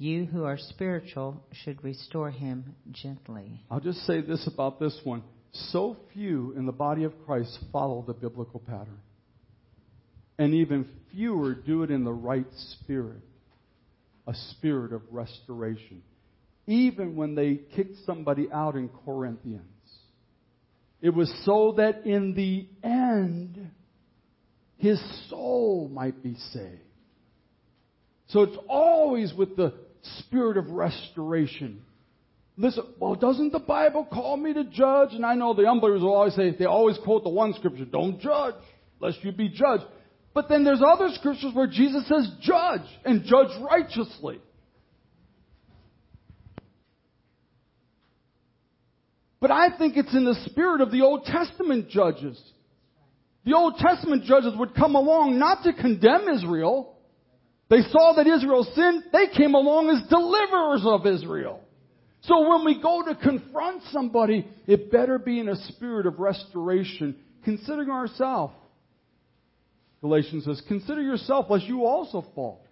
you 0.00 0.24
who 0.24 0.44
are 0.44 0.56
spiritual 0.56 1.44
should 1.62 1.84
restore 1.84 2.30
him 2.30 2.74
gently. 2.90 3.60
I'll 3.70 3.80
just 3.80 4.06
say 4.06 4.22
this 4.22 4.48
about 4.52 4.80
this 4.80 4.98
one. 5.04 5.22
So 5.52 5.96
few 6.14 6.54
in 6.56 6.64
the 6.64 6.72
body 6.72 7.04
of 7.04 7.12
Christ 7.26 7.58
follow 7.70 8.02
the 8.06 8.14
biblical 8.14 8.60
pattern. 8.60 9.00
And 10.38 10.54
even 10.54 10.88
fewer 11.12 11.54
do 11.54 11.82
it 11.82 11.90
in 11.90 12.04
the 12.04 12.12
right 12.12 12.46
spirit 12.72 13.20
a 14.26 14.34
spirit 14.52 14.92
of 14.92 15.02
restoration 15.10 16.02
even 16.66 17.16
when 17.16 17.34
they 17.34 17.56
kicked 17.74 17.96
somebody 18.06 18.46
out 18.52 18.76
in 18.76 18.88
Corinthians. 19.04 19.64
It 21.02 21.10
was 21.10 21.32
so 21.44 21.74
that 21.78 22.06
in 22.06 22.34
the 22.34 22.68
end, 22.86 23.70
his 24.76 25.00
soul 25.28 25.90
might 25.92 26.22
be 26.22 26.36
saved. 26.52 26.80
So 28.28 28.42
it's 28.42 28.58
always 28.68 29.34
with 29.34 29.56
the 29.56 29.74
spirit 30.18 30.56
of 30.56 30.70
restoration. 30.70 31.82
Listen, 32.56 32.84
well, 32.98 33.14
doesn't 33.14 33.52
the 33.52 33.58
Bible 33.58 34.06
call 34.10 34.36
me 34.36 34.52
to 34.52 34.64
judge? 34.64 35.10
And 35.12 35.24
I 35.24 35.34
know 35.34 35.54
the 35.54 35.66
unbelievers 35.66 36.02
will 36.02 36.14
always 36.14 36.34
say, 36.34 36.50
they 36.50 36.66
always 36.66 36.98
quote 37.02 37.22
the 37.22 37.30
one 37.30 37.54
scripture, 37.54 37.84
don't 37.84 38.20
judge, 38.20 38.54
lest 39.00 39.18
you 39.22 39.32
be 39.32 39.48
judged. 39.48 39.84
But 40.34 40.48
then 40.48 40.64
there's 40.64 40.82
other 40.86 41.08
scriptures 41.14 41.52
where 41.54 41.66
Jesus 41.66 42.06
says, 42.06 42.30
judge, 42.40 42.86
and 43.04 43.24
judge 43.24 43.48
righteously. 43.60 44.40
But 49.40 49.50
I 49.50 49.76
think 49.76 49.96
it's 49.96 50.14
in 50.14 50.24
the 50.24 50.38
spirit 50.50 50.82
of 50.82 50.92
the 50.92 51.00
Old 51.00 51.24
Testament 51.24 51.88
judges. 51.88 52.38
The 53.44 53.54
Old 53.54 53.78
Testament 53.78 54.24
judges 54.24 54.52
would 54.56 54.74
come 54.74 54.94
along 54.94 55.38
not 55.38 55.62
to 55.64 55.72
condemn 55.72 56.28
Israel. 56.28 56.94
They 57.70 57.82
saw 57.82 58.14
that 58.16 58.26
Israel 58.26 58.66
sinned. 58.74 59.04
They 59.12 59.28
came 59.28 59.54
along 59.54 59.90
as 59.90 60.08
deliverers 60.10 60.82
of 60.84 61.06
Israel. 61.06 61.60
So 62.22 62.48
when 62.48 62.64
we 62.64 62.82
go 62.82 63.02
to 63.04 63.14
confront 63.14 63.84
somebody, 63.92 64.46
it 64.66 64.90
better 64.90 65.18
be 65.18 65.38
in 65.38 65.48
a 65.48 65.56
spirit 65.72 66.06
of 66.06 66.18
restoration, 66.18 67.16
considering 67.44 67.88
ourselves. 67.88 68.52
Galatians 70.00 70.44
says, 70.44 70.60
consider 70.66 71.00
yourself 71.00 71.46
lest 71.48 71.64
you 71.66 71.86
also 71.86 72.24
fall. 72.34 72.66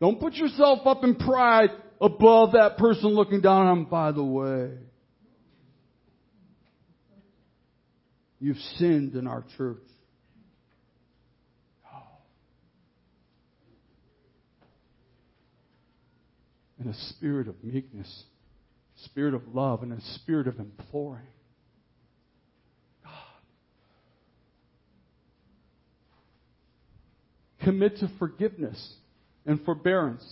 Don't 0.00 0.18
put 0.18 0.34
yourself 0.34 0.86
up 0.86 1.04
in 1.04 1.16
pride 1.16 1.70
above 2.00 2.52
that 2.52 2.78
person 2.78 3.10
looking 3.10 3.42
down 3.42 3.66
on 3.66 3.84
by 3.84 4.12
the 4.12 4.24
way. 4.24 4.70
You've 8.40 8.56
sinned 8.78 9.14
in 9.14 9.26
our 9.26 9.44
church. 9.58 9.82
In 16.80 16.88
a 16.88 16.94
spirit 17.10 17.46
of 17.46 17.62
meekness, 17.62 18.24
spirit 19.04 19.34
of 19.34 19.42
love, 19.54 19.82
and 19.82 19.92
a 19.92 20.00
spirit 20.14 20.48
of 20.48 20.58
imploring. 20.58 21.26
God. 23.04 23.12
Commit 27.64 27.98
to 27.98 28.10
forgiveness 28.18 28.94
and 29.44 29.62
forbearance. 29.64 30.24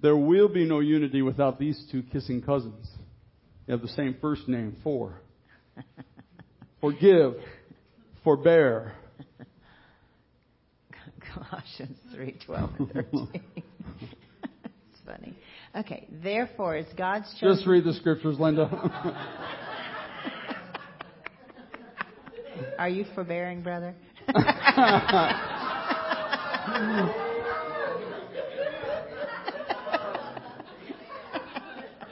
There 0.00 0.16
will 0.16 0.48
be 0.48 0.64
no 0.64 0.80
unity 0.80 1.20
without 1.20 1.58
these 1.58 1.84
two 1.92 2.02
kissing 2.02 2.40
cousins. 2.40 2.88
They 3.66 3.74
have 3.74 3.82
the 3.82 3.88
same 3.88 4.16
first 4.22 4.48
name, 4.48 4.76
four. 4.82 5.20
forgive, 6.80 7.34
forbear. 8.24 8.94
Colossians 11.34 11.98
3 12.14 12.38
12 12.46 12.70
and 12.78 12.92
13. 12.92 13.42
funny. 15.10 15.34
Okay, 15.76 16.06
therefore, 16.22 16.76
it's 16.76 16.92
God's 16.94 17.32
chosen. 17.34 17.56
Just 17.56 17.66
read 17.66 17.84
the 17.84 17.94
scriptures, 17.94 18.38
Linda. 18.38 18.68
Are 22.78 22.88
you 22.88 23.04
forbearing, 23.14 23.62
brother? 23.62 23.94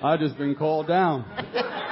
I've 0.01 0.21
just 0.21 0.39
been 0.39 0.55
called 0.55 0.87
down. 0.87 1.25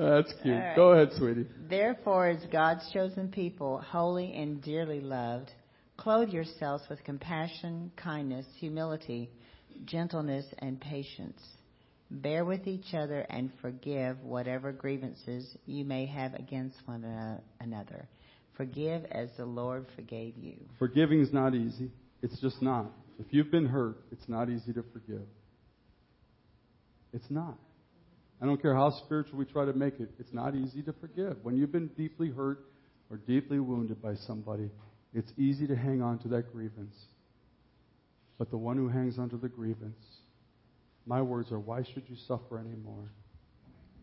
Uh, 0.00 0.16
that's 0.16 0.32
cute. 0.42 0.54
Right. 0.54 0.76
Go 0.76 0.92
ahead, 0.92 1.10
sweetie. 1.18 1.46
Therefore, 1.68 2.28
as 2.28 2.42
God's 2.50 2.88
chosen 2.92 3.28
people, 3.28 3.78
holy 3.78 4.32
and 4.34 4.62
dearly 4.62 5.00
loved, 5.00 5.50
clothe 5.96 6.30
yourselves 6.30 6.84
with 6.88 7.02
compassion, 7.04 7.92
kindness, 7.96 8.46
humility, 8.58 9.30
gentleness, 9.84 10.46
and 10.58 10.80
patience. 10.80 11.40
Bear 12.10 12.44
with 12.44 12.66
each 12.66 12.94
other 12.94 13.20
and 13.30 13.50
forgive 13.60 14.22
whatever 14.22 14.72
grievances 14.72 15.56
you 15.66 15.84
may 15.84 16.06
have 16.06 16.34
against 16.34 16.76
one 16.84 17.40
another. 17.60 18.08
Forgive 18.56 19.04
as 19.10 19.30
the 19.38 19.46
Lord 19.46 19.86
forgave 19.96 20.36
you. 20.36 20.56
Forgiving 20.78 21.20
is 21.20 21.32
not 21.32 21.54
easy. 21.54 21.90
It's 22.22 22.38
just 22.40 22.60
not. 22.60 22.90
If 23.18 23.26
you've 23.30 23.50
been 23.50 23.66
hurt, 23.66 23.96
it's 24.10 24.28
not 24.28 24.50
easy 24.50 24.72
to 24.74 24.84
forgive. 24.92 25.26
It's 27.14 27.30
not. 27.30 27.58
I 28.42 28.46
don't 28.46 28.60
care 28.60 28.74
how 28.74 28.90
spiritual 28.90 29.38
we 29.38 29.44
try 29.44 29.64
to 29.64 29.72
make 29.72 30.00
it, 30.00 30.10
it's 30.18 30.32
not 30.32 30.56
easy 30.56 30.82
to 30.82 30.92
forgive. 30.94 31.36
When 31.44 31.56
you've 31.56 31.70
been 31.70 31.86
deeply 31.96 32.28
hurt 32.28 32.64
or 33.08 33.16
deeply 33.16 33.60
wounded 33.60 34.02
by 34.02 34.16
somebody, 34.16 34.68
it's 35.14 35.30
easy 35.38 35.68
to 35.68 35.76
hang 35.76 36.02
on 36.02 36.18
to 36.20 36.28
that 36.28 36.52
grievance. 36.52 36.96
But 38.38 38.50
the 38.50 38.56
one 38.56 38.76
who 38.76 38.88
hangs 38.88 39.16
onto 39.16 39.38
the 39.38 39.48
grievance, 39.48 40.04
my 41.06 41.22
words 41.22 41.52
are, 41.52 41.60
why 41.60 41.84
should 41.94 42.02
you 42.08 42.16
suffer 42.26 42.58
anymore? 42.58 43.12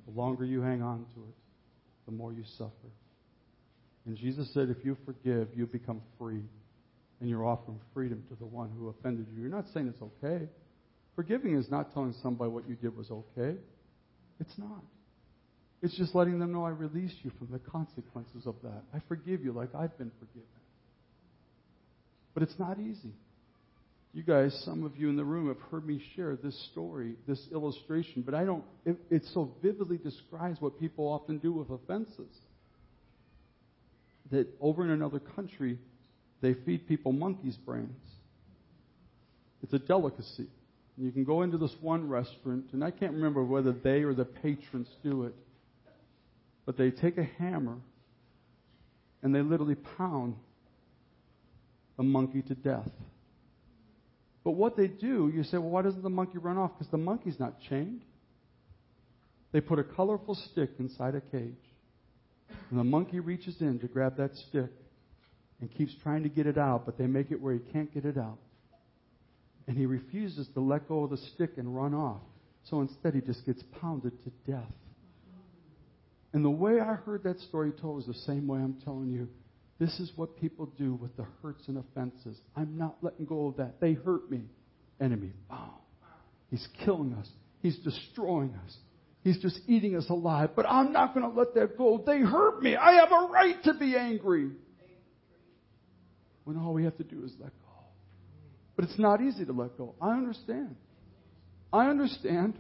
The 0.06 0.18
longer 0.18 0.46
you 0.46 0.62
hang 0.62 0.82
on 0.82 1.00
to 1.16 1.20
it, 1.20 1.36
the 2.06 2.14
more 2.14 2.32
you 2.32 2.44
suffer. 2.58 2.72
And 4.06 4.16
Jesus 4.16 4.54
said, 4.54 4.70
if 4.70 4.86
you 4.86 4.96
forgive, 5.06 5.50
you 5.54 5.66
become 5.66 6.02
free. 6.18 6.44
And 7.20 7.30
you're 7.30 7.46
offering 7.46 7.80
freedom 7.94 8.24
to 8.30 8.36
the 8.36 8.46
one 8.46 8.72
who 8.78 8.88
offended 8.88 9.28
you. 9.36 9.42
You're 9.42 9.52
not 9.52 9.66
saying 9.74 9.90
it's 9.90 10.02
okay. 10.02 10.48
Forgiving 11.16 11.58
is 11.58 11.70
not 11.70 11.94
telling 11.94 12.16
somebody 12.24 12.50
what 12.50 12.70
you 12.70 12.76
did 12.76 12.96
was 12.96 13.12
okay. 13.12 13.58
It's 14.40 14.58
not. 14.58 14.84
It's 15.82 15.98
just 15.98 16.14
letting 16.14 16.40
them 16.40 16.52
know 16.52 16.66
I 16.66 16.70
release 16.70 17.14
you 17.24 17.32
from 17.38 17.50
the 17.52 17.60
consequences 17.60 18.46
of 18.46 18.56
that. 18.64 18.84
I 18.94 19.00
forgive 19.08 19.44
you 19.44 19.54
like 19.54 19.74
I've 19.74 19.98
been 19.98 20.12
forgiven. 20.20 20.48
But 22.34 22.44
it's 22.44 22.60
not 22.60 22.80
easy. 22.80 23.14
You 24.14 24.24
guys, 24.24 24.60
some 24.66 24.84
of 24.84 24.98
you 24.98 25.10
in 25.10 25.16
the 25.16 25.24
room 25.24 25.48
have 25.48 25.60
heard 25.72 25.86
me 25.86 26.02
share 26.16 26.36
this 26.36 26.70
story, 26.72 27.14
this 27.28 27.40
illustration, 27.52 28.24
but 28.24 28.34
I 28.34 28.44
don't, 28.44 28.64
it, 28.86 28.98
it 29.10 29.24
so 29.34 29.54
vividly 29.62 29.98
describes 29.98 30.60
what 30.60 30.80
people 30.80 31.06
often 31.08 31.38
do 31.38 31.54
with 31.54 31.70
offenses. 31.70 32.36
That 34.32 34.48
over 34.60 34.84
in 34.84 34.90
another 34.90 35.20
country, 35.20 35.78
they 36.42 36.56
feed 36.66 36.88
people 36.88 37.12
monkeys' 37.12 37.58
brains. 37.58 37.90
It's 39.62 39.74
a 39.74 39.80
delicacy. 39.80 40.48
You 41.00 41.12
can 41.12 41.24
go 41.24 41.44
into 41.44 41.58
this 41.58 41.74
one 41.80 42.10
restaurant, 42.10 42.66
and 42.74 42.84
I 42.84 42.92
can't 42.92 43.14
remember 43.14 43.42
whether 43.42 43.72
they 43.72 44.02
or 44.02 44.14
the 44.14 44.26
patrons 44.26 44.90
do 45.02 45.24
it, 45.24 45.36
but 46.66 46.78
they 46.78 46.92
take 46.92 47.18
a 47.18 47.24
hammer 47.24 47.78
and 49.24 49.34
they 49.34 49.42
literally 49.42 49.76
pound 49.98 50.36
a 51.98 52.04
monkey 52.04 52.42
to 52.42 52.56
death. 52.56 52.90
But 54.44 54.52
what 54.52 54.76
they 54.76 54.88
do, 54.88 55.32
you 55.34 55.44
say, 55.44 55.58
well, 55.58 55.70
why 55.70 55.84
doesn't 55.84 56.02
the 56.02 56.10
monkey 56.10 56.38
run 56.38 56.58
off? 56.58 56.72
Because 56.78 56.92
the 56.92 56.98
monkey's 56.98 57.40
not 57.40 57.62
chained. 57.62 58.02
They 59.52 59.62
put 59.62 59.80
a 59.80 59.84
colorful 59.84 60.36
stick 60.36 60.72
inside 60.80 61.16
a 61.16 61.22
cage. 61.22 61.56
And 62.70 62.80
the 62.80 62.84
monkey 62.84 63.20
reaches 63.20 63.62
in 63.62 63.80
to 63.80 63.88
grab 63.88 64.18
that 64.18 64.36
stick 64.36 64.72
and 65.62 65.72
keeps 65.72 65.94
trying 66.04 66.24
to 66.24 66.30
get 66.30 66.46
it 66.46 66.58
out, 66.58 66.86
but 66.86 66.98
they 66.98 67.08
make 67.08 67.32
it 67.32 67.42
where 67.42 67.54
he 67.54 67.60
can't 67.72 67.94
get 67.94 68.06
it 68.06 68.18
out. 68.18 68.38
And 69.70 69.78
he 69.78 69.86
refuses 69.86 70.48
to 70.56 70.62
let 70.62 70.88
go 70.88 71.04
of 71.04 71.12
the 71.12 71.18
stick 71.18 71.52
and 71.58 71.76
run 71.76 71.94
off. 71.94 72.22
So 72.72 72.82
instead, 72.82 73.14
he 73.14 73.22
just 73.22 73.46
gets 73.46 73.62
pounded 73.80 74.14
to 74.24 74.52
death. 74.52 74.72
And 76.34 76.44
the 76.44 76.50
way 76.50 76.80
I 76.80 76.96
heard 76.96 77.22
that 77.26 77.40
story 77.42 77.72
told 77.80 78.02
is 78.02 78.08
the 78.08 78.16
same 78.26 78.48
way 78.48 78.58
I'm 78.60 78.82
telling 78.84 79.12
you. 79.12 79.30
This 79.78 80.00
is 80.00 80.12
what 80.16 80.36
people 80.42 80.72
do 80.76 80.96
with 80.96 81.16
the 81.18 81.26
hurts 81.44 81.68
and 81.68 81.78
offenses. 81.78 82.36
I'm 82.56 82.80
not 82.80 82.98
letting 83.04 83.26
go 83.26 83.46
of 83.46 83.58
that. 83.58 83.80
They 83.80 83.94
hurt 83.94 84.32
me. 84.32 84.42
Enemy, 85.00 85.34
boom. 85.48 85.60
He's 86.50 86.68
killing 86.84 87.14
us. 87.14 87.30
He's 87.62 87.78
destroying 87.78 88.56
us. 88.66 88.76
He's 89.24 89.38
just 89.38 89.60
eating 89.68 89.96
us 89.96 90.10
alive. 90.10 90.50
But 90.56 90.66
I'm 90.68 90.92
not 90.92 91.14
going 91.14 91.32
to 91.32 91.38
let 91.38 91.54
that 91.54 91.78
go. 91.78 92.04
They 92.04 92.22
hurt 92.22 92.64
me. 92.64 92.76
I 92.76 92.94
have 92.94 93.12
a 93.12 93.28
right 93.32 93.64
to 93.66 93.76
be 93.76 93.96
angry. 93.96 94.50
When 96.44 96.58
all 96.58 96.74
we 96.74 96.86
have 96.86 96.98
to 96.98 97.04
do 97.04 97.24
is 97.24 97.32
let. 97.40 97.52
But 98.80 98.88
it's 98.88 98.98
not 98.98 99.20
easy 99.20 99.44
to 99.44 99.52
let 99.52 99.78
go. 99.78 99.94
I 100.02 100.12
understand. 100.12 100.74
I 101.74 101.90
understand. 101.90 102.54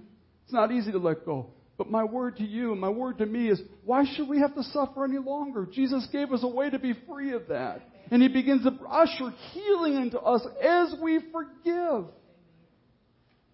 It's 0.43 0.51
not 0.51 0.69
easy 0.69 0.91
to 0.91 0.97
let 0.97 1.25
go. 1.25 1.51
But 1.77 1.89
my 1.89 2.03
word 2.03 2.35
to 2.39 2.43
you 2.43 2.73
and 2.73 2.81
my 2.81 2.89
word 2.89 3.19
to 3.19 3.25
me 3.25 3.47
is 3.47 3.61
why 3.85 4.03
should 4.03 4.27
we 4.27 4.39
have 4.39 4.53
to 4.55 4.63
suffer 4.63 5.05
any 5.05 5.17
longer? 5.17 5.65
Jesus 5.65 6.05
gave 6.11 6.33
us 6.33 6.43
a 6.43 6.47
way 6.49 6.69
to 6.69 6.77
be 6.77 6.91
free 7.07 7.31
of 7.31 7.47
that. 7.47 7.87
And 8.11 8.21
He 8.21 8.27
begins 8.27 8.63
to 8.63 8.71
usher 8.89 9.33
healing 9.53 9.95
into 9.95 10.19
us 10.19 10.45
as 10.61 10.93
we 11.01 11.21
forgive. 11.31 12.09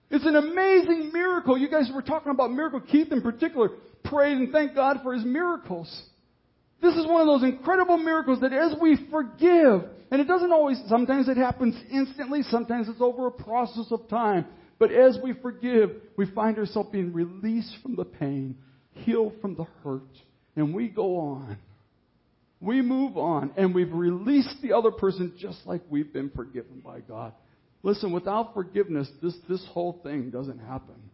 It's 0.09 0.25
an 0.25 0.35
amazing 0.35 1.11
miracle. 1.13 1.59
You 1.59 1.69
guys 1.69 1.91
were 1.93 2.01
talking 2.01 2.31
about 2.31 2.51
miracle. 2.51 2.81
Keith 2.81 3.11
in 3.11 3.21
particular 3.21 3.69
prayed 4.05 4.37
and 4.37 4.51
thanked 4.51 4.73
God 4.73 5.01
for 5.03 5.13
his 5.13 5.23
miracles. 5.23 6.01
This 6.85 6.97
is 6.97 7.07
one 7.07 7.21
of 7.21 7.25
those 7.27 7.49
incredible 7.49 7.97
miracles 7.97 8.41
that 8.41 8.53
as 8.53 8.75
we 8.79 8.95
forgive, 9.09 9.89
and 10.11 10.21
it 10.21 10.27
doesn't 10.27 10.51
always, 10.51 10.79
sometimes 10.87 11.27
it 11.27 11.35
happens 11.35 11.75
instantly, 11.91 12.43
sometimes 12.43 12.87
it's 12.87 13.01
over 13.01 13.25
a 13.25 13.31
process 13.31 13.87
of 13.89 14.07
time. 14.07 14.45
But 14.77 14.91
as 14.91 15.17
we 15.23 15.33
forgive, 15.33 15.89
we 16.15 16.27
find 16.27 16.59
ourselves 16.59 16.89
being 16.91 17.11
released 17.11 17.75
from 17.81 17.95
the 17.95 18.05
pain, 18.05 18.57
healed 18.91 19.33
from 19.41 19.55
the 19.55 19.65
hurt, 19.83 20.03
and 20.55 20.75
we 20.75 20.87
go 20.87 21.17
on. 21.17 21.57
We 22.61 22.83
move 22.83 23.17
on, 23.17 23.51
and 23.57 23.73
we've 23.73 23.91
released 23.91 24.61
the 24.61 24.73
other 24.73 24.91
person 24.91 25.33
just 25.39 25.65
like 25.65 25.81
we've 25.89 26.13
been 26.13 26.29
forgiven 26.35 26.83
by 26.85 26.99
God. 26.99 27.33
Listen, 27.81 28.13
without 28.13 28.53
forgiveness, 28.53 29.09
this, 29.23 29.35
this 29.49 29.65
whole 29.71 30.01
thing 30.03 30.29
doesn't 30.29 30.59
happen. 30.59 31.09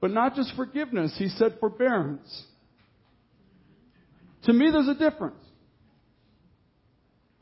But 0.00 0.12
not 0.12 0.36
just 0.36 0.54
forgiveness, 0.54 1.16
he 1.18 1.30
said 1.30 1.56
forbearance. 1.58 2.44
To 4.44 4.52
me, 4.52 4.70
there's 4.70 4.88
a 4.88 4.94
difference. 4.94 5.42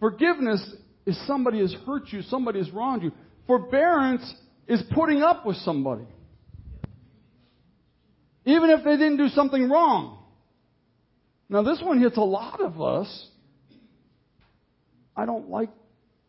Forgiveness 0.00 0.74
is 1.06 1.18
somebody 1.26 1.60
has 1.60 1.74
hurt 1.86 2.08
you, 2.08 2.22
somebody 2.22 2.58
has 2.58 2.70
wronged 2.70 3.02
you. 3.02 3.12
Forbearance 3.46 4.34
is 4.68 4.82
putting 4.92 5.22
up 5.22 5.44
with 5.44 5.56
somebody. 5.58 6.06
Even 8.44 8.70
if 8.70 8.84
they 8.84 8.96
didn't 8.96 9.18
do 9.18 9.28
something 9.28 9.68
wrong. 9.68 10.18
Now, 11.48 11.62
this 11.62 11.80
one 11.82 12.00
hits 12.00 12.16
a 12.16 12.22
lot 12.22 12.60
of 12.60 12.80
us. 12.80 13.28
I 15.16 15.26
don't 15.26 15.50
like 15.50 15.70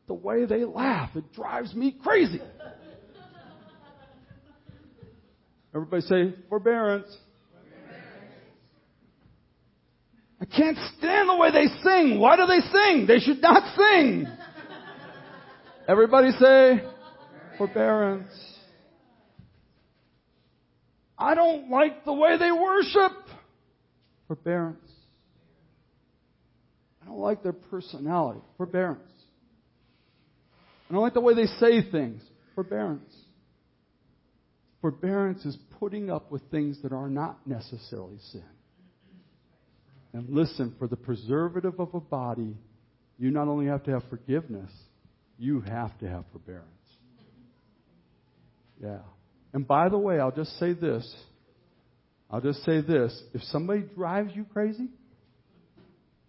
the 0.08 0.14
way 0.14 0.46
they 0.46 0.66
laugh. 0.66 1.12
It 1.16 1.32
drives 1.34 1.74
me 1.74 1.96
crazy. 2.04 2.42
Everybody 5.74 6.02
say 6.04 6.36
forbearance. 6.50 7.16
I 10.44 10.46
can't 10.46 10.78
stand 10.98 11.30
the 11.30 11.38
way 11.38 11.52
they 11.52 11.68
sing. 11.82 12.20
Why 12.20 12.36
do 12.36 12.46
they 12.46 12.60
sing? 12.60 13.08
They 13.08 13.20
should 13.20 13.42
not 13.42 13.78
sing. 13.78 14.28
Everybody 15.88 16.32
say 16.32 16.84
forbearance. 17.58 18.34
I 21.18 21.34
don't 21.34 21.70
like 21.70 22.04
the 22.04 22.12
way 22.12 22.38
they 22.38 22.52
worship. 22.52 23.14
Forbearance. 24.28 24.92
I 27.02 27.06
don't 27.06 27.20
like 27.20 27.42
their 27.42 27.54
personality. 27.54 28.42
Forbearance. 28.58 29.00
I 30.90 30.94
don't 30.94 31.04
like 31.04 31.14
the 31.14 31.22
way 31.22 31.36
they 31.36 31.46
say 31.46 31.90
things. 31.90 32.22
Forbearance. 32.54 33.16
Forbearance 34.82 35.46
is 35.46 35.58
putting 35.80 36.10
up 36.10 36.34
with 36.34 36.42
things 36.52 36.82
that 36.84 36.92
are 36.92 37.10
not 37.10 37.48
necessarily 37.48 38.18
sin. 38.34 38.44
And 40.14 40.30
listen, 40.30 40.76
for 40.78 40.88
the 40.88 40.96
preservative 40.96 41.80
of 41.80 41.94
a 41.94 42.00
body, 42.00 42.56
you 43.18 43.32
not 43.32 43.48
only 43.48 43.66
have 43.66 43.84
to 43.86 43.92
have 43.92 44.04
forgiveness, 44.10 44.72
you 45.38 45.62
have 45.62 45.98
to 46.00 46.10
have 46.10 46.24
forbearance. 46.32 46.68
Yeah. 48.82 49.00
And 49.54 49.68
by 49.68 49.90
the 49.90 49.98
way, 49.98 50.20
I'll 50.20 50.32
just 50.32 50.58
say 50.60 50.74
this. 50.74 51.12
I'll 52.30 52.42
just 52.42 52.64
say 52.64 52.82
this. 52.82 53.20
If 53.34 53.42
somebody 53.44 53.82
drives 53.96 54.36
you 54.36 54.46
crazy, 54.46 54.88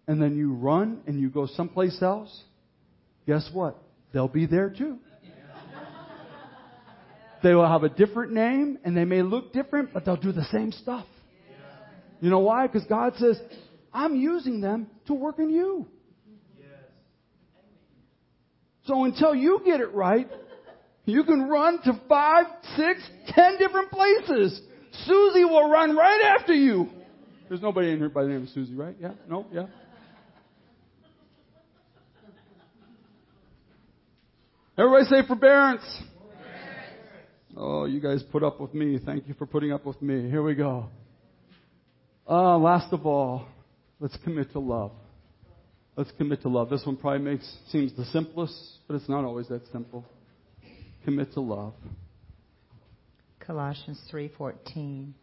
and 0.07 0.21
then 0.21 0.35
you 0.35 0.53
run 0.53 1.01
and 1.07 1.19
you 1.19 1.29
go 1.29 1.47
someplace 1.47 2.01
else, 2.01 2.43
guess 3.25 3.49
what? 3.51 3.77
They'll 4.13 4.27
be 4.27 4.45
there 4.45 4.69
too. 4.69 4.99
They 7.43 7.53
will 7.53 7.67
have 7.67 7.83
a 7.83 7.89
different 7.89 8.33
name 8.33 8.79
and 8.83 8.95
they 8.97 9.05
may 9.05 9.21
look 9.21 9.53
different, 9.53 9.93
but 9.93 10.05
they'll 10.05 10.15
do 10.15 10.31
the 10.31 10.45
same 10.45 10.71
stuff. 10.71 11.05
You 12.21 12.29
know 12.29 12.39
why? 12.39 12.65
Because 12.65 12.87
God 12.87 13.13
says, 13.17 13.39
I'm 13.95 14.15
using 14.15 14.59
them 14.59 14.87
to 15.07 15.13
work 15.13 15.39
in 15.39 15.49
you. 15.49 15.87
Yes. 16.59 16.67
So 18.85 19.05
until 19.05 19.33
you 19.33 19.61
get 19.63 19.79
it 19.79 19.93
right, 19.93 20.29
you 21.05 21.23
can 21.23 21.47
run 21.47 21.81
to 21.83 22.01
five, 22.09 22.45
six, 22.75 23.01
ten 23.29 23.57
different 23.57 23.91
places. 23.91 24.61
Susie 25.05 25.45
will 25.45 25.69
run 25.69 25.95
right 25.95 26.35
after 26.37 26.53
you. 26.53 26.89
There's 27.47 27.61
nobody 27.61 27.91
in 27.91 27.99
here 27.99 28.09
by 28.09 28.23
the 28.23 28.29
name 28.29 28.43
of 28.43 28.49
Susie, 28.49 28.73
right? 28.73 28.95
Yeah? 28.99 29.11
No? 29.29 29.45
Yeah? 29.53 29.67
Everybody 34.77 35.05
say 35.05 35.25
forbearance. 35.25 36.01
Oh, 37.55 37.85
you 37.85 38.01
guys 38.01 38.21
put 38.23 38.43
up 38.43 38.59
with 38.59 38.73
me. 38.73 38.99
Thank 39.05 39.29
you 39.29 39.35
for 39.35 39.45
putting 39.45 39.71
up 39.71 39.85
with 39.85 40.01
me. 40.01 40.29
Here 40.29 40.43
we 40.43 40.53
go. 40.53 40.89
Uh, 42.27 42.57
last 42.57 42.91
of 42.91 43.05
all, 43.05 43.47
let's 43.99 44.17
commit 44.23 44.51
to 44.53 44.59
love. 44.59 44.91
Let's 45.95 46.11
commit 46.17 46.41
to 46.41 46.49
love. 46.49 46.69
This 46.69 46.85
one 46.85 46.97
probably 46.97 47.19
makes 47.19 47.57
seems 47.69 47.95
the 47.95 48.05
simplest, 48.05 48.55
but 48.87 48.95
it's 48.95 49.07
not 49.07 49.23
always 49.23 49.47
that 49.47 49.61
simple. 49.71 50.05
Commit 51.05 51.33
to 51.33 51.41
love. 51.41 51.73
Colossians 53.39 54.01
3:14 54.11 55.13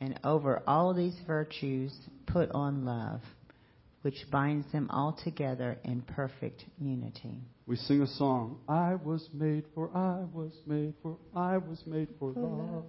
and 0.00 0.18
over 0.24 0.62
all 0.66 0.94
these 0.94 1.16
virtues 1.26 1.94
put 2.26 2.50
on 2.50 2.84
love 2.84 3.20
which 4.06 4.24
binds 4.30 4.70
them 4.70 4.88
all 4.90 5.18
together 5.24 5.76
in 5.82 6.00
perfect 6.00 6.64
unity. 6.78 7.40
We 7.66 7.74
sing 7.74 8.02
a 8.02 8.06
song. 8.06 8.60
I 8.68 8.94
was 8.94 9.28
made 9.34 9.64
for, 9.74 9.90
I 9.92 10.22
was 10.32 10.52
made 10.64 10.94
for, 11.02 11.16
I 11.34 11.58
was 11.58 11.82
made 11.86 12.06
for 12.16 12.30
love. 12.30 12.84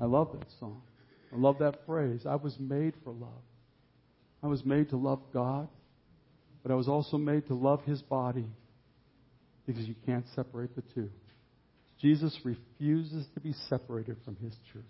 I 0.00 0.06
love 0.06 0.30
that 0.32 0.46
song. 0.58 0.80
I 1.32 1.36
love 1.36 1.58
that 1.58 1.80
phrase. 1.86 2.22
I 2.26 2.36
was 2.36 2.56
made 2.58 2.94
for 3.04 3.12
love. 3.12 3.42
I 4.42 4.46
was 4.46 4.64
made 4.64 4.90
to 4.90 4.96
love 4.96 5.20
God, 5.32 5.68
but 6.62 6.72
I 6.72 6.74
was 6.74 6.88
also 6.88 7.18
made 7.18 7.46
to 7.48 7.54
love 7.54 7.82
His 7.82 8.00
body 8.02 8.46
because 9.66 9.86
you 9.86 9.94
can't 10.06 10.24
separate 10.34 10.74
the 10.74 10.82
two. 10.94 11.10
Jesus 12.00 12.38
refuses 12.44 13.26
to 13.34 13.40
be 13.40 13.52
separated 13.68 14.16
from 14.24 14.36
His 14.36 14.54
church. 14.72 14.84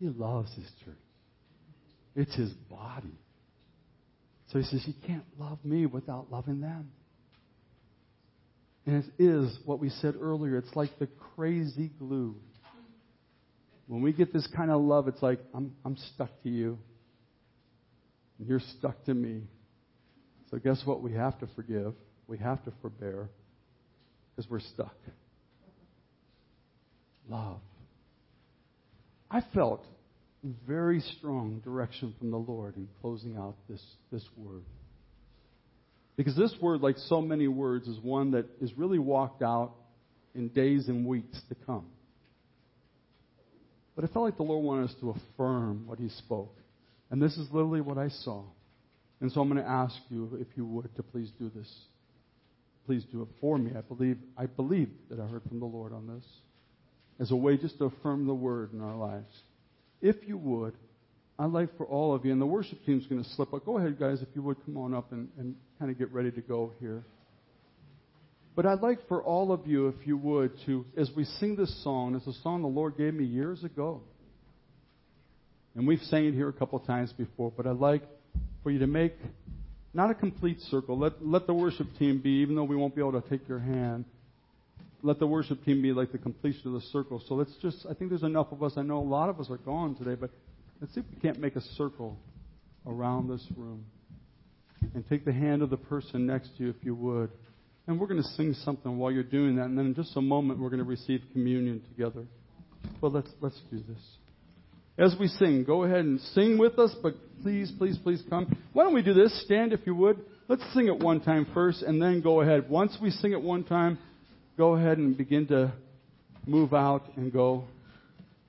He 0.00 0.08
loves 0.08 0.52
His 0.54 0.70
church. 0.84 0.94
It's 2.16 2.34
His 2.34 2.50
body. 2.70 3.16
So 4.52 4.58
He 4.58 4.64
says, 4.64 4.82
You 4.86 4.94
can't 5.06 5.24
love 5.38 5.58
me 5.64 5.86
without 5.86 6.30
loving 6.30 6.60
them. 6.60 6.90
And 8.86 9.04
it 9.04 9.22
is 9.22 9.56
what 9.64 9.80
we 9.80 9.90
said 9.90 10.14
earlier. 10.20 10.56
It's 10.56 10.74
like 10.74 10.98
the 10.98 11.08
crazy 11.36 11.90
glue. 11.98 12.36
When 13.88 14.02
we 14.02 14.12
get 14.12 14.32
this 14.32 14.46
kind 14.54 14.70
of 14.70 14.82
love, 14.82 15.08
it's 15.08 15.22
like, 15.22 15.40
I'm, 15.54 15.72
I'm 15.84 15.96
stuck 16.14 16.30
to 16.42 16.50
you. 16.50 16.78
And 18.38 18.46
you're 18.46 18.60
stuck 18.78 19.02
to 19.06 19.14
me. 19.14 19.42
So 20.50 20.58
guess 20.58 20.82
what? 20.84 21.02
We 21.02 21.14
have 21.14 21.38
to 21.40 21.48
forgive. 21.56 21.94
We 22.26 22.38
have 22.38 22.62
to 22.64 22.72
forbear. 22.82 23.30
Because 24.36 24.48
we're 24.50 24.60
stuck. 24.60 24.94
Love. 27.28 27.60
I 29.30 29.42
felt 29.54 29.84
very 30.66 31.00
strong 31.18 31.60
direction 31.64 32.14
from 32.18 32.30
the 32.30 32.36
Lord 32.36 32.76
in 32.76 32.88
closing 33.00 33.36
out 33.36 33.56
this, 33.68 33.82
this 34.12 34.24
word. 34.36 34.62
Because 36.16 36.36
this 36.36 36.54
word, 36.60 36.82
like 36.82 36.96
so 36.96 37.20
many 37.20 37.48
words, 37.48 37.88
is 37.88 37.98
one 38.00 38.32
that 38.32 38.46
is 38.60 38.72
really 38.76 38.98
walked 38.98 39.42
out 39.42 39.72
in 40.34 40.48
days 40.48 40.88
and 40.88 41.06
weeks 41.06 41.40
to 41.48 41.54
come. 41.66 41.86
But 43.98 44.04
it 44.04 44.12
felt 44.12 44.26
like 44.26 44.36
the 44.36 44.44
Lord 44.44 44.64
wanted 44.64 44.90
us 44.90 44.94
to 45.00 45.10
affirm 45.10 45.88
what 45.88 45.98
He 45.98 46.08
spoke. 46.08 46.54
And 47.10 47.20
this 47.20 47.36
is 47.36 47.48
literally 47.50 47.80
what 47.80 47.98
I 47.98 48.10
saw. 48.10 48.44
And 49.20 49.32
so 49.32 49.40
I'm 49.40 49.48
going 49.48 49.60
to 49.60 49.68
ask 49.68 49.96
you, 50.08 50.38
if 50.40 50.46
you 50.54 50.64
would, 50.66 50.94
to 50.94 51.02
please 51.02 51.32
do 51.36 51.50
this. 51.52 51.68
Please 52.86 53.02
do 53.10 53.22
it 53.22 53.28
for 53.40 53.58
me. 53.58 53.72
I 53.76 53.80
believe, 53.80 54.18
I 54.36 54.46
believe 54.46 54.88
that 55.10 55.18
I 55.18 55.26
heard 55.26 55.42
from 55.48 55.58
the 55.58 55.66
Lord 55.66 55.92
on 55.92 56.06
this 56.06 56.24
as 57.18 57.32
a 57.32 57.36
way 57.36 57.56
just 57.56 57.76
to 57.78 57.86
affirm 57.86 58.28
the 58.28 58.34
word 58.34 58.72
in 58.72 58.80
our 58.80 58.94
lives. 58.94 59.32
If 60.00 60.14
you 60.28 60.38
would, 60.38 60.74
I'd 61.36 61.50
like 61.50 61.76
for 61.76 61.84
all 61.84 62.14
of 62.14 62.24
you, 62.24 62.30
and 62.30 62.40
the 62.40 62.46
worship 62.46 62.78
team's 62.86 63.04
going 63.08 63.24
to 63.24 63.28
slip 63.30 63.52
up. 63.52 63.64
Go 63.64 63.78
ahead, 63.78 63.98
guys, 63.98 64.22
if 64.22 64.28
you 64.32 64.42
would 64.42 64.64
come 64.64 64.76
on 64.76 64.94
up 64.94 65.10
and, 65.10 65.28
and 65.36 65.56
kind 65.80 65.90
of 65.90 65.98
get 65.98 66.12
ready 66.12 66.30
to 66.30 66.40
go 66.40 66.70
here. 66.78 67.02
But 68.58 68.66
I'd 68.66 68.80
like 68.80 69.06
for 69.06 69.22
all 69.22 69.52
of 69.52 69.68
you, 69.68 69.86
if 69.86 70.04
you 70.04 70.16
would, 70.16 70.50
to, 70.66 70.84
as 70.96 71.08
we 71.14 71.22
sing 71.22 71.54
this 71.54 71.72
song, 71.84 72.16
it's 72.16 72.26
a 72.26 72.42
song 72.42 72.62
the 72.62 72.66
Lord 72.66 72.96
gave 72.96 73.14
me 73.14 73.24
years 73.24 73.62
ago. 73.62 74.00
And 75.76 75.86
we've 75.86 76.00
sang 76.00 76.24
it 76.24 76.34
here 76.34 76.48
a 76.48 76.52
couple 76.52 76.76
times 76.80 77.12
before, 77.12 77.52
but 77.56 77.68
I'd 77.68 77.76
like 77.76 78.02
for 78.64 78.72
you 78.72 78.80
to 78.80 78.88
make 78.88 79.14
not 79.94 80.10
a 80.10 80.14
complete 80.14 80.60
circle. 80.72 80.98
Let, 80.98 81.24
let 81.24 81.46
the 81.46 81.54
worship 81.54 81.86
team 82.00 82.20
be, 82.20 82.30
even 82.30 82.56
though 82.56 82.64
we 82.64 82.74
won't 82.74 82.96
be 82.96 83.00
able 83.00 83.22
to 83.22 83.28
take 83.28 83.48
your 83.48 83.60
hand, 83.60 84.04
let 85.04 85.20
the 85.20 85.26
worship 85.28 85.64
team 85.64 85.80
be 85.80 85.92
like 85.92 86.10
the 86.10 86.18
completion 86.18 86.66
of 86.66 86.72
the 86.72 86.88
circle. 86.88 87.22
So 87.28 87.36
let's 87.36 87.54
just, 87.62 87.86
I 87.88 87.94
think 87.94 88.10
there's 88.10 88.24
enough 88.24 88.50
of 88.50 88.64
us. 88.64 88.72
I 88.76 88.82
know 88.82 88.98
a 88.98 88.98
lot 88.98 89.28
of 89.28 89.38
us 89.38 89.48
are 89.50 89.58
gone 89.58 89.94
today, 89.94 90.16
but 90.16 90.30
let's 90.80 90.92
see 90.94 91.00
if 91.02 91.06
we 91.14 91.20
can't 91.20 91.38
make 91.38 91.54
a 91.54 91.62
circle 91.76 92.18
around 92.88 93.28
this 93.28 93.46
room. 93.56 93.84
And 94.96 95.08
take 95.08 95.24
the 95.24 95.32
hand 95.32 95.62
of 95.62 95.70
the 95.70 95.76
person 95.76 96.26
next 96.26 96.56
to 96.56 96.64
you, 96.64 96.70
if 96.70 96.84
you 96.84 96.96
would. 96.96 97.30
And 97.88 97.98
we're 97.98 98.06
going 98.06 98.22
to 98.22 98.28
sing 98.36 98.52
something 98.64 98.98
while 98.98 99.10
you're 99.10 99.22
doing 99.22 99.56
that. 99.56 99.64
And 99.64 99.78
then 99.78 99.86
in 99.86 99.94
just 99.94 100.14
a 100.14 100.20
moment, 100.20 100.60
we're 100.60 100.68
going 100.68 100.78
to 100.78 100.84
receive 100.84 101.22
communion 101.32 101.82
together. 101.88 102.26
Well, 103.00 103.10
let's, 103.10 103.30
let's 103.40 103.58
do 103.70 103.78
this. 103.78 103.98
As 104.98 105.16
we 105.18 105.26
sing, 105.26 105.64
go 105.64 105.84
ahead 105.84 106.00
and 106.00 106.20
sing 106.20 106.58
with 106.58 106.78
us, 106.78 106.94
but 107.02 107.14
please, 107.42 107.72
please, 107.78 107.96
please 107.96 108.22
come. 108.28 108.54
Why 108.74 108.84
don't 108.84 108.92
we 108.92 109.02
do 109.02 109.14
this? 109.14 109.42
Stand 109.46 109.72
if 109.72 109.80
you 109.86 109.94
would. 109.94 110.20
Let's 110.48 110.62
sing 110.74 110.88
it 110.88 110.98
one 110.98 111.20
time 111.20 111.46
first, 111.54 111.82
and 111.82 112.00
then 112.00 112.20
go 112.20 112.42
ahead. 112.42 112.68
Once 112.68 112.98
we 113.00 113.10
sing 113.10 113.32
it 113.32 113.40
one 113.40 113.64
time, 113.64 113.98
go 114.58 114.74
ahead 114.74 114.98
and 114.98 115.16
begin 115.16 115.46
to 115.46 115.72
move 116.46 116.74
out 116.74 117.04
and 117.16 117.32
go, 117.32 117.64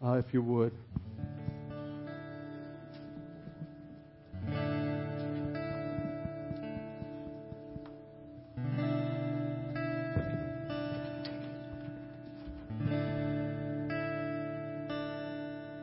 uh, 0.04 0.14
if 0.14 0.26
you 0.34 0.42
would. 0.42 0.74